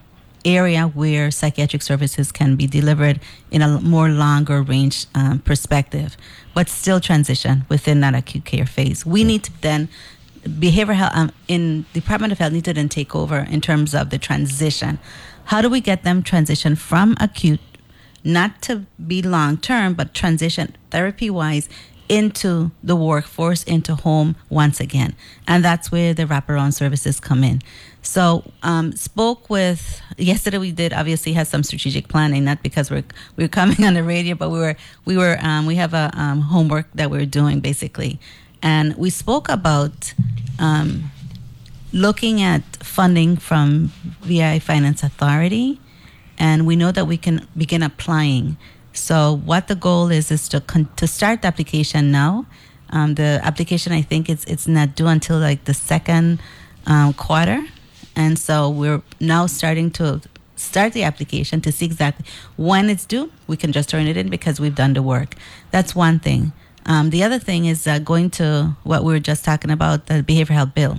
area 0.46 0.86
where 0.86 1.30
psychiatric 1.30 1.82
services 1.82 2.32
can 2.32 2.56
be 2.56 2.66
delivered 2.66 3.20
in 3.50 3.60
a 3.60 3.80
more 3.80 4.08
longer 4.08 4.62
range 4.62 5.06
um, 5.14 5.40
perspective, 5.40 6.16
but 6.54 6.68
still 6.68 7.00
transition 7.00 7.66
within 7.68 8.00
that 8.00 8.14
acute 8.14 8.44
care 8.44 8.64
phase. 8.66 9.04
We 9.04 9.24
need 9.24 9.42
to 9.44 9.52
then 9.60 9.88
behavioral 10.48 10.94
health 10.94 11.12
um, 11.14 11.32
in 11.48 11.86
Department 11.92 12.32
of 12.32 12.38
Health 12.38 12.52
need 12.52 12.64
to 12.64 12.74
then 12.74 12.88
take 12.88 13.14
over 13.14 13.38
in 13.38 13.60
terms 13.60 13.94
of 13.94 14.10
the 14.10 14.18
transition. 14.18 14.98
How 15.46 15.62
do 15.62 15.70
we 15.70 15.80
get 15.80 16.02
them 16.02 16.22
transition 16.22 16.74
from 16.76 17.16
acute, 17.20 17.60
not 18.24 18.62
to 18.62 18.86
be 19.06 19.22
long 19.22 19.58
term, 19.58 19.94
but 19.94 20.14
transition 20.14 20.74
therapy 20.90 21.30
wise 21.30 21.68
into 22.08 22.70
the 22.82 22.96
workforce, 22.96 23.62
into 23.64 23.94
home 23.94 24.36
once 24.48 24.80
again, 24.80 25.14
and 25.46 25.64
that's 25.64 25.90
where 25.90 26.14
the 26.14 26.24
wraparound 26.24 26.74
services 26.74 27.20
come 27.20 27.42
in. 27.42 27.60
So, 28.02 28.44
um, 28.62 28.92
spoke 28.92 29.50
with 29.50 30.00
yesterday. 30.16 30.58
We 30.58 30.70
did 30.70 30.92
obviously 30.92 31.32
had 31.32 31.48
some 31.48 31.62
strategic 31.62 32.08
planning, 32.08 32.44
not 32.44 32.62
because 32.62 32.90
we're 32.90 33.04
we 33.36 33.44
are 33.44 33.48
coming 33.48 33.84
on 33.84 33.94
the 33.94 34.04
radio, 34.04 34.34
but 34.34 34.50
we 34.50 34.58
were 34.58 34.76
we 35.04 35.16
were 35.16 35.36
um, 35.40 35.66
we 35.66 35.74
have 35.76 35.94
a 35.94 36.10
um, 36.14 36.40
homework 36.42 36.86
that 36.94 37.10
we 37.10 37.18
are 37.18 37.26
doing 37.26 37.60
basically, 37.60 38.20
and 38.62 38.96
we 38.96 39.10
spoke 39.10 39.48
about 39.48 40.14
um, 40.58 41.10
looking 41.92 42.42
at 42.42 42.62
funding 42.82 43.36
from 43.36 43.92
VI 44.22 44.58
Finance 44.58 45.02
Authority, 45.02 45.80
and 46.38 46.66
we 46.66 46.76
know 46.76 46.92
that 46.92 47.06
we 47.06 47.16
can 47.16 47.46
begin 47.56 47.82
applying. 47.82 48.56
So 48.92 49.40
what 49.44 49.68
the 49.68 49.74
goal 49.74 50.10
is 50.10 50.30
is 50.30 50.48
to 50.48 50.60
con- 50.60 50.88
to 50.96 51.06
start 51.06 51.42
the 51.42 51.48
application 51.48 52.10
now. 52.10 52.46
Um, 52.90 53.14
the 53.14 53.40
application 53.42 53.92
I 53.92 54.02
think 54.02 54.28
it's 54.28 54.44
it's 54.44 54.66
not 54.66 54.94
due 54.94 55.06
until 55.08 55.38
like 55.38 55.64
the 55.64 55.74
second 55.74 56.40
um, 56.86 57.12
quarter, 57.14 57.62
and 58.14 58.38
so 58.38 58.70
we're 58.70 59.02
now 59.20 59.46
starting 59.46 59.90
to 59.92 60.22
start 60.56 60.94
the 60.94 61.02
application 61.02 61.60
to 61.60 61.70
see 61.70 61.84
exactly 61.84 62.24
when 62.56 62.88
it's 62.88 63.04
due. 63.04 63.30
We 63.46 63.56
can 63.56 63.72
just 63.72 63.88
turn 63.88 64.06
it 64.06 64.16
in 64.16 64.28
because 64.28 64.58
we've 64.58 64.74
done 64.74 64.94
the 64.94 65.02
work. 65.02 65.34
That's 65.70 65.94
one 65.94 66.18
thing. 66.18 66.52
Um, 66.86 67.10
the 67.10 67.22
other 67.24 67.38
thing 67.38 67.66
is 67.66 67.86
uh, 67.86 67.98
going 67.98 68.30
to 68.30 68.76
what 68.84 69.02
we 69.04 69.12
were 69.12 69.20
just 69.20 69.44
talking 69.44 69.70
about 69.70 70.06
the 70.06 70.22
behavioral 70.22 70.54
health 70.54 70.74
bill. 70.74 70.98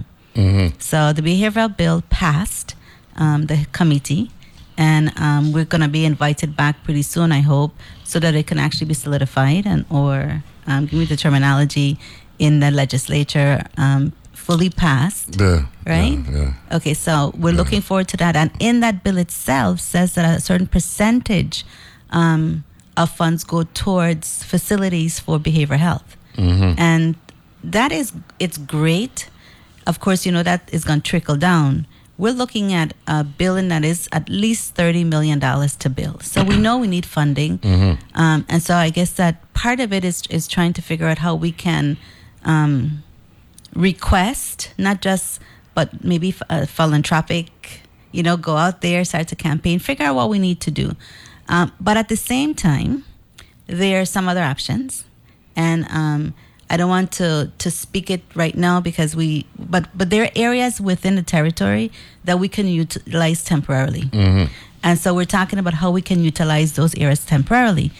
So 0.77 1.13
the 1.13 1.21
behavioral 1.21 1.75
bill 1.75 2.03
passed 2.09 2.75
um, 3.15 3.47
the 3.47 3.65
committee, 3.71 4.29
and 4.77 5.11
um, 5.17 5.51
we're 5.51 5.65
going 5.65 5.81
to 5.81 5.87
be 5.87 6.05
invited 6.05 6.55
back 6.55 6.83
pretty 6.83 7.01
soon, 7.01 7.31
I 7.31 7.39
hope, 7.39 7.73
so 8.03 8.19
that 8.19 8.35
it 8.35 8.45
can 8.45 8.59
actually 8.59 8.87
be 8.87 8.93
solidified 8.93 9.65
and 9.65 9.85
or 9.89 10.43
um, 10.67 10.85
give 10.85 10.99
me 10.99 11.05
the 11.05 11.17
terminology 11.17 11.97
in 12.37 12.59
the 12.59 12.69
legislature 12.69 13.63
um, 13.77 14.13
fully 14.33 14.69
passed. 14.69 15.39
Yeah. 15.39 15.65
Right? 15.85 16.19
Yeah. 16.29 16.37
yeah. 16.37 16.75
Okay, 16.77 16.93
so 16.93 17.33
we're 17.37 17.53
looking 17.53 17.81
forward 17.81 18.07
to 18.09 18.17
that, 18.17 18.35
and 18.35 18.51
in 18.59 18.81
that 18.81 19.03
bill 19.03 19.17
itself 19.17 19.79
says 19.79 20.13
that 20.15 20.37
a 20.37 20.41
certain 20.41 20.67
percentage 20.67 21.65
um, 22.11 22.63
of 22.97 23.09
funds 23.09 23.43
go 23.45 23.63
towards 23.63 24.43
facilities 24.43 25.19
for 25.19 25.39
behavioral 25.39 25.79
health, 25.79 26.17
and 26.77 27.15
that 27.63 27.91
is 27.91 28.11
it's 28.39 28.57
great. 28.57 29.29
Of 29.85 29.99
course, 29.99 30.25
you 30.25 30.31
know 30.33 30.43
that 30.43 30.61
is 30.73 30.83
going 30.83 31.01
to 31.01 31.09
trickle 31.09 31.37
down. 31.37 31.85
We're 32.17 32.33
looking 32.33 32.73
at 32.73 32.93
a 33.07 33.23
billing 33.23 33.67
that 33.69 33.83
is 33.85 34.09
at 34.11 34.27
least 34.27 34.73
thirty 34.75 35.03
million 35.03 35.39
dollars 35.39 35.75
to 35.77 35.89
build. 35.89 36.23
So 36.23 36.43
we 36.43 36.57
know 36.57 36.77
we 36.79 36.87
need 36.87 37.05
funding, 37.05 37.59
um, 38.15 38.45
and 38.49 38.61
so 38.63 38.73
I 38.75 38.89
guess 38.89 39.11
that 39.21 39.33
part 39.53 39.79
of 39.79 39.93
it 39.93 40.03
is 40.03 40.23
is 40.29 40.47
trying 40.47 40.73
to 40.73 40.81
figure 40.81 41.07
out 41.07 41.19
how 41.19 41.35
we 41.35 41.51
can 41.51 41.97
um, 42.43 43.03
request, 43.75 44.71
not 44.77 45.01
just, 45.01 45.39
but 45.75 46.03
maybe 46.03 46.33
uh, 46.49 46.65
philanthropic, 46.65 47.81
you 48.11 48.23
know, 48.23 48.37
go 48.37 48.55
out 48.55 48.81
there, 48.81 49.03
start 49.05 49.27
to 49.29 49.35
campaign, 49.35 49.79
figure 49.79 50.05
out 50.05 50.15
what 50.15 50.29
we 50.29 50.39
need 50.39 50.59
to 50.61 50.71
do. 50.71 50.95
Um, 51.49 51.71
but 51.79 51.97
at 51.97 52.09
the 52.09 52.15
same 52.15 52.53
time, 52.53 53.03
there 53.67 54.01
are 54.01 54.05
some 54.05 54.27
other 54.27 54.43
options. 54.43 55.05
And 55.55 55.85
um, 55.89 56.33
I 56.69 56.77
don't 56.77 56.89
want 56.89 57.11
to, 57.13 57.51
to 57.57 57.71
speak 57.71 58.09
it 58.09 58.21
right 58.35 58.55
now 58.55 58.79
because 58.81 59.15
we, 59.15 59.45
but, 59.57 59.89
but 59.95 60.09
there 60.09 60.23
are 60.23 60.31
areas 60.35 60.79
within 60.81 61.15
the 61.15 61.23
territory 61.23 61.91
that 62.25 62.39
we 62.39 62.47
can 62.47 62.67
utilize 62.67 63.43
temporarily. 63.43 64.09
And 64.83 64.99
so 64.99 65.13
we're 65.13 65.25
talking 65.25 65.59
about 65.59 65.75
how 65.75 65.89
we 65.91 66.01
can 66.01 66.21
utilize 66.23 66.73
those 66.73 66.93
areas 66.95 67.25
temporarily 67.25 67.91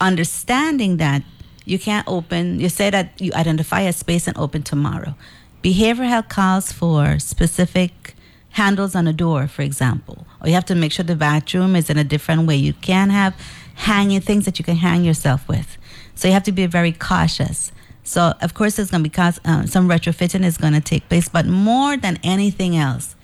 understanding 0.00 0.96
that 0.96 1.22
you 1.64 1.78
can't 1.78 2.06
open, 2.08 2.58
you 2.58 2.68
say 2.68 2.90
that 2.90 3.20
you 3.20 3.32
identify 3.34 3.82
a 3.82 3.92
space 3.92 4.26
and 4.26 4.36
open 4.38 4.62
tomorrow. 4.62 5.14
Behavioral 5.62 6.08
health 6.08 6.28
calls 6.28 6.72
for 6.72 7.18
specific 7.18 8.16
handles 8.50 8.94
on 8.94 9.06
a 9.06 9.12
door, 9.12 9.46
for 9.46 9.62
example, 9.62 10.26
or 10.40 10.48
you 10.48 10.54
have 10.54 10.64
to 10.66 10.74
make 10.74 10.92
sure 10.92 11.04
the 11.04 11.16
bathroom 11.16 11.76
is 11.76 11.88
in 11.88 11.96
a 11.96 12.04
different 12.04 12.46
way. 12.46 12.56
You 12.56 12.72
can 12.72 13.10
have 13.10 13.34
hanging 13.74 14.20
things 14.20 14.44
that 14.44 14.58
you 14.58 14.64
can 14.64 14.76
hang 14.76 15.04
yourself 15.04 15.46
with. 15.48 15.78
So 16.14 16.28
you 16.28 16.34
have 16.34 16.42
to 16.44 16.52
be 16.52 16.66
very 16.66 16.92
cautious. 16.92 17.72
So, 18.02 18.34
of 18.40 18.54
course, 18.54 18.76
there's 18.76 18.90
going 18.90 19.04
to 19.04 19.08
be 19.08 19.14
cost, 19.14 19.40
um, 19.44 19.66
some 19.66 19.88
retrofitting 19.88 20.44
is 20.44 20.56
going 20.56 20.72
to 20.72 20.80
take 20.80 21.08
place, 21.08 21.28
but 21.28 21.46
more 21.46 21.96
than 21.96 22.18
anything 22.24 22.76
else 22.76 23.14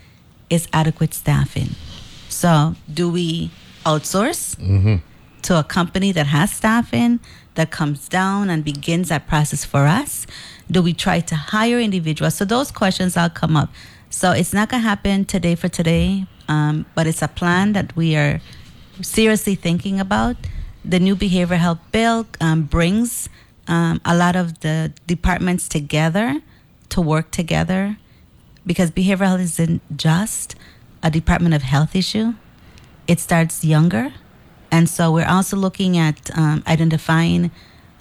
is 0.48 0.68
adequate 0.72 1.12
staffing. 1.12 1.70
So, 2.28 2.74
do 2.92 3.10
we 3.10 3.50
outsource? 3.84 4.56
to 5.46 5.58
a 5.58 5.64
company 5.64 6.10
that 6.10 6.26
has 6.26 6.50
staffing 6.50 7.20
that 7.54 7.70
comes 7.70 8.08
down 8.08 8.50
and 8.50 8.64
begins 8.64 9.08
that 9.10 9.28
process 9.28 9.64
for 9.64 9.86
us? 9.86 10.26
Do 10.68 10.82
we 10.82 10.92
try 10.92 11.20
to 11.20 11.36
hire 11.36 11.78
individuals? 11.78 12.34
So 12.34 12.44
those 12.44 12.72
questions 12.72 13.16
all 13.16 13.30
come 13.30 13.56
up. 13.56 13.70
So 14.10 14.32
it's 14.32 14.52
not 14.52 14.68
going 14.68 14.82
to 14.82 14.88
happen 14.88 15.24
today 15.24 15.54
for 15.54 15.68
today, 15.68 16.26
um, 16.48 16.86
but 16.94 17.06
it's 17.06 17.22
a 17.22 17.28
plan 17.28 17.72
that 17.72 17.94
we 17.96 18.16
are 18.16 18.40
seriously 19.02 19.54
thinking 19.54 20.00
about. 20.00 20.36
The 20.84 21.00
new 21.00 21.16
behavioral 21.16 21.58
health 21.58 21.80
bill 21.92 22.26
um, 22.40 22.62
brings 22.62 23.28
um, 23.68 24.00
a 24.04 24.16
lot 24.16 24.36
of 24.36 24.60
the 24.60 24.92
departments 25.06 25.68
together 25.68 26.40
to 26.90 27.00
work 27.00 27.30
together 27.30 27.98
because 28.64 28.90
behavioral 28.90 29.26
health 29.26 29.40
isn't 29.40 29.96
just 29.96 30.56
a 31.02 31.10
Department 31.10 31.54
of 31.54 31.62
Health 31.62 31.94
issue, 31.94 32.34
it 33.06 33.20
starts 33.20 33.64
younger. 33.64 34.12
And 34.70 34.88
so 34.88 35.12
we're 35.12 35.28
also 35.28 35.56
looking 35.56 35.96
at 35.96 36.36
um, 36.36 36.64
identifying 36.66 37.52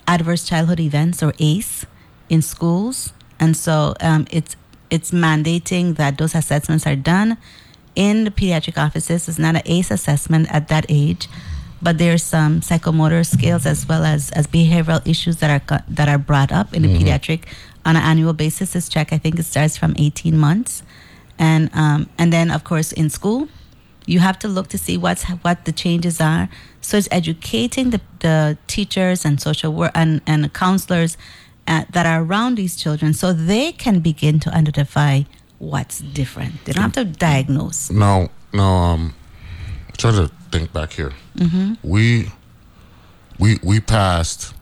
adverse 0.07 0.43
childhood 0.43 0.79
events 0.79 1.21
or 1.21 1.33
ACE 1.39 1.85
in 2.29 2.41
schools. 2.41 3.13
And 3.39 3.55
so 3.55 3.93
um, 4.01 4.25
it's 4.31 4.55
it's 4.89 5.11
mandating 5.11 5.95
that 5.97 6.17
those 6.17 6.35
assessments 6.35 6.85
are 6.85 6.95
done 6.95 7.37
in 7.95 8.23
the 8.25 8.31
pediatric 8.31 8.77
offices. 8.77 9.27
It's 9.27 9.39
not 9.39 9.55
an 9.55 9.61
ACE 9.65 9.91
assessment 9.91 10.47
at 10.51 10.67
that 10.67 10.85
age, 10.89 11.27
but 11.81 11.97
there's 11.97 12.23
some 12.23 12.61
psychomotor 12.61 13.25
skills 13.25 13.65
as 13.65 13.87
well 13.87 14.03
as, 14.03 14.31
as 14.31 14.47
behavioral 14.47 15.05
issues 15.07 15.37
that 15.37 15.49
are 15.71 15.83
that 15.87 16.07
are 16.09 16.17
brought 16.17 16.51
up 16.51 16.73
in 16.73 16.81
the 16.81 16.87
Mhm. 16.89 17.01
pediatric 17.01 17.41
on 17.85 17.95
an 17.95 18.03
annual 18.03 18.33
basis. 18.33 18.71
This 18.73 18.89
check, 18.89 19.13
I 19.13 19.17
think, 19.17 19.39
it 19.39 19.43
starts 19.45 19.77
from 19.77 19.93
18 19.97 20.37
months, 20.37 20.83
and 21.39 21.69
um, 21.73 22.09
and 22.17 22.31
then 22.33 22.51
of 22.51 22.63
course 22.63 22.91
in 22.91 23.09
school, 23.09 23.47
you 24.05 24.19
have 24.19 24.37
to 24.39 24.47
look 24.47 24.67
to 24.69 24.77
see 24.77 24.97
what's 24.97 25.23
what 25.43 25.65
the 25.65 25.71
changes 25.71 26.19
are. 26.21 26.49
So 26.81 26.97
it's 26.97 27.07
educating 27.11 27.89
the, 27.89 28.01
the 28.19 28.57
teachers 28.67 29.25
and 29.25 29.39
social 29.41 29.71
work 29.73 29.91
and 29.95 30.21
and 30.27 30.51
counselors 30.53 31.17
uh, 31.67 31.85
that 31.91 32.05
are 32.05 32.23
around 32.23 32.55
these 32.57 32.75
children, 32.75 33.13
so 33.13 33.33
they 33.33 33.71
can 33.71 33.99
begin 33.99 34.39
to 34.41 34.53
identify 34.53 35.21
what's 35.59 35.99
different. 35.99 36.63
They 36.65 36.73
don't 36.73 36.83
have 36.83 36.93
to 36.93 37.05
diagnose. 37.05 37.89
No, 37.89 38.29
now, 38.53 38.73
um, 38.73 39.13
try 39.97 40.11
to 40.11 40.29
think 40.51 40.71
back 40.73 40.91
here. 40.93 41.11
Mhm. 41.37 41.77
We, 41.83 42.31
we, 43.39 43.59
we 43.63 43.79
passed 43.79 44.53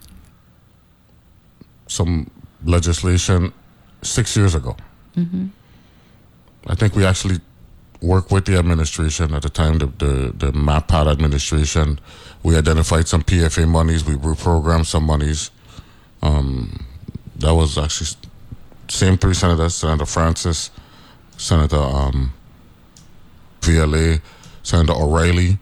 some 1.87 2.29
legislation 2.63 3.53
six 4.01 4.35
years 4.35 4.55
ago. 4.55 4.75
Mm-hmm. 5.17 5.47
I 6.67 6.75
think 6.75 6.95
we 6.95 7.05
actually 7.05 7.39
worked 8.01 8.31
with 8.31 8.45
the 8.45 8.57
administration 8.57 9.33
at 9.33 9.41
the 9.43 9.49
time, 9.49 9.77
the 9.77 9.87
the, 9.87 10.33
the 10.35 10.51
MAPAD 10.51 11.07
administration. 11.11 11.99
We 12.41 12.57
identified 12.57 13.07
some 13.07 13.21
PFA 13.23 13.67
monies. 13.67 14.03
We 14.05 14.15
reprogrammed 14.15 14.85
some 14.85 15.03
monies. 15.05 15.51
Um, 16.21 16.85
that 17.43 17.53
was 17.53 17.77
actually 17.77 18.17
same 18.87 19.17
three 19.17 19.33
senators: 19.33 19.75
Senator 19.75 20.05
Francis, 20.05 20.71
Senator 21.37 21.77
um, 21.77 22.33
Vialet, 23.61 24.21
Senator 24.63 24.93
O'Reilly, 24.93 25.57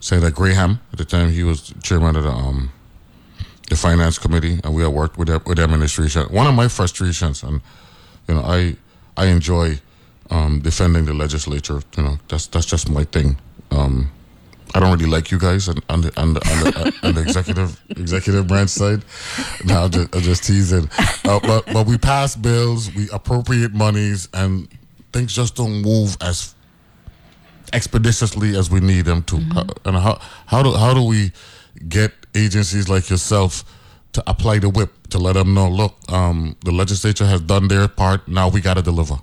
Senator 0.00 0.30
Graham. 0.30 0.80
At 0.92 0.98
the 0.98 1.04
time, 1.04 1.30
he 1.30 1.44
was 1.44 1.72
chairman 1.82 2.16
of 2.16 2.24
the 2.24 2.30
um, 2.30 2.72
the 3.68 3.76
finance 3.76 4.18
committee, 4.18 4.60
and 4.64 4.74
we 4.74 4.82
had 4.82 4.92
worked 4.92 5.16
with 5.16 5.28
the, 5.28 5.40
with 5.46 5.56
the 5.58 5.62
administration. 5.62 6.22
One 6.24 6.46
of 6.46 6.54
my 6.54 6.68
frustrations, 6.68 7.42
and 7.42 7.60
you 8.28 8.34
know, 8.34 8.42
I 8.42 8.76
I 9.16 9.26
enjoy 9.26 9.80
um, 10.30 10.60
defending 10.60 11.04
the 11.04 11.14
legislature. 11.14 11.80
You 11.96 12.02
know, 12.02 12.18
that's 12.28 12.46
that's 12.48 12.66
just 12.66 12.90
my 12.90 13.04
thing. 13.04 13.38
Um, 13.70 14.10
I 14.74 14.80
don't 14.80 14.92
really 14.98 15.10
like 15.10 15.30
you 15.30 15.38
guys 15.38 15.68
on, 15.68 15.76
on 15.88 16.00
the 16.00 16.20
on 16.20 16.34
the, 16.34 16.40
on 16.48 16.64
the, 16.64 16.78
uh, 16.78 17.08
on 17.08 17.14
the 17.14 17.20
executive 17.22 17.80
executive 17.90 18.46
branch 18.46 18.70
side. 18.70 19.04
No, 19.64 19.84
I'm 19.84 19.90
just, 19.90 20.14
I'm 20.14 20.22
just 20.22 20.44
teasing. 20.44 20.88
Uh, 21.24 21.40
but 21.40 21.66
but 21.72 21.86
we 21.86 21.98
pass 21.98 22.36
bills, 22.36 22.92
we 22.94 23.08
appropriate 23.12 23.72
monies, 23.72 24.28
and 24.32 24.68
things 25.12 25.32
just 25.34 25.54
don't 25.56 25.82
move 25.82 26.16
as 26.20 26.54
expeditiously 27.72 28.56
as 28.56 28.70
we 28.70 28.80
need 28.80 29.04
them 29.04 29.22
to. 29.24 29.36
Uh, 29.54 29.64
and 29.84 29.96
how 29.96 30.20
how 30.46 30.62
do 30.62 30.72
how 30.72 30.94
do 30.94 31.02
we 31.02 31.32
get 31.88 32.12
agencies 32.34 32.88
like 32.88 33.10
yourself 33.10 33.64
to 34.14 34.22
apply 34.26 34.60
the 34.60 34.68
whip 34.68 35.08
to 35.10 35.18
let 35.18 35.34
them 35.34 35.54
know, 35.54 35.68
look, 35.68 35.96
um, 36.10 36.56
the 36.64 36.72
legislature 36.72 37.26
has 37.26 37.40
done 37.40 37.68
their 37.68 37.88
part. 37.88 38.26
Now 38.26 38.48
we 38.48 38.60
got 38.60 38.74
to 38.74 38.82
deliver. 38.82 39.18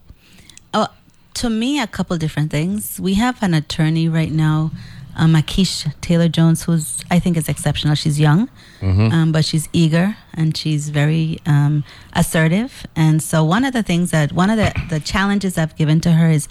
Oh, 0.73 0.87
to 1.35 1.49
me, 1.49 1.79
a 1.79 1.87
couple 1.87 2.17
different 2.17 2.51
things. 2.51 2.99
We 2.99 3.15
have 3.15 3.41
an 3.41 3.53
attorney 3.53 4.07
right 4.09 4.31
now, 4.31 4.71
um, 5.15 5.33
Akish 5.35 5.91
Taylor 6.01 6.27
Jones, 6.27 6.63
who's 6.63 7.03
I 7.11 7.19
think 7.19 7.37
is 7.37 7.47
exceptional. 7.49 7.95
She's 7.95 8.19
young, 8.19 8.49
Mhm. 8.81 9.11
um, 9.13 9.31
but 9.31 9.43
she's 9.45 9.67
eager 9.73 10.15
and 10.33 10.55
she's 10.55 10.89
very 10.89 11.39
um, 11.45 11.83
assertive. 12.13 12.85
And 12.95 13.21
so, 13.21 13.43
one 13.43 13.65
of 13.65 13.73
the 13.73 13.83
things 13.83 14.11
that 14.11 14.31
one 14.31 14.49
of 14.49 14.57
the 14.57 14.71
the 14.89 14.99
challenges 14.99 15.57
I've 15.57 15.75
given 15.75 15.99
to 16.01 16.11
her 16.13 16.29
is 16.29 16.47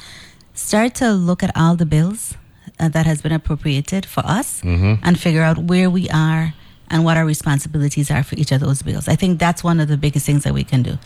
start 0.55 0.95
to 0.97 1.13
look 1.13 1.43
at 1.43 1.51
all 1.57 1.77
the 1.77 1.87
bills 1.87 2.35
uh, 2.79 2.89
that 2.89 3.07
has 3.07 3.23
been 3.23 3.33
appropriated 3.33 4.05
for 4.07 4.21
us 4.27 4.61
Mhm. 4.63 4.99
and 5.03 5.19
figure 5.19 5.43
out 5.43 5.59
where 5.59 5.89
we 5.91 6.09
are 6.11 6.55
and 6.91 7.05
what 7.05 7.17
our 7.17 7.25
responsibilities 7.25 8.11
are 8.11 8.23
for 8.23 8.35
each 8.37 8.53
of 8.53 8.61
those 8.61 8.83
bills. 8.83 9.07
I 9.09 9.17
think 9.17 9.39
that's 9.39 9.63
one 9.63 9.79
of 9.81 9.89
the 9.89 9.97
biggest 9.97 10.27
things 10.27 10.43
that 10.45 10.53
we 10.55 10.65
can 10.65 10.83
do. 10.83 10.99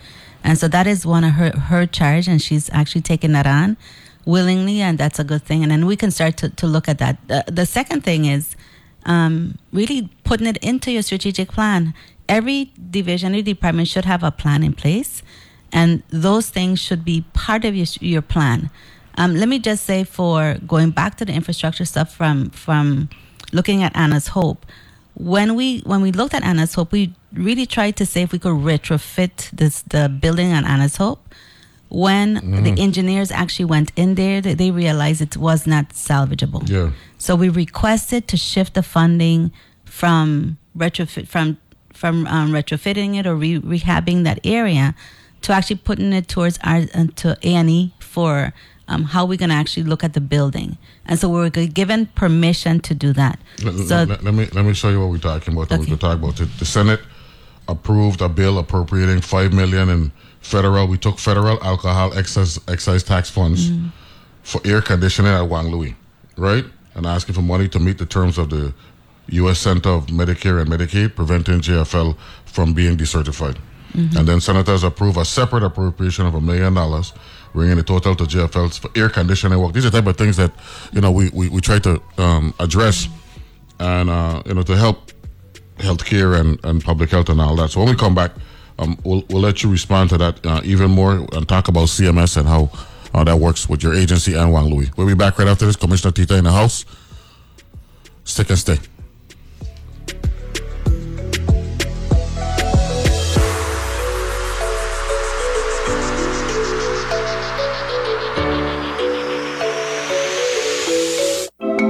And 0.42 0.58
so 0.58 0.66
that 0.68 0.86
is 0.86 1.06
one 1.06 1.24
of 1.24 1.32
her 1.34 1.50
her 1.70 1.86
charge 1.86 2.26
and 2.28 2.40
she's 2.40 2.68
actually 2.72 3.02
taken 3.02 3.32
that 3.32 3.46
on 3.46 3.76
willingly 4.26 4.80
and 4.80 4.98
that's 4.98 5.18
a 5.18 5.24
good 5.24 5.42
thing. 5.42 5.62
And 5.62 5.70
then 5.70 5.86
we 5.86 5.96
can 5.96 6.10
start 6.10 6.36
to, 6.38 6.48
to 6.50 6.66
look 6.66 6.88
at 6.88 6.98
that. 6.98 7.16
The, 7.28 7.44
the 7.46 7.66
second 7.66 8.02
thing 8.02 8.24
is 8.24 8.56
um, 9.06 9.58
really 9.72 10.10
putting 10.24 10.46
it 10.46 10.56
into 10.58 10.90
your 10.90 11.02
strategic 11.02 11.48
plan. 11.48 11.94
Every 12.28 12.72
division, 12.90 13.32
every 13.32 13.42
department 13.42 13.88
should 13.88 14.06
have 14.06 14.22
a 14.22 14.30
plan 14.30 14.62
in 14.62 14.72
place, 14.72 15.22
and 15.72 16.02
those 16.08 16.48
things 16.48 16.80
should 16.80 17.04
be 17.04 17.24
part 17.34 17.64
of 17.66 17.76
your 17.76 17.86
your 18.00 18.22
plan. 18.22 18.70
Um, 19.16 19.36
let 19.36 19.48
me 19.48 19.58
just 19.58 19.84
say, 19.84 20.04
for 20.04 20.56
going 20.66 20.90
back 20.90 21.16
to 21.18 21.24
the 21.24 21.34
infrastructure 21.34 21.84
stuff 21.84 22.14
from 22.14 22.48
from 22.50 23.10
looking 23.52 23.82
at 23.82 23.94
Anna's 23.94 24.28
Hope, 24.28 24.64
when 25.14 25.54
we 25.54 25.80
when 25.80 26.00
we 26.00 26.12
looked 26.12 26.32
at 26.32 26.42
Anna's 26.42 26.74
Hope, 26.74 26.92
we 26.92 27.14
really 27.32 27.66
tried 27.66 27.96
to 27.96 28.06
say 28.06 28.22
if 28.22 28.32
we 28.32 28.38
could 28.38 28.54
retrofit 28.54 29.50
this 29.50 29.82
the 29.82 30.08
building 30.08 30.52
on 30.52 30.64
Anna's 30.64 30.96
Hope. 30.96 31.28
When 31.88 32.34
the 32.34 32.72
Mhm. 32.72 32.78
engineers 32.78 33.30
actually 33.30 33.66
went 33.66 33.92
in 33.94 34.14
there, 34.16 34.40
they, 34.40 34.70
realized 34.72 35.20
it 35.20 35.36
was 35.36 35.66
not 35.66 35.90
salvageable. 35.90 36.68
Yeah. 36.68 36.90
So 37.18 37.36
we 37.36 37.48
requested 37.48 38.26
to 38.28 38.36
shift 38.36 38.74
the 38.74 38.82
funding 38.82 39.52
from 39.84 40.56
retrofit 40.76 41.28
from 41.28 41.56
from 41.92 42.26
um, 42.26 42.50
retrofitting 42.52 43.14
it 43.16 43.24
or 43.26 43.36
re- 43.36 43.60
rehabbing 43.60 44.24
that 44.24 44.40
area 44.44 44.94
to 45.42 45.52
actually 45.52 45.76
putting 45.76 46.12
it 46.12 46.26
towards 46.26 46.58
our 46.64 46.82
uh, 46.94 47.06
to 47.16 47.36
A 47.44 47.54
and 47.54 47.70
E 47.70 47.92
for 48.00 48.52
um, 48.88 49.04
how 49.04 49.24
we're 49.24 49.38
going 49.38 49.50
to 49.50 49.54
actually 49.54 49.84
look 49.84 50.02
at 50.02 50.12
the 50.12 50.20
building. 50.20 50.76
And 51.06 51.18
so 51.20 51.28
we 51.28 51.38
were 51.38 51.50
given 51.50 52.06
permission 52.16 52.80
to 52.80 52.94
do 52.94 53.12
that. 53.12 53.38
Let, 53.62 53.74
So 53.88 54.02
let- 54.02 54.24
let 54.24 54.34
me 54.34 54.48
let 54.52 54.64
me 54.64 54.74
show 54.74 54.90
you 54.90 55.00
what 55.00 55.10
we're 55.10 55.18
talking 55.18 55.54
about. 55.54 55.70
What 55.70 55.88
we're 55.88 55.96
talking 55.96 56.22
about. 56.24 56.36
The, 56.36 56.46
the 56.58 56.64
Senate 56.64 57.00
approved 57.68 58.20
a 58.20 58.28
bill 58.28 58.58
appropriating 58.58 59.20
five 59.20 59.52
million 59.52 59.88
in 59.88 60.12
federal. 60.44 60.86
We 60.86 60.98
took 60.98 61.18
federal 61.18 61.56
alcohol 61.62 62.12
excise 62.16 62.58
excise 62.68 63.02
tax 63.02 63.30
funds 63.30 63.70
Mm-hmm. 63.70 63.88
for 64.42 64.60
air 64.64 64.80
conditioning 64.82 65.32
at 65.32 65.42
Juan 65.48 65.68
Luis, 65.72 65.94
right? 66.36 66.64
And 66.94 67.06
asking 67.06 67.34
for 67.34 67.42
money 67.42 67.68
to 67.68 67.78
meet 67.80 67.98
the 67.98 68.06
terms 68.06 68.36
of 68.38 68.50
the 68.50 68.72
U.S. 69.40 69.58
Center 69.58 69.88
of 69.90 70.06
Medicare 70.06 70.60
and 70.60 70.68
Medicaid, 70.70 71.14
preventing 71.16 71.60
JFL 71.60 72.16
from 72.44 72.74
being 72.74 72.96
decertified. 72.96 73.56
Mhm. 73.94 74.16
And 74.16 74.28
then 74.28 74.40
senators 74.40 74.82
approve 74.84 75.16
a 75.16 75.24
separate 75.24 75.62
appropriation 75.64 76.26
of 76.26 76.34
a 76.34 76.40
million 76.40 76.74
dollars, 76.74 77.14
bringing 77.54 77.76
the 77.76 77.82
total 77.82 78.14
to 78.16 78.24
JFL's 78.24 78.76
for 78.78 78.90
air 78.94 79.08
conditioning 79.08 79.58
work. 79.58 79.72
These 79.72 79.86
are 79.86 79.90
the 79.90 79.98
type 80.00 80.08
of 80.08 80.16
things 80.16 80.36
that 80.36 80.52
you 80.92 81.00
know 81.00 81.10
we 81.10 81.30
we, 81.32 81.48
we 81.48 81.60
try 81.60 81.78
to 81.78 81.92
um, 82.18 82.52
address, 82.58 83.08
and 83.80 84.10
uh, 84.10 84.42
you 84.46 84.54
know 84.54 84.62
to 84.62 84.76
help 84.76 84.98
healthcare 85.78 86.38
and, 86.38 86.62
and 86.64 86.84
public 86.84 87.10
health 87.10 87.28
and 87.30 87.40
all 87.40 87.56
that. 87.56 87.70
So 87.70 87.80
when 87.80 87.88
we 87.88 87.96
come 87.96 88.14
back, 88.14 88.32
um, 88.78 88.98
we'll 89.04 89.24
we'll 89.28 89.42
let 89.42 89.62
you 89.62 89.70
respond 89.70 90.10
to 90.10 90.18
that 90.18 90.44
uh, 90.44 90.60
even 90.64 90.90
more 90.90 91.26
and 91.32 91.48
talk 91.48 91.68
about 91.68 91.88
CMS 91.88 92.36
and 92.36 92.48
how 92.48 92.70
uh, 93.14 93.22
that 93.24 93.38
works 93.38 93.68
with 93.68 93.82
your 93.82 93.94
agency 93.94 94.34
and 94.34 94.52
Juan 94.52 94.66
Luis. 94.66 94.90
We'll 94.96 95.06
be 95.06 95.14
back 95.14 95.38
right 95.38 95.48
after 95.48 95.66
this. 95.66 95.76
Commissioner 95.76 96.12
Tita 96.12 96.36
in 96.36 96.44
the 96.44 96.52
house. 96.52 96.84
Stick 98.24 98.50
and 98.50 98.58
stay. 98.58 98.78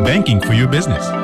Banking 0.04 0.40
for 0.40 0.52
your 0.52 0.68
business. 0.68 1.23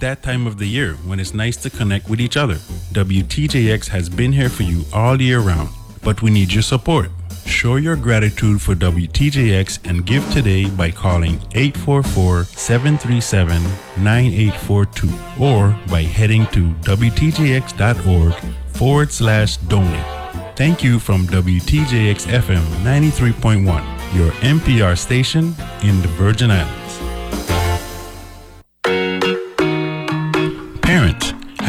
that 0.00 0.22
time 0.22 0.46
of 0.46 0.58
the 0.58 0.66
year 0.66 0.94
when 1.06 1.20
it's 1.20 1.34
nice 1.34 1.56
to 1.58 1.70
connect 1.70 2.08
with 2.08 2.20
each 2.20 2.36
other. 2.36 2.56
WTJX 2.92 3.88
has 3.88 4.08
been 4.08 4.32
here 4.32 4.48
for 4.48 4.64
you 4.64 4.84
all 4.92 5.20
year 5.20 5.40
round, 5.40 5.70
but 6.02 6.22
we 6.22 6.30
need 6.30 6.52
your 6.52 6.62
support. 6.62 7.10
Show 7.46 7.76
your 7.76 7.96
gratitude 7.96 8.60
for 8.60 8.74
WTJX 8.74 9.88
and 9.88 10.06
give 10.06 10.28
today 10.32 10.68
by 10.70 10.90
calling 10.90 11.34
844 11.52 12.44
737 12.44 13.62
9842 14.02 15.42
or 15.42 15.76
by 15.88 16.02
heading 16.02 16.46
to 16.48 16.70
WTJX.org 16.82 18.34
forward 18.68 19.12
slash 19.12 19.56
donate. 19.56 20.06
Thank 20.56 20.84
you 20.84 20.98
from 20.98 21.26
WTJX 21.26 22.26
FM 22.26 22.62
93.1, 22.84 23.64
your 24.14 24.30
NPR 24.42 24.96
station 24.96 25.54
in 25.82 26.00
the 26.02 26.08
Virgin 26.18 26.50
Islands. 26.50 26.79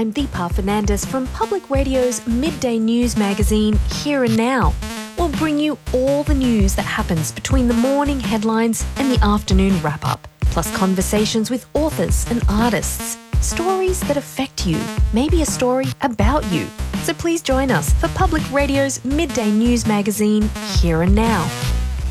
I'm 0.00 0.14
Deepa 0.14 0.50
Fernandes 0.50 1.04
from 1.06 1.26
Public 1.26 1.68
Radio's 1.68 2.26
midday 2.26 2.78
news 2.78 3.18
magazine, 3.18 3.78
Here 3.96 4.24
and 4.24 4.34
Now. 4.34 4.72
We'll 5.18 5.28
bring 5.28 5.58
you 5.58 5.76
all 5.92 6.22
the 6.22 6.32
news 6.32 6.74
that 6.76 6.86
happens 6.86 7.30
between 7.30 7.68
the 7.68 7.74
morning 7.74 8.18
headlines 8.18 8.82
and 8.96 9.12
the 9.12 9.22
afternoon 9.22 9.78
wrap 9.82 10.02
up, 10.06 10.26
plus 10.40 10.74
conversations 10.74 11.50
with 11.50 11.66
authors 11.74 12.24
and 12.30 12.42
artists. 12.48 13.18
Stories 13.46 14.00
that 14.08 14.16
affect 14.16 14.66
you, 14.66 14.82
maybe 15.12 15.42
a 15.42 15.44
story 15.44 15.88
about 16.00 16.50
you. 16.50 16.66
So 17.02 17.12
please 17.12 17.42
join 17.42 17.70
us 17.70 17.92
for 17.92 18.08
Public 18.14 18.50
Radio's 18.50 19.04
midday 19.04 19.50
news 19.50 19.86
magazine, 19.86 20.48
Here 20.78 21.02
and 21.02 21.14
Now. 21.14 21.46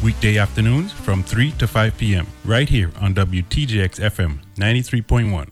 Weekday 0.04 0.38
afternoons 0.38 0.92
from 0.92 1.24
3 1.24 1.54
to 1.54 1.68
5 1.68 1.98
p.m. 1.98 2.28
right 2.46 2.70
here 2.70 2.92
on 3.02 3.16
WTJX 3.16 4.00
FM 4.00 4.38
93.1. 4.58 5.50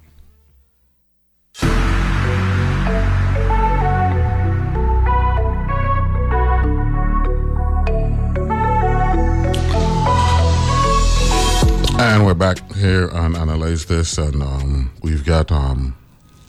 And 12.00 12.26
we're 12.26 12.34
back 12.36 12.60
here 12.74 13.10
on 13.12 13.36
Analyze 13.36 13.86
This, 13.86 14.18
and 14.18 14.42
um, 14.44 14.92
we've 15.02 15.26
got 15.26 15.52
um, 15.52 15.96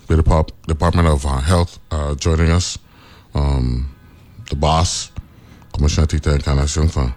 the 0.07 0.17
Depop- 0.17 0.51
Department 0.67 1.09
of 1.09 1.25
uh, 1.25 1.39
Health 1.39 1.79
uh, 1.91 2.15
joining 2.17 2.51
us. 2.51 2.79
Um, 3.35 3.95
the 4.51 4.57
boss, 4.57 5.11
Commissioner 5.75 6.07
Tita 6.07 6.35
Encarnacion 6.35 6.89
from 6.89 7.15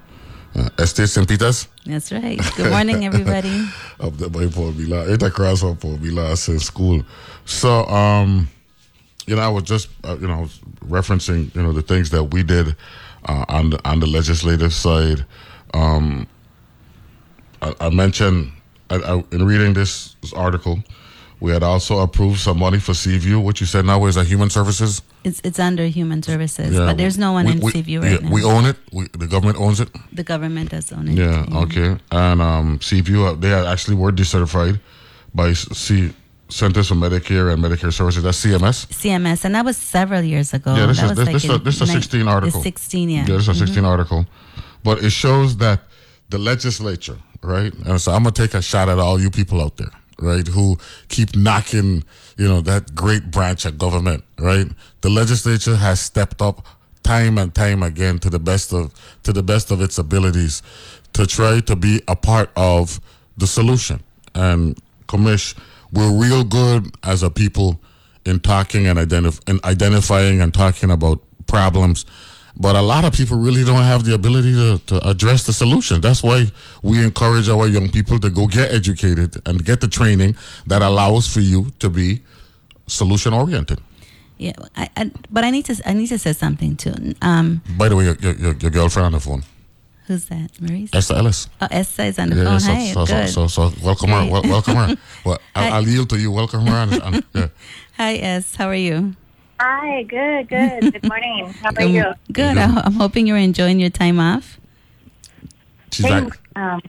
uh, 0.55 0.69
Estate 0.79 1.07
St. 1.09 1.27
Peter's. 1.27 1.67
That's 1.85 2.11
right. 2.11 2.39
Good 2.55 2.71
morning, 2.71 3.05
everybody. 3.09 3.65
Up 3.99 4.15
there 4.17 4.29
by 4.29 4.47
Paul 4.47 4.71
Bila. 4.73 5.09
It's 5.13 5.23
across 5.23 5.59
from 5.61 5.75
Paul 5.77 5.97
Bila 5.97 6.37
since 6.37 6.63
school. 6.65 7.03
So, 7.45 7.85
um, 7.87 8.49
you 9.27 9.35
know, 9.35 9.41
I 9.41 9.49
was 9.49 9.63
just, 9.63 9.89
uh, 10.05 10.17
you 10.19 10.27
know, 10.27 10.47
referencing, 10.87 11.53
you 11.53 11.61
know, 11.63 11.73
the 11.73 11.81
things 11.81 12.09
that 12.11 12.23
we 12.25 12.43
did 12.43 12.75
uh, 13.25 13.45
on 13.49 13.71
the 13.71 13.89
on 13.89 13.99
the 13.99 14.07
legislative 14.07 14.73
side. 14.73 15.25
Um, 15.73 16.27
I, 17.61 17.73
I 17.79 17.89
mentioned 17.89 18.51
I, 18.89 19.23
in 19.31 19.45
reading 19.45 19.73
this, 19.73 20.15
this 20.21 20.33
article, 20.33 20.83
we 21.39 21.51
had 21.51 21.63
also 21.63 21.99
approved 21.99 22.39
some 22.39 22.59
money 22.59 22.79
for 22.79 22.93
Seaview, 22.93 23.39
which 23.39 23.61
you 23.61 23.67
said 23.67 23.85
now 23.85 24.05
is 24.05 24.17
a 24.17 24.23
human 24.23 24.49
services. 24.49 25.01
It's 25.23 25.41
it's 25.43 25.59
under 25.59 25.85
human 25.85 26.21
services, 26.23 26.75
but 26.75 26.97
there's 26.97 27.17
no 27.17 27.31
one 27.31 27.45
we, 27.45 27.51
in 27.53 27.59
we, 27.59 27.71
Seaview 27.71 28.01
right 28.01 28.11
yeah, 28.21 28.27
now. 28.27 28.31
We 28.31 28.43
own 28.43 28.65
it. 28.65 28.77
We, 28.91 29.07
the 29.13 29.27
government 29.27 29.57
owns 29.59 29.79
it. 29.79 29.89
the 30.11 30.23
government 30.23 30.69
does 30.71 30.91
own 30.91 31.07
it. 31.07 31.15
Yeah. 31.17 31.45
Okay. 31.63 31.97
And 32.11 32.41
um, 32.41 32.79
Seaview, 32.81 33.23
uh, 33.25 33.33
they 33.33 33.53
actually 33.53 33.95
were 33.95 34.11
decertified 34.11 34.79
by 35.33 35.53
C 35.53 36.13
Centers 36.49 36.89
for 36.89 36.95
Medicare 36.95 37.53
and 37.53 37.63
Medicare 37.63 37.93
Services. 37.93 38.23
That's 38.23 38.43
CMS. 38.43 38.85
CMS, 38.87 39.45
and 39.45 39.55
that 39.55 39.63
was 39.63 39.77
several 39.77 40.21
years 40.21 40.53
ago. 40.53 40.75
Yeah, 40.75 40.87
this 40.87 40.99
that 40.99 41.11
is 41.11 41.17
this, 41.17 41.25
like 41.25 41.33
this, 41.33 41.49
a, 41.49 41.57
this 41.59 41.75
is 41.75 41.81
a 41.81 41.85
nine- 41.85 42.01
16 42.01 42.27
article. 42.27 42.59
The 42.59 42.63
16, 42.63 43.09
yeah. 43.09 43.19
Yeah, 43.19 43.25
this 43.37 43.41
is 43.43 43.49
a 43.49 43.55
16 43.55 43.83
Mhm. 43.83 43.87
article. 43.87 44.25
But 44.83 45.03
it 45.03 45.11
shows 45.11 45.57
that 45.57 45.79
the 46.29 46.37
legislature, 46.37 47.17
right? 47.43 47.73
And 47.85 47.99
so 47.99 48.11
I'm 48.11 48.23
to 48.23 48.31
take 48.31 48.53
a 48.53 48.61
shot 48.61 48.89
at 48.89 48.99
all 48.99 49.19
you 49.19 49.29
people 49.29 49.61
out 49.61 49.77
there, 49.77 49.91
right? 50.19 50.47
Who 50.47 50.77
keep 51.09 51.35
knocking, 51.35 52.03
you 52.37 52.47
know, 52.47 52.61
that 52.61 52.95
great 52.95 53.31
branch 53.31 53.65
of 53.65 53.77
government, 53.77 54.23
right? 54.39 54.67
The 55.01 55.09
legislature 55.09 55.75
has 55.75 55.99
stepped 55.99 56.41
up 56.41 56.65
time 57.03 57.37
and 57.37 57.53
time 57.53 57.83
again 57.83 58.19
to 58.19 58.29
the 58.29 58.39
best 58.39 58.73
of 58.73 58.93
to 59.23 59.33
the 59.33 59.43
best 59.43 59.71
of 59.71 59.81
its 59.81 59.97
abilities 59.97 60.61
to 61.13 61.25
try 61.25 61.59
to 61.61 61.75
be 61.75 62.01
a 62.07 62.15
part 62.15 62.51
of 62.55 62.99
the 63.37 63.47
solution. 63.47 64.01
And 64.33 64.79
commish, 65.07 65.57
we're 65.91 66.11
real 66.11 66.43
good 66.43 66.95
as 67.03 67.23
a 67.23 67.29
people 67.29 67.81
in 68.25 68.39
talking 68.39 68.87
and, 68.87 68.99
identif- 68.99 69.41
and 69.47 69.63
identifying 69.65 70.41
and 70.41 70.53
talking 70.53 70.91
about 70.91 71.19
problems. 71.47 72.05
But 72.57 72.75
a 72.75 72.81
lot 72.81 73.05
of 73.05 73.13
people 73.13 73.37
really 73.37 73.63
don't 73.63 73.83
have 73.83 74.03
the 74.03 74.13
ability 74.13 74.53
to, 74.53 74.77
to 74.87 75.07
address 75.09 75.45
the 75.45 75.53
solution. 75.53 76.01
That's 76.01 76.21
why 76.21 76.47
we 76.83 77.03
encourage 77.03 77.49
our 77.49 77.67
young 77.67 77.89
people 77.89 78.19
to 78.19 78.29
go 78.29 78.45
get 78.47 78.71
educated 78.71 79.41
and 79.47 79.63
get 79.63 79.79
the 79.81 79.87
training 79.87 80.35
that 80.67 80.81
allows 80.81 81.27
for 81.33 81.39
you 81.39 81.71
to 81.79 81.89
be 81.89 82.21
solution 82.87 83.33
oriented. 83.33 83.79
Yeah, 84.37 84.53
I, 84.75 84.89
I, 84.97 85.11
but 85.29 85.43
I 85.43 85.51
need 85.51 85.65
to 85.65 85.75
I 85.85 85.93
need 85.93 86.07
to 86.07 86.17
say 86.17 86.33
something 86.33 86.75
too. 86.75 86.93
Um, 87.21 87.61
By 87.77 87.89
the 87.89 87.95
way, 87.95 88.05
your, 88.05 88.15
your, 88.15 88.53
your- 88.55 88.71
girlfriend 88.71 89.05
on 89.05 89.11
the 89.11 89.19
phone, 89.19 89.43
who's 90.07 90.25
that? 90.25 90.59
Maurice. 90.59 90.89
Esther 90.93 91.15
Ellis. 91.15 91.47
Oh, 91.61 91.67
Esther 91.69 92.03
is 92.03 92.17
on 92.19 92.29
the 92.31 92.35
Yeah, 92.37 92.43
phone. 92.45 92.59
so, 92.59 92.73
Hi, 92.73 92.91
so, 92.91 93.05
so, 93.05 93.15
good. 93.15 93.29
so, 93.29 93.47
so 93.47 93.71
welcome 93.83 94.09
her. 94.09 94.25
Wel- 94.31 94.41
welcome 94.43 94.75
her. 94.75 94.95
Well, 95.25 95.39
I'll, 95.55 95.73
I'll 95.75 95.87
yield 95.87 96.09
to 96.09 96.17
you. 96.19 96.31
Welcome 96.31 96.65
her. 96.65 96.75
On, 96.75 97.01
on, 97.01 97.23
yeah. 97.33 97.47
Hi, 97.97 98.15
Es. 98.15 98.55
How 98.55 98.65
are 98.67 98.75
you? 98.75 99.15
Hi, 99.63 100.01
good, 100.01 100.49
good. 100.49 100.91
Good 100.91 101.07
morning. 101.07 101.45
How 101.61 101.69
are 101.77 101.83
Um, 101.83 101.91
you? 101.93 102.05
Good. 102.33 102.57
I, 102.57 102.81
I'm 102.83 102.93
hoping 102.93 103.27
you're 103.27 103.37
enjoying 103.37 103.79
your 103.79 103.91
time 103.91 104.19
off. 104.19 104.59
She's 105.91 106.03
Thanks. 106.03 106.35
Um, 106.55 106.81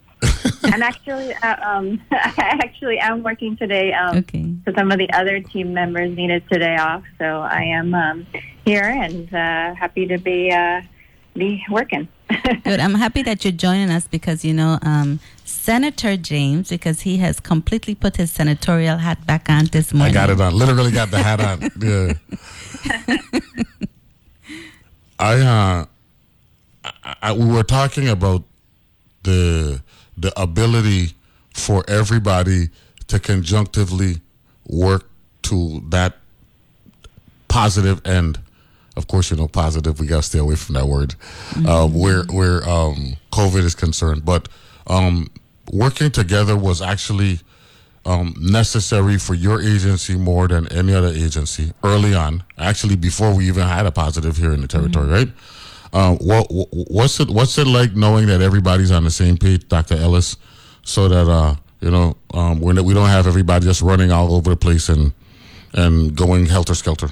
I'm 0.65 0.81
actually, 0.83 1.35
uh, 1.35 1.57
um, 1.71 2.01
I 2.13 2.59
actually 2.65 2.99
am 2.99 3.23
working 3.23 3.59
today. 3.59 3.93
Um, 3.93 4.17
Okay. 4.17 4.55
So 4.65 4.73
some 4.75 4.91
of 4.91 4.97
the 4.97 5.11
other 5.13 5.39
team 5.41 5.75
members 5.75 6.17
needed 6.17 6.45
today 6.51 6.77
off, 6.77 7.05
so 7.19 7.43
I 7.43 7.61
am 7.65 7.93
um, 7.93 8.27
here 8.65 8.85
and 8.85 9.29
uh, 9.35 9.75
happy 9.75 10.07
to 10.07 10.17
be 10.17 10.51
uh, 10.51 10.81
be 11.37 11.63
working. 11.69 12.09
Good. 12.65 12.81
I'm 12.81 12.95
happy 12.95 13.23
that 13.25 13.45
you're 13.45 13.53
joining 13.53 13.91
us 13.91 14.09
because 14.09 14.47
you 14.47 14.55
know 14.55 14.79
um, 14.81 15.21
Senator 15.63 16.17
James 16.17 16.71
because 16.71 17.03
he 17.03 17.19
has 17.19 17.39
completely 17.39 17.95
put 17.95 18.17
his 18.17 18.33
senatorial 18.33 18.99
hat 18.99 19.25
back 19.25 19.49
on 19.49 19.67
this 19.67 19.95
morning. 19.95 20.11
I 20.11 20.21
got 20.21 20.29
it 20.29 20.41
on. 20.41 20.53
Literally 20.57 20.91
got 20.91 21.13
the 21.13 21.23
hat 21.23 21.41
on. 21.41 21.71
Yeah. 21.81 22.15
I 25.21 25.35
uh, 25.41 25.85
I, 26.85 27.17
I, 27.23 27.33
we 27.33 27.47
were 27.47 27.63
talking 27.63 28.09
about 28.09 28.43
the 29.23 29.81
the 30.19 30.33
ability 30.41 31.13
for 31.55 31.85
everybody 31.87 32.71
to 33.07 33.21
conjunctively 33.21 34.21
work 34.67 35.09
to 35.43 35.81
that 35.91 36.17
positive 37.47 38.05
end. 38.05 38.41
Of 38.97 39.07
course, 39.07 39.31
you 39.31 39.37
know 39.37 39.47
positive. 39.47 40.01
We 40.01 40.09
gotta 40.09 40.25
stay 40.25 40.41
away 40.41 40.57
from 40.57 40.75
that 40.75 40.87
word. 40.87 41.15
Uh, 41.65 41.87
where 41.87 42.25
where 42.25 42.69
um, 42.69 43.15
COVID 43.31 43.63
is 43.63 43.77
concerned, 43.77 44.25
but 44.25 44.49
um, 44.89 45.31
working 45.71 46.11
together 46.11 46.57
was 46.57 46.83
actually 46.83 47.41
um, 48.05 48.35
necessary 48.41 49.19
for 49.19 49.35
your 49.35 49.61
agency 49.61 50.17
more 50.17 50.49
than 50.49 50.67
any 50.73 50.95
other 50.95 51.09
agency 51.09 51.73
early 51.85 52.15
on. 52.15 52.43
Actually, 52.59 52.97
before 52.97 53.35
we 53.35 53.47
even 53.49 53.67
had 53.67 53.87
a 53.87 53.93
positive 53.93 54.37
here 54.37 54.53
in 54.53 54.61
the 54.61 54.69
territory, 54.69 55.09
right? 55.09 55.29
Uh, 55.93 56.17
what 56.17 56.47
what's 56.49 57.21
it 57.21 57.29
what's 57.29 57.59
it 57.59 57.67
like 57.67 57.95
knowing 57.95 58.27
that 58.27 58.41
everybody's 58.41 58.91
on 58.91 59.05
the 59.05 59.11
same 59.11 59.37
page, 59.37 59.69
Dr. 59.69 59.95
Ellis, 59.97 60.37
so 60.83 61.07
that 61.09 61.31
uh, 61.31 61.55
you 61.81 61.91
know 61.91 62.17
um, 62.33 62.61
we're, 62.61 62.83
we 62.83 62.95
don't 62.95 63.09
have 63.09 63.27
everybody 63.27 63.67
just 63.67 63.83
running 63.83 64.11
all 64.11 64.35
over 64.35 64.51
the 64.51 64.57
place 64.57 64.89
and 64.89 65.13
and 65.75 66.17
going 66.17 66.47
helter 66.47 66.75
skelter. 66.75 67.11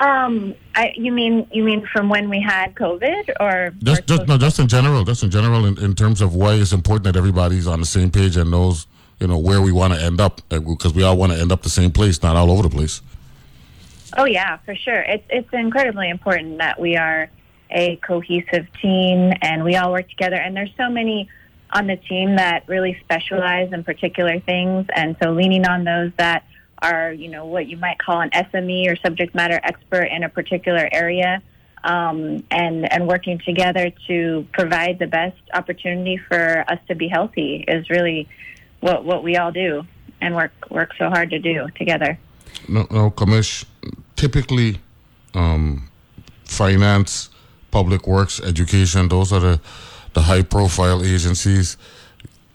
Um, 0.00 0.54
I, 0.74 0.94
you 0.96 1.12
mean 1.12 1.46
you 1.52 1.62
mean 1.62 1.86
from 1.92 2.08
when 2.08 2.30
we 2.30 2.40
had 2.40 2.74
COVID, 2.74 3.34
or 3.38 3.74
Just, 3.82 4.06
just 4.06 4.26
no, 4.26 4.38
just 4.38 4.58
in 4.58 4.66
general, 4.66 5.04
just 5.04 5.22
in 5.22 5.30
general, 5.30 5.66
in, 5.66 5.78
in 5.78 5.94
terms 5.94 6.22
of 6.22 6.34
why 6.34 6.54
it's 6.54 6.72
important 6.72 7.04
that 7.04 7.16
everybody's 7.16 7.66
on 7.66 7.80
the 7.80 7.86
same 7.86 8.10
page 8.10 8.38
and 8.38 8.50
knows, 8.50 8.86
you 9.20 9.26
know, 9.26 9.36
where 9.36 9.60
we 9.60 9.72
want 9.72 9.92
to 9.92 10.02
end 10.02 10.18
up, 10.18 10.40
because 10.48 10.94
we 10.94 11.02
all 11.02 11.18
want 11.18 11.32
to 11.32 11.38
end 11.38 11.52
up 11.52 11.62
the 11.62 11.68
same 11.68 11.90
place, 11.90 12.22
not 12.22 12.34
all 12.34 12.50
over 12.50 12.62
the 12.62 12.70
place. 12.70 13.02
Oh 14.16 14.24
yeah, 14.24 14.56
for 14.64 14.74
sure. 14.74 15.00
It's 15.02 15.26
it's 15.28 15.52
incredibly 15.52 16.08
important 16.08 16.58
that 16.58 16.80
we 16.80 16.96
are 16.96 17.28
a 17.70 17.96
cohesive 17.96 18.66
team 18.80 19.32
and 19.42 19.62
we 19.64 19.76
all 19.76 19.92
work 19.92 20.08
together. 20.08 20.36
And 20.36 20.56
there's 20.56 20.72
so 20.78 20.88
many 20.88 21.28
on 21.72 21.86
the 21.86 21.96
team 21.96 22.36
that 22.36 22.64
really 22.66 22.96
specialize 23.04 23.70
in 23.72 23.84
particular 23.84 24.40
things, 24.40 24.86
and 24.96 25.14
so 25.22 25.32
leaning 25.32 25.66
on 25.66 25.84
those 25.84 26.10
that 26.16 26.44
are, 26.82 27.12
you 27.12 27.28
know, 27.28 27.46
what 27.46 27.66
you 27.66 27.76
might 27.76 27.98
call 27.98 28.20
an 28.20 28.30
SME 28.30 28.90
or 28.90 28.96
subject 28.96 29.34
matter 29.34 29.60
expert 29.62 30.04
in 30.04 30.24
a 30.24 30.28
particular 30.28 30.88
area, 30.92 31.42
um, 31.84 32.44
and 32.50 32.90
and 32.92 33.06
working 33.06 33.38
together 33.38 33.90
to 34.06 34.46
provide 34.52 34.98
the 34.98 35.06
best 35.06 35.38
opportunity 35.54 36.16
for 36.16 36.64
us 36.68 36.78
to 36.88 36.94
be 36.94 37.08
healthy 37.08 37.64
is 37.66 37.88
really 37.90 38.28
what 38.80 39.04
what 39.04 39.22
we 39.22 39.36
all 39.36 39.52
do 39.52 39.84
and 40.20 40.34
work 40.34 40.52
work 40.70 40.92
so 40.98 41.08
hard 41.08 41.30
to 41.30 41.38
do 41.38 41.68
together. 41.76 42.18
No, 42.68 42.86
no, 42.90 43.12
typically, 44.16 44.80
um, 45.34 45.88
finance, 46.44 47.30
public 47.70 48.06
works, 48.06 48.40
education, 48.40 49.08
those 49.08 49.32
are 49.32 49.40
the, 49.40 49.60
the 50.12 50.22
high 50.22 50.42
profile 50.42 51.02
agencies. 51.02 51.76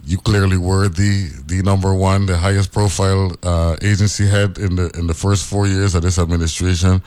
You 0.05 0.17
clearly 0.19 0.57
were 0.57 0.87
the, 0.87 1.31
the 1.47 1.63
number 1.63 1.93
one, 1.93 2.27
the 2.27 2.37
highest 2.37 2.71
profile 2.71 3.35
uh, 3.41 3.75
agency 3.81 4.27
head 4.27 4.59
in 4.59 4.75
the 4.75 4.91
in 4.99 5.07
the 5.07 5.15
first 5.15 5.45
four 5.49 5.65
years 5.65 5.95
of 5.95 6.03
this 6.03 6.19
administration. 6.19 7.01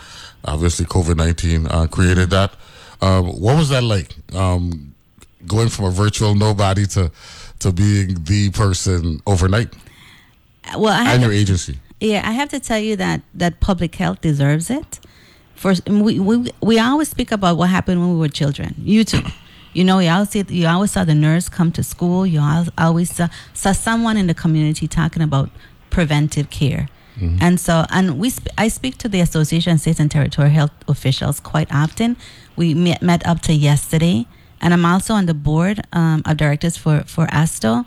Obviously, 0.44 0.84
COVID 0.84 1.16
nineteen 1.16 1.66
uh, 1.68 1.86
created 1.86 2.30
that. 2.30 2.54
Um, 3.00 3.26
what 3.40 3.56
was 3.56 3.68
that 3.68 3.84
like? 3.84 4.08
Um, 4.34 4.94
going 5.46 5.68
from 5.68 5.84
a 5.84 5.90
virtual 5.90 6.34
nobody 6.34 6.86
to 6.86 7.10
to 7.60 7.72
being 7.72 8.24
the 8.24 8.50
person 8.50 9.20
overnight. 9.26 9.72
Well, 10.76 10.92
I 10.92 11.12
and 11.12 11.22
your 11.22 11.32
agency. 11.32 11.78
Yeah, 12.00 12.22
I 12.24 12.32
have 12.32 12.48
to 12.50 12.60
tell 12.60 12.78
you 12.78 12.96
that 12.96 13.22
that 13.34 13.60
public 13.60 13.94
health 13.94 14.20
deserves 14.20 14.70
it. 14.70 15.00
First, 15.54 15.88
we 15.88 16.18
we 16.18 16.52
we 16.60 16.78
always 16.78 17.08
speak 17.08 17.32
about 17.32 17.56
what 17.56 17.70
happened 17.70 18.00
when 18.00 18.10
we 18.12 18.18
were 18.18 18.28
children. 18.28 18.74
You 18.78 19.04
too. 19.04 19.22
You 19.78 19.84
know, 19.84 20.00
you 20.00 20.10
always 20.10 20.30
see, 20.30 20.44
you 20.48 20.66
always 20.66 20.90
saw 20.90 21.04
the 21.04 21.14
nurse 21.14 21.48
come 21.48 21.70
to 21.70 21.84
school. 21.84 22.26
You 22.26 22.42
always 22.76 23.14
saw, 23.14 23.28
saw 23.54 23.70
someone 23.70 24.16
in 24.16 24.26
the 24.26 24.34
community 24.34 24.88
talking 24.88 25.22
about 25.22 25.50
preventive 25.88 26.50
care. 26.50 26.88
Mm-hmm. 27.16 27.38
And 27.40 27.60
so, 27.60 27.84
and 27.90 28.18
we, 28.18 28.30
sp- 28.34 28.50
I 28.58 28.66
speak 28.66 28.98
to 28.98 29.08
the 29.08 29.20
Association 29.20 29.74
of 29.74 29.80
State 29.80 30.00
and 30.00 30.10
Territorial 30.10 30.52
Health 30.52 30.72
Officials 30.88 31.38
quite 31.38 31.72
often. 31.72 32.16
We 32.56 32.74
met, 32.74 33.02
met 33.02 33.24
up 33.24 33.40
to 33.42 33.52
yesterday, 33.52 34.26
and 34.60 34.74
I'm 34.74 34.84
also 34.84 35.14
on 35.14 35.26
the 35.26 35.34
board 35.34 35.80
um, 35.92 36.22
of 36.26 36.36
directors 36.38 36.76
for 36.76 37.04
for 37.06 37.28
ASTHO. 37.30 37.84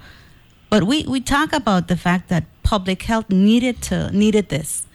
But 0.70 0.86
we, 0.86 1.04
we 1.04 1.20
talk 1.20 1.52
about 1.52 1.90
the 1.90 1.98
fact 1.98 2.30
that 2.30 2.46
public 2.64 3.02
health 3.04 3.30
needed 3.30 3.82
to 3.90 4.10
needed 4.12 4.48
this. 4.48 4.88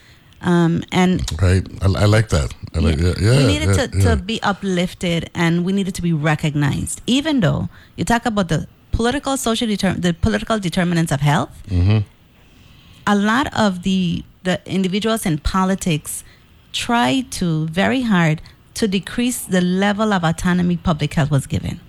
Um, 0.43 0.83
and 0.93 1.21
right, 1.41 1.67
I, 1.83 2.03
I, 2.03 2.05
like 2.05 2.29
that. 2.29 2.55
I 2.75 2.79
like, 2.81 2.99
yeah, 2.99 3.15
yeah, 3.19 3.39
we 3.39 3.47
needed 3.47 3.77
yeah, 3.77 3.87
to, 3.87 4.01
to 4.03 4.17
be 4.17 4.43
uplifted, 4.43 5.31
and 5.35 5.65
we 5.65 5.73
needed 5.73 5.95
to 5.95 6.03
be 6.03 6.13
recognized. 6.13 7.01
Even 7.07 7.41
though 7.41 7.69
you 7.97 8.05
talk 8.05 8.27
about 8.27 8.49
the 8.49 8.69
political, 8.93 9.37
social, 9.37 9.67
deter- 9.67 9.95
the 9.95 10.13
political 10.15 10.59
determinants 10.59 11.11
of 11.11 11.21
health, 11.21 11.63
mm-hmm. 11.69 12.07
a 13.07 13.17
lot 13.17 13.53
of 13.59 13.83
the 13.83 14.25
the 14.43 14.61
individuals 14.67 15.27
in 15.27 15.39
politics 15.39 16.23
try 16.73 17.25
to 17.31 17.67
very 17.69 18.03
hard 18.03 18.41
to 18.75 18.87
decrease 18.87 19.41
the 19.43 19.61
level 19.61 20.13
of 20.13 20.23
autonomy 20.23 20.77
public 20.77 21.15
health 21.15 21.31
was 21.31 21.47
given. 21.47 21.81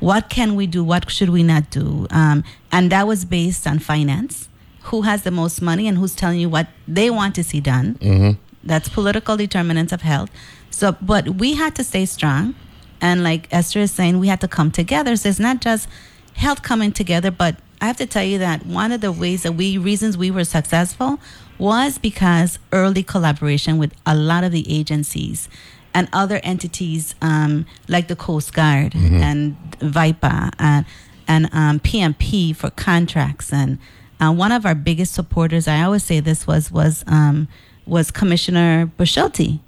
What 0.00 0.28
can 0.28 0.56
we 0.56 0.66
do? 0.66 0.82
What 0.82 1.08
should 1.10 1.30
we 1.30 1.44
not 1.44 1.70
do? 1.70 2.08
Um, 2.10 2.42
and 2.72 2.90
that 2.90 3.06
was 3.06 3.24
based 3.24 3.66
on 3.68 3.78
finance 3.78 4.48
who 4.84 5.02
has 5.02 5.22
the 5.22 5.30
most 5.30 5.62
money 5.62 5.86
and 5.88 5.98
who's 5.98 6.14
telling 6.14 6.40
you 6.40 6.48
what 6.48 6.66
they 6.88 7.10
want 7.10 7.34
to 7.36 7.44
see 7.44 7.60
done. 7.60 7.94
Mm-hmm. 7.96 8.38
That's 8.64 8.88
political 8.88 9.36
determinants 9.36 9.92
of 9.92 10.02
health. 10.02 10.30
So, 10.70 10.96
but 11.00 11.28
we 11.28 11.54
had 11.54 11.74
to 11.76 11.84
stay 11.84 12.06
strong. 12.06 12.54
And 13.00 13.22
like 13.24 13.48
Esther 13.52 13.80
is 13.80 13.90
saying, 13.92 14.18
we 14.20 14.28
had 14.28 14.40
to 14.40 14.48
come 14.48 14.70
together. 14.70 15.16
So 15.16 15.28
it's 15.28 15.38
not 15.40 15.60
just 15.60 15.88
health 16.34 16.62
coming 16.62 16.92
together, 16.92 17.30
but 17.30 17.56
I 17.80 17.86
have 17.86 17.96
to 17.96 18.06
tell 18.06 18.22
you 18.24 18.38
that 18.38 18.64
one 18.64 18.92
of 18.92 19.00
the 19.00 19.10
ways 19.10 19.42
that 19.42 19.52
we, 19.52 19.76
reasons 19.76 20.16
we 20.16 20.30
were 20.30 20.44
successful 20.44 21.18
was 21.58 21.98
because 21.98 22.58
early 22.72 23.02
collaboration 23.02 23.76
with 23.78 23.92
a 24.06 24.14
lot 24.16 24.44
of 24.44 24.52
the 24.52 24.64
agencies 24.72 25.48
and 25.94 26.08
other 26.12 26.40
entities 26.44 27.14
um, 27.20 27.66
like 27.88 28.08
the 28.08 28.16
Coast 28.16 28.54
Guard 28.54 28.92
Mm-hmm. 28.92 29.16
and 29.16 29.56
VIPA 29.80 30.50
and, 30.58 30.86
and 31.28 31.48
um, 31.52 31.80
PMP 31.80 32.54
for 32.54 32.70
contracts 32.70 33.52
and 33.52 33.78
uh, 34.22 34.32
one 34.32 34.52
of 34.52 34.64
our 34.64 34.74
biggest 34.74 35.12
supporters, 35.14 35.66
I 35.66 35.82
always 35.82 36.04
say 36.04 36.20
this 36.20 36.46
was 36.46 36.70
was 36.70 37.04
um, 37.06 37.48
was 37.86 38.10
Commissioner 38.10 38.86
Boschulte, 38.98 39.58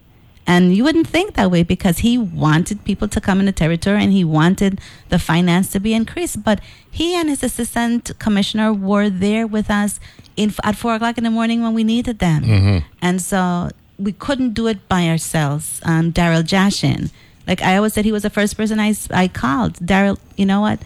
and 0.46 0.74
you 0.76 0.84
wouldn't 0.84 1.08
think 1.08 1.34
that 1.34 1.50
way 1.50 1.62
because 1.64 1.98
he 1.98 2.16
wanted 2.18 2.84
people 2.84 3.08
to 3.08 3.20
come 3.20 3.40
in 3.40 3.46
the 3.46 3.52
territory 3.52 4.00
and 4.04 4.12
he 4.12 4.24
wanted 4.24 4.80
the 5.08 5.18
finance 5.18 5.66
to 5.72 5.80
be 5.80 5.92
increased. 5.94 6.44
But 6.44 6.60
he 6.90 7.14
and 7.18 7.28
his 7.28 7.42
assistant 7.42 8.16
commissioner 8.18 8.72
were 8.72 9.08
there 9.10 9.46
with 9.46 9.68
us 9.70 9.98
in 10.36 10.52
at 10.62 10.76
four 10.76 10.94
o'clock 10.94 11.18
in 11.18 11.24
the 11.24 11.30
morning 11.30 11.62
when 11.62 11.74
we 11.74 11.82
needed 11.84 12.18
them, 12.18 12.42
Mhm. 12.44 12.84
and 13.02 13.20
so 13.20 13.70
we 13.98 14.12
couldn't 14.12 14.54
do 14.54 14.66
it 14.68 14.88
by 14.88 15.08
ourselves. 15.08 15.80
Um, 15.84 16.12
Daryl 16.12 16.42
Jaschen, 16.42 17.10
like 17.46 17.60
I 17.62 17.76
always 17.76 17.92
said, 17.94 18.04
he 18.04 18.12
was 18.12 18.22
the 18.22 18.30
first 18.38 18.56
person 18.56 18.78
I 18.78 18.94
I 19.10 19.26
called. 19.28 19.74
Daryl, 19.90 20.16
you 20.36 20.46
know 20.46 20.60
what? 20.60 20.78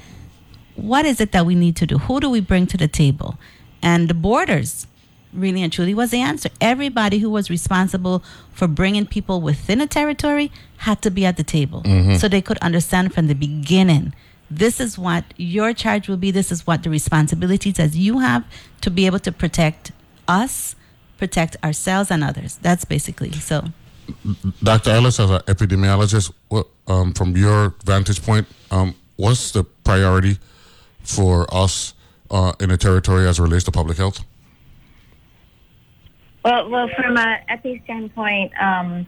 What 0.77 1.05
is 1.07 1.21
it 1.21 1.33
that 1.33 1.45
we 1.45 1.55
need 1.55 1.75
to 1.77 1.87
do? 1.87 1.99
Who 2.07 2.21
do 2.21 2.29
we 2.31 2.41
bring 2.41 2.67
to 2.69 2.77
the 2.77 2.87
table? 2.89 3.37
And 3.83 4.09
the 4.09 4.15
borders 4.15 4.87
really 5.33 5.63
and 5.63 5.73
truly 5.73 5.93
was 5.95 6.11
the 6.11 6.21
answer 6.21 6.49
everybody 6.61 7.19
who 7.19 7.29
was 7.31 7.51
responsible 7.51 8.23
for 8.53 8.67
bringing 8.67 9.07
people 9.07 9.41
within 9.41 9.81
a 9.81 9.87
territory 9.87 10.51
had 10.79 11.01
to 11.03 11.11
be 11.11 11.27
at 11.27 11.37
the 11.37 11.45
table 11.45 11.83
Mhm. 11.83 12.19
so 12.19 12.29
they 12.29 12.41
could 12.41 12.59
understand 12.59 13.13
from 13.13 13.27
the 13.27 13.35
beginning 13.35 14.15
this 14.51 14.81
is 14.81 14.97
what 14.99 15.25
your 15.37 15.75
charge 15.75 16.09
will 16.09 16.17
be 16.17 16.31
this 16.31 16.51
is 16.51 16.67
what 16.67 16.83
the 16.83 16.89
responsibilities 16.91 17.75
that 17.75 17.95
you 17.95 18.21
have 18.21 18.43
to 18.81 18.91
be 18.91 19.05
able 19.05 19.19
to 19.19 19.31
protect 19.31 19.93
us 20.27 20.75
protect 21.19 21.57
ourselves 21.63 22.11
and 22.11 22.25
others 22.25 22.59
that's 22.63 22.85
basically 22.87 23.33
so 23.33 23.65
Dr. 24.63 24.91
Ellis, 24.93 25.21
as 25.21 25.29
an 25.29 25.41
epidemiologist, 25.41 26.33
what, 26.49 26.67
um, 26.87 27.13
from 27.13 27.37
your 27.37 27.75
vantage 27.85 28.23
point, 28.23 28.47
um, 28.71 28.95
what's 29.17 29.51
the 29.51 29.65
priority 29.85 30.39
for 31.03 31.47
us 31.55 31.93
uh, 32.31 32.53
in 32.61 32.71
a 32.71 32.77
territory 32.77 33.27
as 33.27 33.39
relates 33.41 33.65
to 33.65 33.73
public 33.73 33.99
health? 33.99 34.25
Well, 36.45 36.71
well, 36.71 36.89
from 36.97 37.17
a 37.17 37.41
epi 37.49 37.81
standpoint, 37.85 38.53
um, 38.61 39.07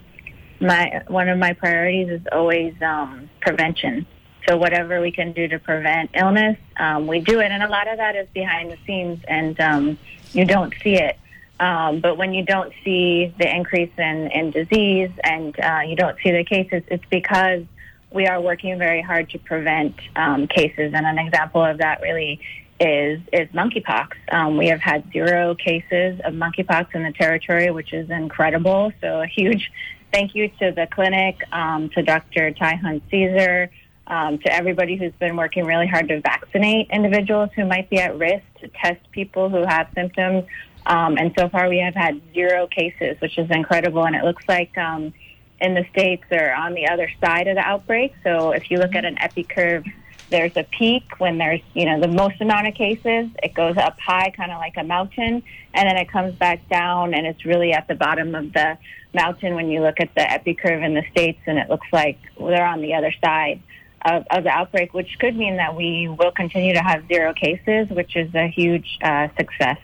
my 0.60 1.02
one 1.08 1.28
of 1.28 1.38
my 1.38 1.52
priorities 1.52 2.08
is 2.08 2.26
always 2.32 2.74
um, 2.82 3.30
prevention. 3.40 4.06
So 4.48 4.56
whatever 4.56 5.00
we 5.00 5.12
can 5.12 5.32
do 5.32 5.46
to 5.48 5.58
prevent 5.58 6.10
illness, 6.14 6.56
um, 6.78 7.06
we 7.06 7.20
do 7.20 7.40
it, 7.40 7.50
and 7.50 7.62
a 7.62 7.68
lot 7.68 7.88
of 7.88 7.98
that 7.98 8.16
is 8.16 8.26
behind 8.34 8.72
the 8.72 8.78
scenes, 8.86 9.20
and 9.28 9.60
um, 9.60 9.98
you 10.32 10.44
don't 10.44 10.74
see 10.82 10.94
it. 10.94 11.18
Um, 11.60 12.00
but 12.00 12.16
when 12.16 12.32
you 12.32 12.42
don't 12.42 12.72
see 12.82 13.34
the 13.38 13.54
increase 13.54 13.92
in, 13.98 14.30
in 14.32 14.50
disease 14.50 15.10
and 15.22 15.54
uh, 15.60 15.80
you 15.86 15.94
don't 15.94 16.16
see 16.22 16.30
the 16.30 16.42
cases, 16.42 16.82
it's 16.88 17.04
because 17.10 17.64
we 18.10 18.26
are 18.26 18.40
working 18.40 18.78
very 18.78 19.02
hard 19.02 19.28
to 19.30 19.38
prevent 19.38 19.94
um, 20.16 20.46
cases. 20.48 20.92
And 20.94 21.04
an 21.04 21.18
example 21.18 21.62
of 21.62 21.78
that 21.78 22.00
really 22.00 22.40
is 22.80 23.20
is 23.32 23.48
monkeypox. 23.50 24.12
Um, 24.32 24.56
we 24.56 24.68
have 24.68 24.80
had 24.80 25.04
zero 25.12 25.54
cases 25.54 26.18
of 26.24 26.32
monkeypox 26.34 26.94
in 26.94 27.02
the 27.02 27.12
territory, 27.12 27.70
which 27.70 27.92
is 27.92 28.08
incredible. 28.10 28.92
So 29.00 29.20
a 29.20 29.26
huge 29.26 29.70
thank 30.12 30.34
you 30.34 30.48
to 30.48 30.72
the 30.72 30.88
clinic, 30.90 31.36
um, 31.52 31.88
to 31.90 32.02
Dr. 32.02 32.50
Tai 32.50 32.74
Hunte-Ceasar, 32.74 33.68
um, 34.08 34.38
to 34.38 34.52
everybody 34.52 34.96
who's 34.96 35.12
been 35.20 35.36
working 35.36 35.64
really 35.64 35.86
hard 35.86 36.08
to 36.08 36.20
vaccinate 36.20 36.88
individuals 36.90 37.50
who 37.54 37.64
might 37.64 37.88
be 37.90 37.98
at 37.98 38.18
risk, 38.18 38.42
to 38.60 38.68
test 38.68 38.98
people 39.12 39.48
who 39.48 39.64
have 39.64 39.88
symptoms. 39.94 40.44
Um, 40.86 41.16
and 41.16 41.32
so 41.38 41.48
far, 41.48 41.68
we 41.68 41.78
have 41.78 41.94
had 41.94 42.20
zero 42.34 42.66
cases, 42.66 43.20
which 43.20 43.38
is 43.38 43.48
incredible. 43.50 44.04
And 44.04 44.16
it 44.16 44.24
looks 44.24 44.42
like 44.48 44.76
um, 44.76 45.12
in 45.60 45.74
the 45.74 45.84
states 45.92 46.24
they're 46.30 46.54
on 46.54 46.74
the 46.74 46.88
other 46.88 47.08
side 47.22 47.46
of 47.46 47.56
the 47.56 47.62
outbreak. 47.62 48.14
So 48.24 48.50
if 48.50 48.70
you 48.70 48.78
look 48.78 48.94
at 48.94 49.04
an 49.04 49.16
epi 49.20 49.44
curve 49.44 49.84
there's 50.30 50.56
a 50.56 50.64
peak 50.64 51.04
when 51.18 51.38
there's 51.38 51.60
you 51.74 51.84
know 51.84 52.00
the 52.00 52.08
most 52.08 52.40
amount 52.40 52.66
of 52.66 52.74
cases 52.74 53.28
it 53.42 53.52
goes 53.54 53.76
up 53.76 53.98
high 54.00 54.30
kind 54.30 54.50
of 54.50 54.58
like 54.58 54.76
a 54.76 54.84
mountain 54.84 55.42
and 55.74 55.88
then 55.88 55.96
it 55.96 56.08
comes 56.10 56.34
back 56.34 56.66
down 56.68 57.12
and 57.14 57.26
it's 57.26 57.44
really 57.44 57.72
at 57.72 57.86
the 57.88 57.94
bottom 57.94 58.34
of 58.34 58.52
the 58.52 58.78
mountain 59.12 59.54
when 59.54 59.68
you 59.68 59.80
look 59.80 60.00
at 60.00 60.14
the 60.14 60.30
epi 60.30 60.54
curve 60.54 60.82
in 60.82 60.94
the 60.94 61.04
states 61.10 61.40
and 61.46 61.58
it 61.58 61.68
looks 61.68 61.86
like 61.92 62.18
they're 62.38 62.66
on 62.66 62.80
the 62.80 62.94
other 62.94 63.12
side 63.22 63.60
of, 64.06 64.24
of 64.30 64.44
the 64.44 64.50
outbreak 64.50 64.94
which 64.94 65.18
could 65.18 65.36
mean 65.36 65.56
that 65.56 65.76
we 65.76 66.08
will 66.08 66.32
continue 66.32 66.72
to 66.72 66.82
have 66.82 67.06
zero 67.08 67.34
cases 67.34 67.88
which 67.90 68.16
is 68.16 68.32
a 68.34 68.48
huge 68.48 68.98
uh, 69.02 69.28
success 69.36 69.78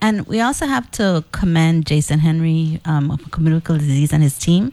And 0.00 0.26
we 0.26 0.40
also 0.40 0.66
have 0.66 0.90
to 0.92 1.24
commend 1.32 1.86
Jason 1.86 2.20
Henry 2.20 2.80
um, 2.84 3.10
of 3.10 3.30
communicable 3.30 3.78
disease 3.78 4.12
and 4.12 4.22
his 4.22 4.38
team. 4.38 4.72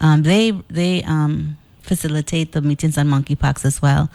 Um, 0.00 0.22
they 0.22 0.52
they 0.68 1.02
um, 1.04 1.56
facilitate 1.88 2.52
the 2.52 2.60
meetings 2.60 2.98
on 2.98 3.08
monkeypox 3.08 3.64
as 3.64 3.80
well. 3.82 4.10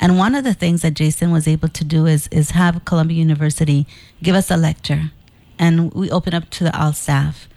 And 0.00 0.16
one 0.16 0.34
of 0.34 0.44
the 0.44 0.54
things 0.54 0.82
that 0.82 0.94
Jason 0.94 1.30
was 1.32 1.48
able 1.48 1.68
to 1.68 1.84
do 1.84 2.06
is 2.06 2.28
is 2.28 2.50
have 2.52 2.84
Columbia 2.84 3.18
University 3.18 3.86
give 4.22 4.36
us 4.36 4.50
a 4.50 4.56
lecture, 4.56 5.10
and 5.58 5.92
we 5.92 6.08
opened 6.10 6.34
up 6.34 6.50
to 6.50 6.64
the 6.64 6.80
all 6.80 6.92
staff, 6.92 7.48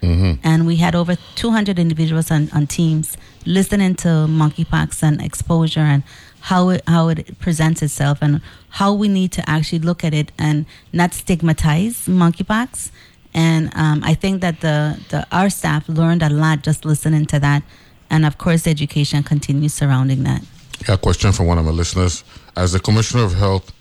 and 0.44 0.66
we 0.66 0.78
had 0.78 0.96
over 0.96 1.16
200 1.36 1.78
individuals 1.78 2.32
on, 2.32 2.50
on 2.54 2.66
teams 2.68 3.16
listening 3.46 3.96
to 3.96 4.08
monkeypox 4.42 5.04
and 5.04 5.22
exposure 5.22 5.82
and 5.82 6.04
how 6.50 6.70
it 6.70 6.82
how 6.88 7.10
it 7.10 7.38
presents 7.40 7.82
itself 7.84 8.18
and 8.22 8.42
how 8.70 8.92
we 8.94 9.08
need 9.08 9.32
to 9.34 9.48
actually 9.48 9.80
look 9.80 10.04
at 10.04 10.14
it 10.14 10.32
and 10.40 10.66
not 10.92 11.14
stigmatize 11.14 12.08
monkeypox. 12.08 12.90
And 13.34 13.72
um, 13.76 14.04
I 14.04 14.14
think 14.16 14.42
that 14.42 14.62
the, 14.62 15.00
the 15.10 15.26
our 15.32 15.50
staff 15.50 15.88
learned 15.88 16.24
a 16.24 16.30
lot 16.30 16.64
just 16.64 16.86
listening 16.86 17.26
to 17.28 17.40
that, 17.40 17.62
and 18.10 18.26
of 18.26 18.38
course, 18.38 18.66
education 18.68 19.22
continues 19.24 19.74
surrounding 19.74 20.24
that. 20.24 20.42
A 20.88 20.98
question 20.98 21.32
from 21.32 21.46
one 21.46 21.58
of 21.58 21.66
my 21.66 21.72
listeners. 21.72 22.24
As 22.56 22.72
the 22.72 22.80
Commissioner 22.80 23.24
of 23.24 23.34
Health, 23.36 23.72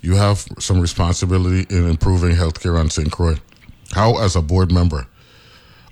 you 0.00 0.16
have 0.16 0.44
some 0.58 0.80
responsibility 0.80 1.66
in 1.74 1.88
improving 1.88 2.34
healthcare 2.34 2.78
on 2.78 2.90
St. 2.90 3.10
Croix. 3.10 3.36
How, 3.92 4.18
as 4.18 4.36
a 4.36 4.42
board 4.42 4.72
member, 4.72 5.06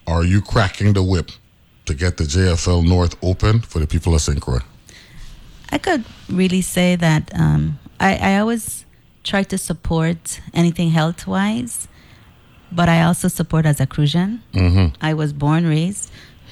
are 0.07 0.25
you 0.25 0.41
cracking 0.41 0.93
the 0.93 1.03
whip 1.03 1.31
to 1.87 1.95
get 1.95 2.17
the 2.17 2.25
JFL 2.25 2.87
North 2.87 3.17
open 3.23 3.61
for 3.61 3.79
the 3.79 3.87
people 3.87 4.15
of 4.15 4.21
St. 4.21 4.41
Croix? 4.41 4.61
I 5.71 5.79
could 5.79 6.05
really 6.29 6.63
say 6.63 6.97
that 6.97 7.33
um, 7.35 7.79
I, 7.99 8.17
I 8.17 8.39
always 8.39 8.85
try 9.25 9.43
to 9.45 9.59
support 9.59 10.41
anything 10.55 10.91
health 10.91 11.27
wise, 11.27 11.89
but 12.71 12.89
I 12.89 13.03
also 13.03 13.29
support 13.29 13.67
as 13.67 13.81
a 13.81 13.87
Crucian. 13.87 14.43
Mm-hmm. 14.53 14.95
I 15.01 15.15
was 15.15 15.33
born, 15.33 15.67
raised, 15.67 16.11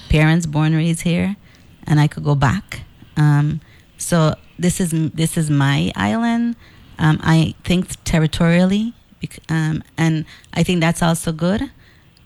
parents 0.08 0.46
born, 0.46 0.74
raised 0.74 1.02
here, 1.02 1.36
and 1.86 2.00
I 2.00 2.08
could 2.08 2.24
go 2.24 2.34
back. 2.34 2.80
Um, 3.16 3.60
so 4.09 4.34
this 4.64 4.76
is 4.80 4.90
this 5.20 5.32
is 5.40 5.46
my 5.50 5.78
island. 6.11 6.57
Um, 6.98 7.16
I 7.36 7.55
think 7.64 7.82
territorially, 8.05 8.92
um, 9.48 9.82
and 9.96 10.24
I 10.52 10.62
think 10.62 10.80
that's 10.80 11.02
also 11.02 11.32
good. 11.32 11.62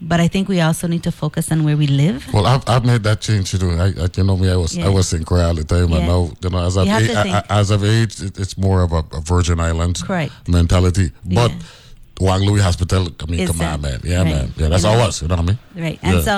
But 0.01 0.21
I 0.21 0.29
think 0.29 0.49
we 0.49 0.61
also 0.61 0.87
need 0.87 1.03
to 1.03 1.11
focus 1.11 1.51
on 1.51 1.65
where 1.65 1.77
we 1.77 1.89
live. 1.89 2.33
Well, 2.33 2.47
I've, 2.47 2.63
I've 2.69 2.85
made 2.85 3.03
that 3.03 3.21
change 3.21 3.51
too. 3.51 3.71
I, 3.73 3.87
I 4.05 4.07
you 4.17 4.23
know 4.25 4.37
me, 4.37 4.49
I 4.49 4.55
was 4.57 4.77
I 4.79 4.83
Yeah. 4.83 4.91
was 4.91 5.09
St. 5.09 5.27
Croix 5.27 5.43
all 5.49 5.55
the 5.55 5.65
time. 5.65 5.93
I 5.93 5.99
Yeah. 5.99 6.07
know 6.07 6.23
you 6.45 6.51
know 6.51 6.61
as 6.69 6.77
I've 6.79 6.87
have 6.87 7.27
a- 7.27 7.31
I- 7.53 7.61
as 7.61 7.73
I've 7.73 7.83
aged, 7.85 8.23
it, 8.23 8.39
it's 8.39 8.57
more 8.57 8.83
of 8.87 8.93
a, 8.93 9.03
a 9.19 9.21
Virgin 9.23 9.59
Islands 9.59 10.03
Correct. 10.03 10.33
mentality. 10.49 11.11
But 11.25 11.51
Juan 12.21 12.41
Luis 12.43 12.63
Hospital, 12.63 13.09
I 13.23 13.27
mean, 13.31 13.47
come 13.49 13.61
on, 13.61 13.81
man, 13.81 14.01
yeah, 14.05 14.19
right. 14.23 14.25
man, 14.35 14.53
yeah, 14.57 14.69
that's 14.69 14.85
You 14.85 14.91
all 14.91 15.01
us. 15.09 15.23
You 15.23 15.29
know 15.29 15.37
what 15.37 15.45
I 15.45 15.47
mean? 15.51 15.59
Right. 15.87 15.99
And 16.03 16.15
Yeah. 16.19 16.23
so 16.29 16.35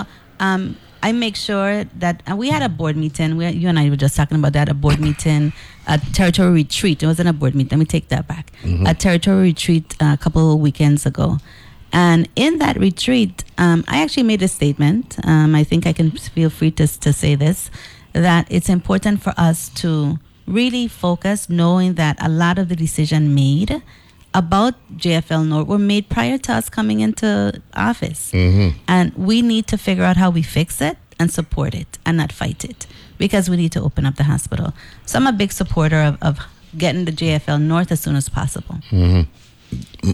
um, 0.49 0.77
I 1.03 1.13
make 1.13 1.37
sure 1.37 1.85
that 1.85 2.23
and 2.27 2.39
we 2.39 2.49
had 2.49 2.63
a 2.63 2.69
board 2.69 2.97
meeting. 2.97 3.37
We, 3.37 3.49
you 3.49 3.69
and 3.69 3.79
I 3.79 3.89
were 3.89 3.97
just 3.97 4.17
talking 4.17 4.39
about 4.39 4.53
that 4.53 4.69
a 4.69 4.75
board 4.75 5.01
meeting, 5.01 5.53
a 5.87 5.99
territory 5.99 6.53
retreat. 6.53 7.03
It 7.03 7.07
wasn't 7.07 7.29
a 7.29 7.33
board 7.33 7.55
meeting. 7.55 7.71
Let 7.71 7.79
me 7.79 7.85
take 7.87 8.09
that 8.09 8.27
back. 8.27 8.53
Mm-hmm. 8.63 8.87
A 8.87 8.95
territory 8.95 9.43
retreat 9.45 9.97
uh, 10.01 10.17
a 10.19 10.23
couple 10.23 10.53
of 10.53 10.61
weekends 10.61 11.07
ago. 11.07 11.39
And 11.93 12.29
in 12.37 12.59
that 12.59 12.79
retreat, 12.79 13.45
um, 13.59 13.85
I 13.89 14.03
actually 14.03 14.23
made 14.23 14.43
a 14.43 14.49
statement. 14.49 15.17
Um, 15.25 15.55
I 15.55 15.65
think 15.65 15.87
I 15.87 15.93
can 15.93 16.11
feel 16.13 16.51
free 16.51 16.71
to, 16.73 16.87
to 16.87 17.13
say 17.13 17.35
this 17.35 17.71
that 18.13 18.47
it's 18.51 18.69
important 18.69 19.23
for 19.23 19.33
us 19.37 19.69
to 19.69 20.19
really 20.47 20.89
focus, 20.89 21.49
knowing 21.49 21.95
that 21.95 22.17
a 22.21 22.29
lot 22.29 22.59
of 22.59 22.69
the 22.69 22.75
decision 22.75 23.35
made 23.35 23.83
about 24.35 24.75
JFL 24.97 25.49
North 25.49 25.67
were 25.67 25.79
made 25.79 26.09
prior 26.09 26.39
to 26.39 26.53
us 26.53 26.69
coming 26.69 27.01
into 27.01 27.61
office. 27.75 28.33
And 28.87 29.13
we 29.15 29.43
need 29.43 29.67
to 29.69 29.77
figure 29.79 30.05
out 30.05 30.17
how 30.17 30.31
we 30.31 30.43
fix 30.43 30.81
it 30.81 30.97
and 31.19 31.31
support 31.33 31.75
it 31.75 31.99
and 32.07 32.17
not 32.17 32.33
fight 32.33 32.65
it 32.65 32.87
because 33.19 33.51
we 33.51 33.57
need 33.57 33.73
to 33.73 33.83
open 33.83 34.07
up 34.07 34.17
the 34.17 34.25
hospital. 34.25 34.73
So 35.05 35.19
I'm 35.19 35.27
a 35.27 35.33
big 35.33 35.53
supporter 35.53 35.97
of, 36.01 36.19
of 36.23 36.39
getting 36.79 37.05
the 37.05 37.13
JFL 37.13 37.61
North 37.61 37.91
as 37.93 38.01
soon 38.01 38.17
as 38.17 38.29
possible. 38.29 38.77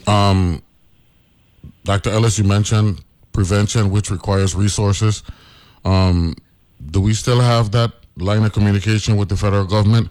Um, 0.07 0.63
Dr. 1.85 2.11
Ellis, 2.11 2.39
you 2.39 2.45
mentioned 2.45 3.03
prevention, 3.33 3.91
which 3.91 4.11
requires 4.11 4.55
resources. 4.55 5.23
Um, 5.85 6.35
do 6.91 7.01
we 7.01 7.15
still 7.15 7.41
have 7.41 7.71
that 7.73 7.93
line 8.17 8.43
of 8.45 8.53
communication 8.53 9.17
with 9.17 9.29
the 9.29 9.37
federal 9.37 9.67
government 9.67 10.09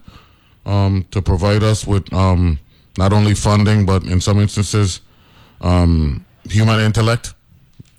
um, 0.65 1.05
to 1.11 1.21
provide 1.21 1.63
us 1.63 1.85
with 1.85 2.11
um, 2.13 2.59
not 2.97 3.13
only 3.13 3.33
funding, 3.33 3.85
but 3.85 4.03
in 4.03 4.21
some 4.21 4.39
instances, 4.39 5.01
um, 5.61 6.25
human 6.43 6.79
intellect, 6.79 7.33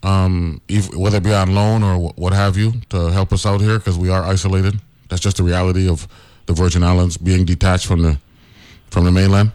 um, 0.03 0.61
if, 0.69 0.95
whether 0.95 1.19
it 1.19 1.25
be 1.25 1.33
on 1.33 1.55
loan 1.55 1.83
or 1.83 2.11
wh- 2.11 2.19
what 2.19 2.33
have 2.33 2.57
you, 2.57 2.75
to 2.91 3.11
help 3.11 3.33
us 3.33 3.45
out 3.45 3.61
here 3.61 3.79
because 3.79 3.99
we 3.99 4.09
are 4.09 4.23
isolated. 4.23 4.81
That's 5.09 5.23
just 5.23 5.37
the 5.37 5.43
reality 5.43 5.89
of 5.89 6.07
the 6.47 6.53
Virgin 6.53 6.83
Islands 6.83 7.17
being 7.17 7.45
detached 7.45 7.87
from 7.87 8.03
the 8.03 8.19
from 8.91 9.05
the 9.05 9.11
mainland. 9.11 9.53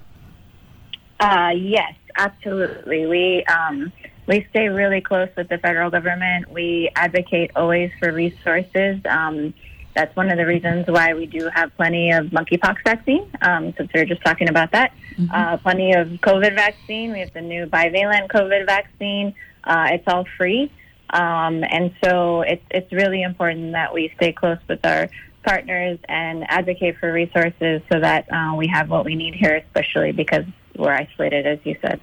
Uh, 1.19 1.53
yes, 1.55 1.93
absolutely. 2.17 3.05
We 3.05 3.45
um, 3.45 3.91
we 4.27 4.45
stay 4.49 4.69
really 4.69 5.01
close 5.01 5.29
with 5.35 5.49
the 5.49 5.57
federal 5.57 5.89
government. 5.89 6.49
We 6.51 6.89
advocate 6.95 7.51
always 7.55 7.91
for 7.99 8.11
resources. 8.11 8.99
Um, 9.05 9.53
that's 9.95 10.15
one 10.15 10.29
of 10.29 10.37
the 10.37 10.45
reasons 10.45 10.87
why 10.87 11.13
we 11.13 11.25
do 11.25 11.49
have 11.53 11.75
plenty 11.75 12.11
of 12.11 12.27
monkeypox 12.27 12.77
vaccine. 12.83 13.29
Um, 13.41 13.73
since 13.77 13.91
we 13.93 13.99
were 13.99 14.05
just 14.05 14.23
talking 14.23 14.49
about 14.49 14.71
that, 14.71 14.93
uh, 15.33 15.57
plenty 15.57 15.93
of 15.93 16.07
COVID 16.07 16.55
vaccine. 16.55 17.11
We 17.11 17.19
have 17.19 17.33
the 17.33 17.41
new 17.41 17.65
bivalent 17.65 18.27
COVID 18.29 18.65
vaccine. 18.65 19.33
Uh, 19.63 19.89
it's 19.91 20.03
all 20.07 20.25
free, 20.37 20.71
um, 21.11 21.63
and 21.63 21.93
so 22.03 22.41
it's 22.41 22.63
it's 22.71 22.91
really 22.91 23.21
important 23.21 23.73
that 23.73 23.93
we 23.93 24.11
stay 24.17 24.31
close 24.31 24.57
with 24.67 24.83
our 24.85 25.09
partners 25.43 25.99
and 26.07 26.45
advocate 26.49 26.97
for 26.99 27.11
resources 27.11 27.81
so 27.91 27.99
that 27.99 28.31
uh, 28.31 28.55
we 28.55 28.67
have 28.67 28.89
what 28.89 29.05
we 29.05 29.15
need 29.15 29.33
here, 29.33 29.55
especially 29.55 30.11
because 30.11 30.45
we're 30.75 30.91
isolated, 30.91 31.45
as 31.47 31.59
you 31.63 31.75
said. 31.81 31.99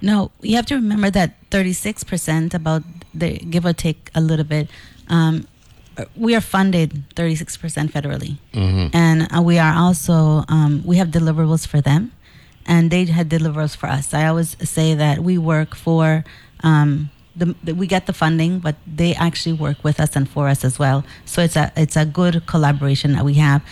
No, 0.00 0.30
you 0.42 0.56
have 0.56 0.66
to 0.66 0.74
remember 0.74 1.10
that 1.10 1.34
36%, 1.50 2.54
about 2.54 2.82
the 3.14 3.38
give 3.38 3.64
or 3.64 3.72
take 3.72 4.10
a 4.14 4.20
little 4.20 4.44
bit, 4.44 4.68
um, 5.08 5.46
we 6.16 6.34
are 6.34 6.40
funded 6.40 7.04
36% 7.14 7.90
federally. 7.90 8.36
And 8.92 9.28
uh, 9.36 9.42
we 9.42 9.58
are 9.58 9.74
also, 9.74 10.44
um, 10.48 10.82
we 10.84 10.96
have 10.98 11.08
deliverables 11.08 11.66
for 11.66 11.80
them, 11.80 12.12
and 12.66 12.90
they 12.90 13.04
had 13.06 13.28
deliverables 13.28 13.76
for 13.76 13.86
us. 13.88 14.12
I 14.14 14.26
always 14.26 14.56
say 14.68 14.94
that 14.94 15.20
we 15.20 15.38
work 15.38 15.74
for, 15.74 16.24
um, 16.62 17.10
the, 17.34 17.54
the, 17.64 17.74
we 17.74 17.86
get 17.86 18.06
the 18.06 18.12
funding, 18.12 18.58
but 18.60 18.76
they 18.86 19.14
actually 19.14 19.52
work 19.52 19.84
with 19.84 20.00
us 20.00 20.16
and 20.16 20.28
for 20.28 20.48
us 20.48 20.64
as 20.64 20.78
well. 20.78 21.04
So 21.26 21.42
it's 21.42 21.56
a 21.56 21.70
it's 21.76 21.96
a 21.96 22.06
good 22.06 22.46
collaboration 22.46 23.12
that 23.12 23.24
we 23.24 23.34
have. 23.34 23.62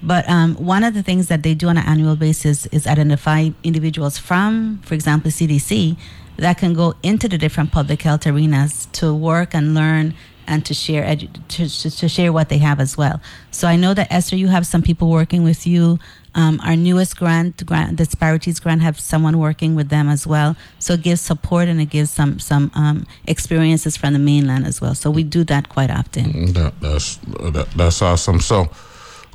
But 0.00 0.28
um, 0.28 0.54
one 0.54 0.84
of 0.84 0.94
the 0.94 1.02
things 1.02 1.26
that 1.26 1.42
they 1.42 1.54
do 1.54 1.66
on 1.68 1.76
an 1.76 1.84
annual 1.84 2.14
basis 2.14 2.66
is 2.66 2.86
identify 2.86 3.50
individuals 3.64 4.16
from, 4.18 4.78
for 4.84 4.94
example, 4.94 5.30
CDC, 5.32 5.96
that 6.36 6.58
can 6.58 6.72
go 6.74 6.94
into 7.02 7.28
the 7.28 7.36
different 7.36 7.72
public 7.72 8.02
health 8.02 8.24
arenas 8.24 8.86
to 8.92 9.12
work 9.12 9.54
and 9.54 9.74
learn 9.74 10.14
and 10.48 10.64
to 10.66 10.74
share 10.74 11.04
edu- 11.04 11.30
to, 11.48 11.68
to, 11.68 11.90
to 11.90 12.08
share 12.08 12.32
what 12.32 12.48
they 12.48 12.58
have 12.58 12.80
as 12.80 12.96
well. 12.96 13.20
So 13.50 13.68
I 13.68 13.76
know 13.76 13.94
that 13.94 14.10
Esther, 14.10 14.36
you 14.36 14.48
have 14.48 14.66
some 14.66 14.82
people 14.82 15.10
working 15.10 15.44
with 15.44 15.66
you. 15.66 15.98
Um, 16.34 16.60
our 16.64 16.76
newest 16.76 17.16
grant, 17.16 17.64
grant, 17.66 17.96
disparities 17.96 18.60
grant, 18.60 18.80
have 18.82 18.98
someone 18.98 19.38
working 19.38 19.74
with 19.74 19.88
them 19.88 20.08
as 20.08 20.26
well. 20.26 20.56
So 20.78 20.94
it 20.94 21.02
gives 21.02 21.20
support 21.20 21.68
and 21.68 21.80
it 21.80 21.90
gives 21.90 22.10
some 22.10 22.38
some 22.38 22.70
um, 22.74 23.06
experiences 23.26 23.96
from 23.96 24.12
the 24.14 24.18
mainland 24.18 24.66
as 24.66 24.80
well. 24.80 24.94
So 24.94 25.10
we 25.10 25.22
do 25.22 25.44
that 25.44 25.68
quite 25.68 25.90
often. 25.90 26.52
That, 26.52 26.80
that's 26.80 27.16
that, 27.54 27.68
that's 27.76 28.02
awesome. 28.02 28.40
So, 28.40 28.70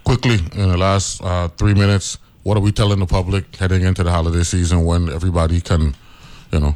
quickly 0.03 0.39
in 0.53 0.69
the 0.69 0.77
last 0.77 1.21
uh, 1.23 1.47
three 1.49 1.73
minutes, 1.73 2.17
what 2.43 2.57
are 2.57 2.61
we 2.61 2.71
telling 2.71 2.99
the 2.99 3.05
public 3.05 3.55
heading 3.55 3.83
into 3.83 4.03
the 4.03 4.11
holiday 4.11 4.43
season 4.43 4.85
when 4.85 5.09
everybody 5.09 5.61
can, 5.61 5.95
you 6.51 6.59
know, 6.59 6.75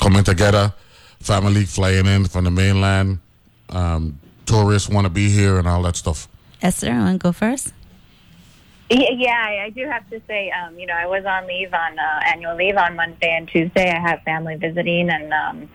coming 0.00 0.24
together, 0.24 0.72
family 1.20 1.64
flying 1.64 2.06
in 2.06 2.26
from 2.26 2.44
the 2.44 2.50
mainland, 2.50 3.18
um, 3.70 4.18
tourists 4.46 4.88
want 4.88 5.04
to 5.04 5.10
be 5.10 5.28
here 5.28 5.58
and 5.58 5.68
all 5.68 5.82
that 5.82 5.96
stuff. 5.96 6.28
Esther, 6.62 6.90
I 6.90 6.98
want 6.98 7.20
to 7.20 7.22
go 7.22 7.32
first. 7.32 7.72
Yeah, 8.90 9.10
yeah, 9.10 9.44
I 9.46 9.64
I 9.66 9.70
do 9.70 9.86
have 9.86 10.08
to 10.10 10.20
say, 10.26 10.50
um, 10.50 10.78
you 10.78 10.86
know, 10.86 10.94
I 10.94 11.06
was 11.06 11.24
on 11.26 11.46
leave 11.46 11.74
on 11.74 11.98
uh, 11.98 12.20
annual 12.26 12.56
leave 12.56 12.76
on 12.76 12.96
Monday 12.96 13.36
and 13.36 13.46
Tuesday. 13.46 13.90
I 13.90 14.00
have 14.00 14.22
family 14.22 14.56
visiting, 14.56 15.10
and 15.10 15.32
um, 15.32 15.68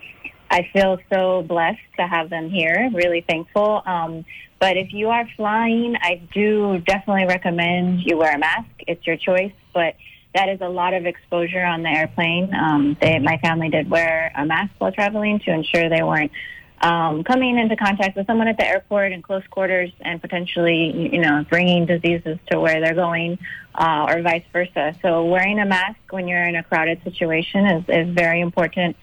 I 0.50 0.68
feel 0.72 0.98
so 1.12 1.42
blessed 1.42 1.78
to 1.96 2.06
have 2.08 2.28
them 2.28 2.50
here. 2.50 2.90
Really 2.92 3.20
thankful. 3.20 3.82
Um, 3.86 4.24
but 4.58 4.76
if 4.76 4.92
you 4.92 5.10
are 5.10 5.28
flying, 5.36 5.96
I 6.00 6.22
do 6.32 6.78
definitely 6.80 7.26
recommend 7.26 8.00
you 8.00 8.16
wear 8.16 8.34
a 8.34 8.38
mask. 8.38 8.70
It's 8.80 9.06
your 9.06 9.16
choice, 9.16 9.52
but 9.72 9.94
that 10.34 10.48
is 10.48 10.60
a 10.60 10.68
lot 10.68 10.94
of 10.94 11.06
exposure 11.06 11.64
on 11.64 11.82
the 11.82 11.88
airplane. 11.88 12.52
Um, 12.54 12.96
they, 13.00 13.18
my 13.18 13.38
family 13.38 13.68
did 13.68 13.88
wear 13.88 14.32
a 14.36 14.44
mask 14.44 14.72
while 14.78 14.92
traveling 14.92 15.38
to 15.40 15.52
ensure 15.52 15.88
they 15.88 16.02
weren't 16.02 16.32
um, 16.80 17.24
coming 17.24 17.58
into 17.58 17.76
contact 17.76 18.16
with 18.16 18.26
someone 18.26 18.48
at 18.48 18.58
the 18.58 18.66
airport 18.66 19.12
in 19.12 19.22
close 19.22 19.44
quarters 19.48 19.90
and 20.00 20.20
potentially, 20.20 21.10
you 21.12 21.20
know, 21.20 21.44
bringing 21.48 21.86
diseases 21.86 22.38
to 22.50 22.60
where 22.60 22.80
they're 22.80 22.94
going 22.94 23.38
uh, 23.74 24.06
or 24.08 24.20
vice 24.22 24.44
versa. 24.52 24.94
So 25.00 25.24
wearing 25.24 25.58
a 25.60 25.64
mask 25.64 25.98
when 26.10 26.28
you're 26.28 26.46
in 26.46 26.56
a 26.56 26.62
crowded 26.62 27.02
situation 27.04 27.66
is, 27.66 27.84
is 27.88 28.14
very 28.14 28.40
important, 28.40 28.96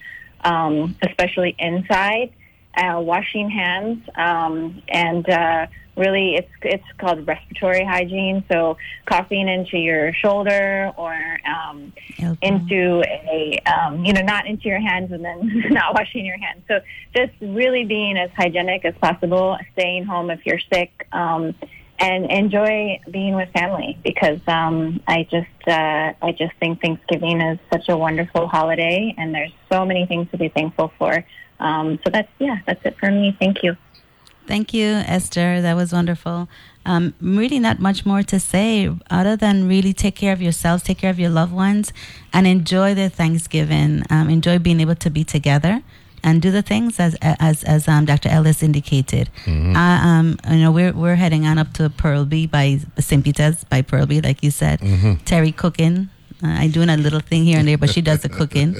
um, 0.44 0.94
especially 1.02 1.56
inside. 1.58 2.32
Uh, 2.74 2.98
washing 3.00 3.50
hands 3.50 4.02
um, 4.16 4.82
and 4.88 5.28
uh, 5.28 5.66
really 5.96 6.36
it's 6.36 6.50
it's 6.62 6.84
called 6.98 7.26
respiratory 7.26 7.84
hygiene. 7.84 8.44
So 8.50 8.76
coughing 9.06 9.48
into 9.48 9.78
your 9.78 10.12
shoulder 10.14 10.92
or 10.96 11.14
um, 11.46 11.92
into 12.40 13.02
a 13.06 13.60
um, 13.66 14.04
you 14.04 14.12
know 14.12 14.22
not 14.22 14.46
into 14.46 14.68
your 14.68 14.80
hands 14.80 15.12
and 15.12 15.24
then 15.24 15.64
not 15.70 15.94
washing 15.94 16.24
your 16.24 16.38
hands. 16.38 16.62
So 16.68 16.80
just 17.14 17.32
really 17.40 17.84
being 17.84 18.16
as 18.16 18.30
hygienic 18.36 18.84
as 18.84 18.94
possible, 19.00 19.58
staying 19.72 20.04
home 20.04 20.30
if 20.30 20.46
you're 20.46 20.60
sick. 20.72 21.06
Um, 21.12 21.54
and 21.98 22.32
enjoy 22.32 23.00
being 23.12 23.36
with 23.36 23.48
family 23.50 23.96
because 24.02 24.40
um, 24.48 25.00
I 25.06 25.22
just 25.30 25.68
uh, 25.68 26.12
I 26.20 26.32
just 26.32 26.52
think 26.58 26.80
Thanksgiving 26.80 27.40
is 27.40 27.58
such 27.72 27.88
a 27.88 27.96
wonderful 27.96 28.48
holiday, 28.48 29.14
and 29.16 29.32
there's 29.32 29.52
so 29.70 29.84
many 29.84 30.06
things 30.06 30.28
to 30.32 30.38
be 30.38 30.48
thankful 30.48 30.92
for. 30.98 31.24
Um, 31.62 31.98
so 32.04 32.10
that's 32.10 32.28
yeah, 32.38 32.58
that's 32.66 32.84
it 32.84 32.96
for 32.98 33.10
me. 33.10 33.36
Thank 33.38 33.62
you. 33.62 33.76
Thank 34.48 34.74
you, 34.74 34.86
Esther. 35.06 35.62
That 35.62 35.74
was 35.76 35.92
wonderful. 35.92 36.48
Um, 36.84 37.14
really, 37.20 37.60
not 37.60 37.78
much 37.78 38.04
more 38.04 38.24
to 38.24 38.40
say 38.40 38.90
other 39.08 39.36
than 39.36 39.68
really 39.68 39.92
take 39.92 40.16
care 40.16 40.32
of 40.32 40.42
yourselves, 40.42 40.82
take 40.82 40.98
care 40.98 41.10
of 41.10 41.20
your 41.20 41.30
loved 41.30 41.52
ones, 41.52 41.92
and 42.32 42.46
enjoy 42.46 42.92
the 42.94 43.08
Thanksgiving. 43.08 44.02
Um, 44.10 44.28
enjoy 44.28 44.58
being 44.58 44.80
able 44.80 44.96
to 44.96 45.10
be 45.10 45.22
together 45.22 45.80
and 46.24 46.42
do 46.42 46.50
the 46.50 46.62
things 46.62 46.98
as 46.98 47.16
as 47.22 47.62
as 47.62 47.86
um, 47.86 48.04
Dr. 48.04 48.28
Ellis 48.30 48.62
indicated. 48.64 49.30
Mhm. 49.44 49.76
Uh, 49.76 50.06
um, 50.08 50.38
you 50.50 50.58
know, 50.58 50.72
we're 50.72 50.92
we're 50.92 51.14
heading 51.16 51.46
on 51.46 51.58
up 51.58 51.72
to 51.74 51.88
Pearl 51.90 52.24
B 52.24 52.46
by 52.48 52.80
St. 52.98 53.22
Peter's 53.22 53.62
by 53.64 53.80
Pearl 53.82 54.06
B, 54.06 54.20
like 54.20 54.42
you 54.42 54.50
said. 54.50 54.80
Mhm. 54.80 55.24
Terry 55.24 55.52
cooking. 55.52 56.08
Uh, 56.42 56.48
I 56.62 56.66
doing 56.68 56.88
a 56.90 56.96
little 56.96 57.20
thing 57.20 57.44
here 57.44 57.58
and 57.58 57.68
there, 57.68 57.78
but 57.78 57.90
she 57.90 58.00
does 58.02 58.20
the 58.22 58.28
cooking, 58.28 58.74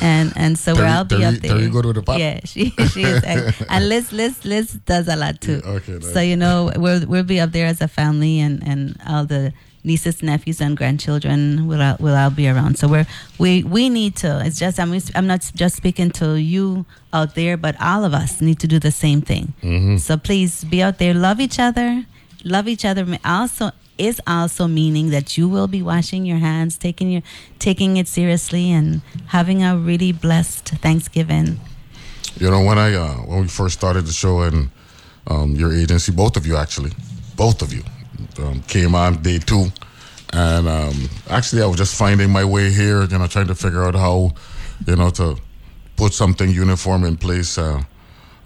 and 0.00 0.32
and 0.36 0.58
so 0.58 0.74
where 0.74 0.82
Terry- 0.84 0.92
I'll 0.96 1.04
be 1.04 1.24
up 1.24 1.34
there. 1.36 1.68
Go 1.70 1.80
to 1.82 1.92
the 1.92 2.02
pot? 2.02 2.18
Yeah, 2.18 2.40
she 2.44 2.70
she 2.92 3.02
is, 3.02 3.22
and, 3.24 3.88
Liz 3.88 4.12
Liz 4.12 4.44
Liz 4.44 4.72
does 4.84 5.08
a 5.08 5.16
lot 5.16 5.40
too. 5.40 5.62
okay, 5.64 5.92
nice. 5.92 6.12
So 6.12 6.20
you 6.20 6.36
know 6.36 6.70
we'll 6.76 7.06
we'll 7.06 7.24
be 7.24 7.40
up 7.40 7.52
there 7.52 7.66
as 7.66 7.80
a 7.80 7.88
family, 7.88 8.40
and 8.40 8.62
and 8.66 9.00
all 9.06 9.24
the 9.24 9.52
nieces, 9.84 10.20
nephews, 10.22 10.60
and 10.60 10.76
grandchildren 10.76 11.66
will 11.68 11.80
all, 11.80 11.96
will 12.00 12.16
all 12.16 12.28
be 12.30 12.48
around. 12.48 12.76
So 12.76 12.88
we're 12.88 13.06
we 13.38 13.62
we 13.62 13.88
need 13.88 14.16
to. 14.16 14.42
It's 14.44 14.58
just 14.58 14.78
I'm 14.78 14.92
I'm 15.14 15.26
not 15.26 15.50
just 15.54 15.76
speaking 15.76 16.10
to 16.20 16.34
you 16.38 16.84
out 17.12 17.34
there, 17.34 17.56
but 17.56 17.76
all 17.80 18.04
of 18.04 18.12
us 18.12 18.40
need 18.40 18.58
to 18.60 18.66
do 18.66 18.78
the 18.78 18.90
same 18.92 19.20
thing. 19.22 19.54
Mhm. 19.62 19.98
So 20.00 20.16
please 20.18 20.64
be 20.64 20.82
out 20.82 20.98
there, 20.98 21.14
love 21.14 21.40
each 21.40 21.58
other, 21.58 22.04
love 22.44 22.68
each 22.68 22.84
other. 22.84 23.06
Also 23.24 23.70
is 23.98 24.20
also 24.26 24.66
meaning 24.66 25.10
that 25.10 25.36
you 25.38 25.48
will 25.48 25.68
be 25.68 25.82
washing 25.82 26.26
your 26.26 26.38
hands, 26.38 26.76
taking 26.78 27.10
your 27.10 27.22
taking 27.58 27.96
it 27.96 28.08
seriously, 28.08 28.70
and 28.70 29.02
having 29.26 29.62
a 29.62 29.76
really 29.76 30.12
blessed 30.12 30.68
Thanksgiving. 30.68 31.60
You 32.38 32.50
know, 32.50 32.62
when 32.62 32.78
I 32.78 32.94
uh, 32.94 33.14
when 33.26 33.42
we 33.42 33.48
first 33.48 33.78
started 33.78 34.06
the 34.06 34.12
show 34.12 34.42
and 34.42 34.70
um, 35.26 35.54
your 35.54 35.72
agency, 35.72 36.12
both 36.12 36.36
of 36.36 36.46
you 36.46 36.56
actually, 36.56 36.92
both 37.36 37.62
of 37.62 37.72
you 37.72 37.82
um, 38.38 38.60
came 38.62 38.94
on 38.94 39.22
day 39.22 39.38
two, 39.38 39.66
and 40.32 40.68
um, 40.68 41.08
actually 41.30 41.62
I 41.62 41.66
was 41.66 41.78
just 41.78 41.96
finding 41.96 42.30
my 42.30 42.44
way 42.44 42.70
here, 42.70 43.04
you 43.04 43.18
know, 43.18 43.26
trying 43.26 43.48
to 43.48 43.54
figure 43.54 43.84
out 43.84 43.94
how, 43.94 44.32
you 44.86 44.96
know, 44.96 45.10
to 45.10 45.36
put 45.96 46.12
something 46.12 46.50
uniform 46.50 47.04
in 47.04 47.16
place 47.16 47.58
uh, 47.58 47.82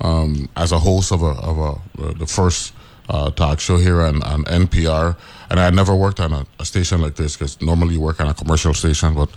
um, 0.01 0.49
as 0.57 0.73
a 0.73 0.79
host 0.79 1.13
of 1.13 1.23
a 1.23 1.27
of 1.27 1.59
a 1.59 2.03
uh, 2.03 2.13
the 2.15 2.27
first 2.27 2.73
uh, 3.09 3.31
talk 3.31 3.61
show 3.61 3.77
here 3.77 4.01
on, 4.03 4.23
on 4.23 4.45
NPR, 4.45 5.17
and 5.51 5.59
I 5.61 5.65
had 5.65 5.75
never 5.75 5.95
worked 5.95 6.21
on 6.21 6.33
a, 6.33 6.47
a 6.59 6.65
station 6.65 7.01
like 7.01 7.17
this 7.17 7.37
because 7.37 7.61
normally 7.61 7.95
you 7.95 8.01
work 8.01 8.21
on 8.21 8.29
a 8.29 8.35
commercial 8.35 8.75
station, 8.75 9.15
but 9.15 9.29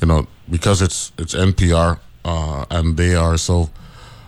you 0.00 0.06
know 0.06 0.26
because 0.50 0.82
it's 0.82 1.12
it's 1.18 1.34
NPR 1.34 1.98
uh, 2.24 2.64
and 2.70 2.96
they 2.96 3.14
are 3.14 3.36
so 3.36 3.70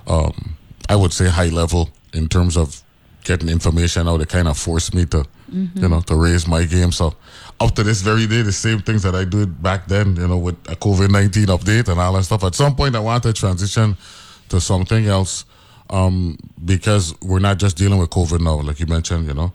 um, 0.06 0.56
I 0.88 0.96
would 0.96 1.12
say 1.12 1.28
high 1.28 1.48
level 1.48 1.90
in 2.12 2.28
terms 2.28 2.56
of 2.56 2.82
getting 3.24 3.48
information 3.48 4.08
out. 4.08 4.20
It 4.20 4.28
kind 4.28 4.48
of 4.48 4.58
forced 4.58 4.94
me 4.94 5.06
to 5.06 5.24
you 5.52 5.88
know 5.88 6.00
to 6.02 6.14
raise 6.16 6.46
my 6.46 6.64
game. 6.64 6.92
So 6.92 7.14
up 7.60 7.74
to 7.76 7.82
this 7.82 8.02
very 8.02 8.26
day, 8.26 8.42
the 8.42 8.52
same 8.52 8.80
things 8.80 9.02
that 9.02 9.14
I 9.14 9.24
did 9.24 9.62
back 9.62 9.86
then, 9.86 10.16
you 10.16 10.26
know, 10.28 10.38
with 10.38 10.56
a 10.68 10.76
COVID 10.76 11.10
nineteen 11.10 11.46
update 11.46 11.88
and 11.88 12.00
all 12.00 12.12
that 12.14 12.24
stuff. 12.24 12.44
At 12.44 12.54
some 12.54 12.74
point, 12.74 12.96
I 12.96 13.00
want 13.00 13.22
to 13.24 13.32
transition 13.32 13.96
to 14.48 14.60
something 14.60 15.06
else 15.06 15.44
um, 15.90 16.36
because 16.64 17.14
we're 17.20 17.38
not 17.38 17.58
just 17.58 17.76
dealing 17.76 17.98
with 17.98 18.10
COVID 18.10 18.40
now, 18.40 18.60
like 18.60 18.80
you 18.80 18.86
mentioned, 18.86 19.26
you 19.26 19.34
know, 19.34 19.52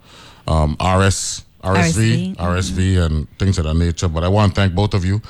um, 0.47 0.77
RS, 0.79 1.43
RSV, 1.63 2.35
RSV, 2.35 2.35
RSV, 2.37 3.05
and 3.05 3.27
things 3.39 3.57
of 3.57 3.65
that 3.65 3.73
nature. 3.75 4.07
But 4.07 4.23
I 4.23 4.27
want 4.27 4.53
to 4.55 4.61
thank 4.61 4.73
both 4.75 4.93
of 4.93 5.03
you 5.05 5.21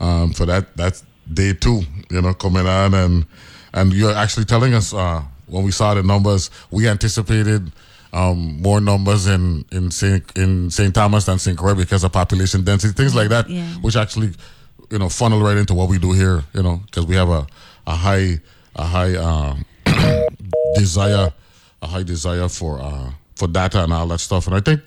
um, 0.00 0.32
for 0.32 0.46
that. 0.46 0.76
That's 0.76 1.04
day 1.32 1.52
two, 1.54 1.82
you 2.10 2.22
know, 2.22 2.34
coming 2.34 2.66
on 2.66 2.94
and 2.94 3.26
and 3.72 3.92
you're 3.92 4.14
actually 4.14 4.44
telling 4.46 4.74
us 4.74 4.94
uh, 4.94 5.22
when 5.46 5.62
we 5.64 5.70
saw 5.70 5.94
the 5.94 6.02
numbers, 6.02 6.50
we 6.70 6.88
anticipated 6.88 7.70
um, 8.12 8.60
more 8.62 8.80
numbers 8.80 9.26
in 9.26 9.64
in 9.72 9.90
Saint 9.90 10.24
in 10.36 10.70
Saint 10.70 10.94
Thomas 10.94 11.26
than 11.26 11.38
Saint 11.38 11.58
Croix 11.58 11.74
because 11.74 12.02
of 12.04 12.12
population 12.12 12.64
density, 12.64 12.92
things 12.94 13.14
like 13.14 13.28
that, 13.28 13.48
Yeah. 13.50 13.64
which 13.82 13.96
actually 13.96 14.32
you 14.90 14.98
know 14.98 15.08
funnel 15.08 15.40
right 15.42 15.56
into 15.56 15.74
what 15.74 15.88
we 15.88 15.98
do 15.98 16.12
here, 16.12 16.42
you 16.54 16.62
know, 16.62 16.80
because 16.86 17.06
we 17.06 17.14
have 17.16 17.28
a 17.28 17.46
a 17.86 17.94
high 17.94 18.40
a 18.76 18.84
high 18.84 19.14
um, 19.16 19.64
desire 20.74 21.32
a 21.82 21.86
high 21.86 22.02
desire 22.02 22.48
for 22.48 22.80
uh, 22.80 23.10
for 23.34 23.48
data 23.48 23.82
and 23.84 23.92
all 23.92 24.06
that 24.08 24.18
stuff, 24.20 24.46
and 24.46 24.56
I 24.56 24.60
think 24.60 24.80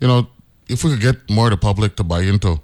you 0.00 0.08
know 0.08 0.26
if 0.68 0.84
we 0.84 0.90
could 0.90 1.00
get 1.00 1.30
more 1.30 1.46
of 1.46 1.50
the 1.52 1.56
public 1.56 1.96
to 1.96 2.04
buy 2.04 2.22
into. 2.22 2.60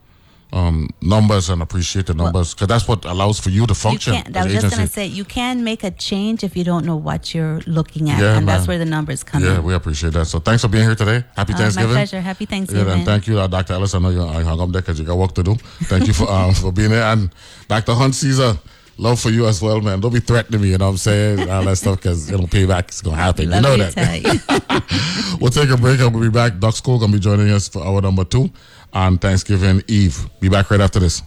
Um, 0.54 0.90
numbers 1.00 1.48
and 1.48 1.62
appreciate 1.62 2.04
the 2.08 2.12
numbers 2.12 2.52
because 2.52 2.68
that's 2.68 2.86
what 2.86 3.06
allows 3.06 3.40
for 3.40 3.48
you 3.48 3.66
to 3.66 3.74
function. 3.74 4.12
You 4.12 4.20
I 4.34 4.40
as 4.40 4.44
was 4.44 4.52
just 4.52 4.76
going 4.76 4.86
to 4.86 4.92
say, 4.92 5.06
you 5.06 5.24
can 5.24 5.64
make 5.64 5.82
a 5.82 5.90
change 5.90 6.44
if 6.44 6.58
you 6.58 6.62
don't 6.62 6.84
know 6.84 6.96
what 6.96 7.32
you're 7.34 7.60
looking 7.66 8.10
at. 8.10 8.20
Yeah, 8.20 8.36
and 8.36 8.46
that's 8.46 8.68
where 8.68 8.76
the 8.76 8.84
numbers 8.84 9.24
come 9.24 9.42
in. 9.42 9.48
Yeah, 9.48 9.56
in. 9.60 9.64
we 9.64 9.72
appreciate 9.72 10.12
that. 10.12 10.26
So 10.26 10.40
thanks 10.40 10.60
for 10.60 10.68
being 10.68 10.84
here 10.84 10.94
today. 10.94 11.24
Happy 11.34 11.54
Uh, 11.54 11.56
Thanksgiving. 11.56 11.88
My 11.92 12.00
pleasure. 12.00 12.20
Happy 12.20 12.44
Thanksgiving. 12.44 12.86
Yeah, 12.86 12.94
and 12.96 13.04
thank 13.06 13.26
you, 13.28 13.40
uh, 13.40 13.46
Dr. 13.46 13.72
Ellis. 13.72 13.94
I 13.94 13.98
know 13.98 14.10
you 14.10 14.22
I 14.22 14.42
hung 14.42 14.60
up 14.60 14.70
there 14.72 14.82
because 14.82 14.98
you 14.98 15.06
got 15.06 15.16
work 15.16 15.32
to 15.36 15.42
do. 15.42 15.54
Thank 15.84 16.06
you 16.06 16.12
for 16.12 16.30
um, 16.30 16.52
for 16.60 16.70
being 16.70 16.90
here. 16.90 17.00
And 17.00 17.30
Dr. 17.68 17.92
Hunte-Ceasar, 17.92 18.58
love 18.98 19.20
for 19.20 19.30
you 19.30 19.46
as 19.46 19.60
well, 19.62 19.80
man. 19.80 20.00
Don't 20.00 20.12
be 20.12 20.20
threatening 20.20 20.60
me, 20.60 20.70
you 20.70 20.78
know 20.78 20.86
what 20.86 20.92
I'm 20.92 20.96
saying? 20.98 21.50
All 21.50 21.64
that 21.64 21.76
stuff 21.76 21.96
because 21.96 22.30
you 22.30 22.38
know, 22.38 22.44
payback 22.44 22.90
is 22.90 23.00
going 23.00 23.16
to 23.16 23.22
happen. 23.22 23.50
Love 23.50 23.62
you 23.62 23.76
know 23.76 23.84
you, 23.84 23.90
that. 23.90 25.36
we'll 25.40 25.50
take 25.50 25.70
a 25.70 25.76
break 25.76 26.00
and 26.00 26.14
we'll 26.14 26.22
be 26.22 26.30
back. 26.30 26.58
Doc 26.58 26.74
School 26.74 26.98
going 26.98 27.10
to 27.10 27.16
be 27.16 27.22
joining 27.22 27.50
us 27.50 27.68
for 27.68 27.84
hour 27.84 28.00
number 28.00 28.24
two 28.24 28.50
on 28.92 29.18
Thanksgiving 29.18 29.82
Eve. 29.88 30.28
Be 30.40 30.48
back 30.48 30.70
right 30.70 30.80
after 30.80 30.98
this. 30.98 31.22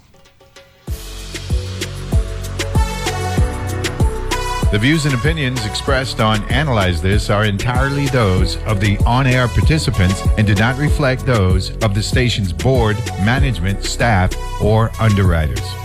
The 4.72 4.80
views 4.80 5.06
and 5.06 5.16
opinions 5.16 5.66
expressed 5.66 6.20
on 6.20 6.44
Analyze 6.52 7.02
This 7.02 7.30
are 7.30 7.46
entirely 7.46 8.08
those 8.08 8.58
of 8.64 8.82
the 8.82 8.98
on 9.06 9.26
air 9.26 9.48
participants 9.48 10.22
and 10.38 10.46
do 10.46 10.54
not 10.54 10.78
reflect 10.78 11.26
those 11.26 11.72
of 11.78 11.96
the 11.96 12.04
station's 12.04 12.52
board, 12.52 12.98
management, 13.24 13.86
staff, 13.86 14.36
or 14.62 14.92
underwriters. 15.00 15.85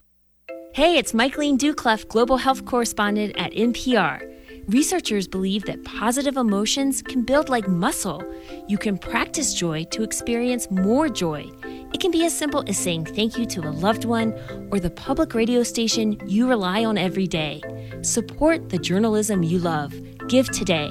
Hey, 0.73 0.97
it's 0.97 1.13
Michaeleen 1.13 1.57
Doucleff, 1.57 2.07
Global 2.07 2.37
Health 2.37 2.63
Correspondent 2.63 3.35
at 3.37 3.51
NPR. 3.51 4.25
Researchers 4.69 5.27
believe 5.27 5.65
that 5.65 5.83
positive 5.83 6.37
emotions 6.37 7.01
can 7.01 7.23
build 7.23 7.49
like 7.49 7.67
muscle. 7.67 8.23
You 8.69 8.77
can 8.77 8.97
practice 8.97 9.53
joy 9.53 9.83
to 9.91 10.01
experience 10.01 10.71
more 10.71 11.09
joy. 11.09 11.51
It 11.93 11.99
can 11.99 12.09
be 12.09 12.23
as 12.23 12.37
simple 12.37 12.63
as 12.67 12.77
saying 12.77 13.03
thank 13.03 13.37
you 13.37 13.45
to 13.47 13.67
a 13.67 13.69
loved 13.69 14.05
one 14.05 14.33
or 14.71 14.79
the 14.79 14.89
public 14.89 15.33
radio 15.33 15.61
station 15.63 16.17
you 16.25 16.47
rely 16.47 16.85
on 16.85 16.97
every 16.97 17.27
day. 17.27 17.61
Support 18.01 18.69
the 18.69 18.77
journalism 18.77 19.43
you 19.43 19.59
love. 19.59 19.93
Give 20.29 20.49
today. 20.51 20.89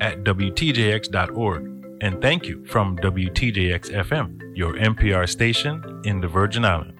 at 0.00 0.24
WTJX.org. 0.24 1.66
And 2.00 2.22
thank 2.22 2.46
you 2.46 2.64
from 2.64 2.96
WTJX 2.98 3.90
FM, 3.90 4.56
your 4.56 4.72
NPR 4.78 5.28
station 5.28 6.00
in 6.04 6.22
the 6.22 6.28
Virgin 6.28 6.64
Islands. 6.64 6.99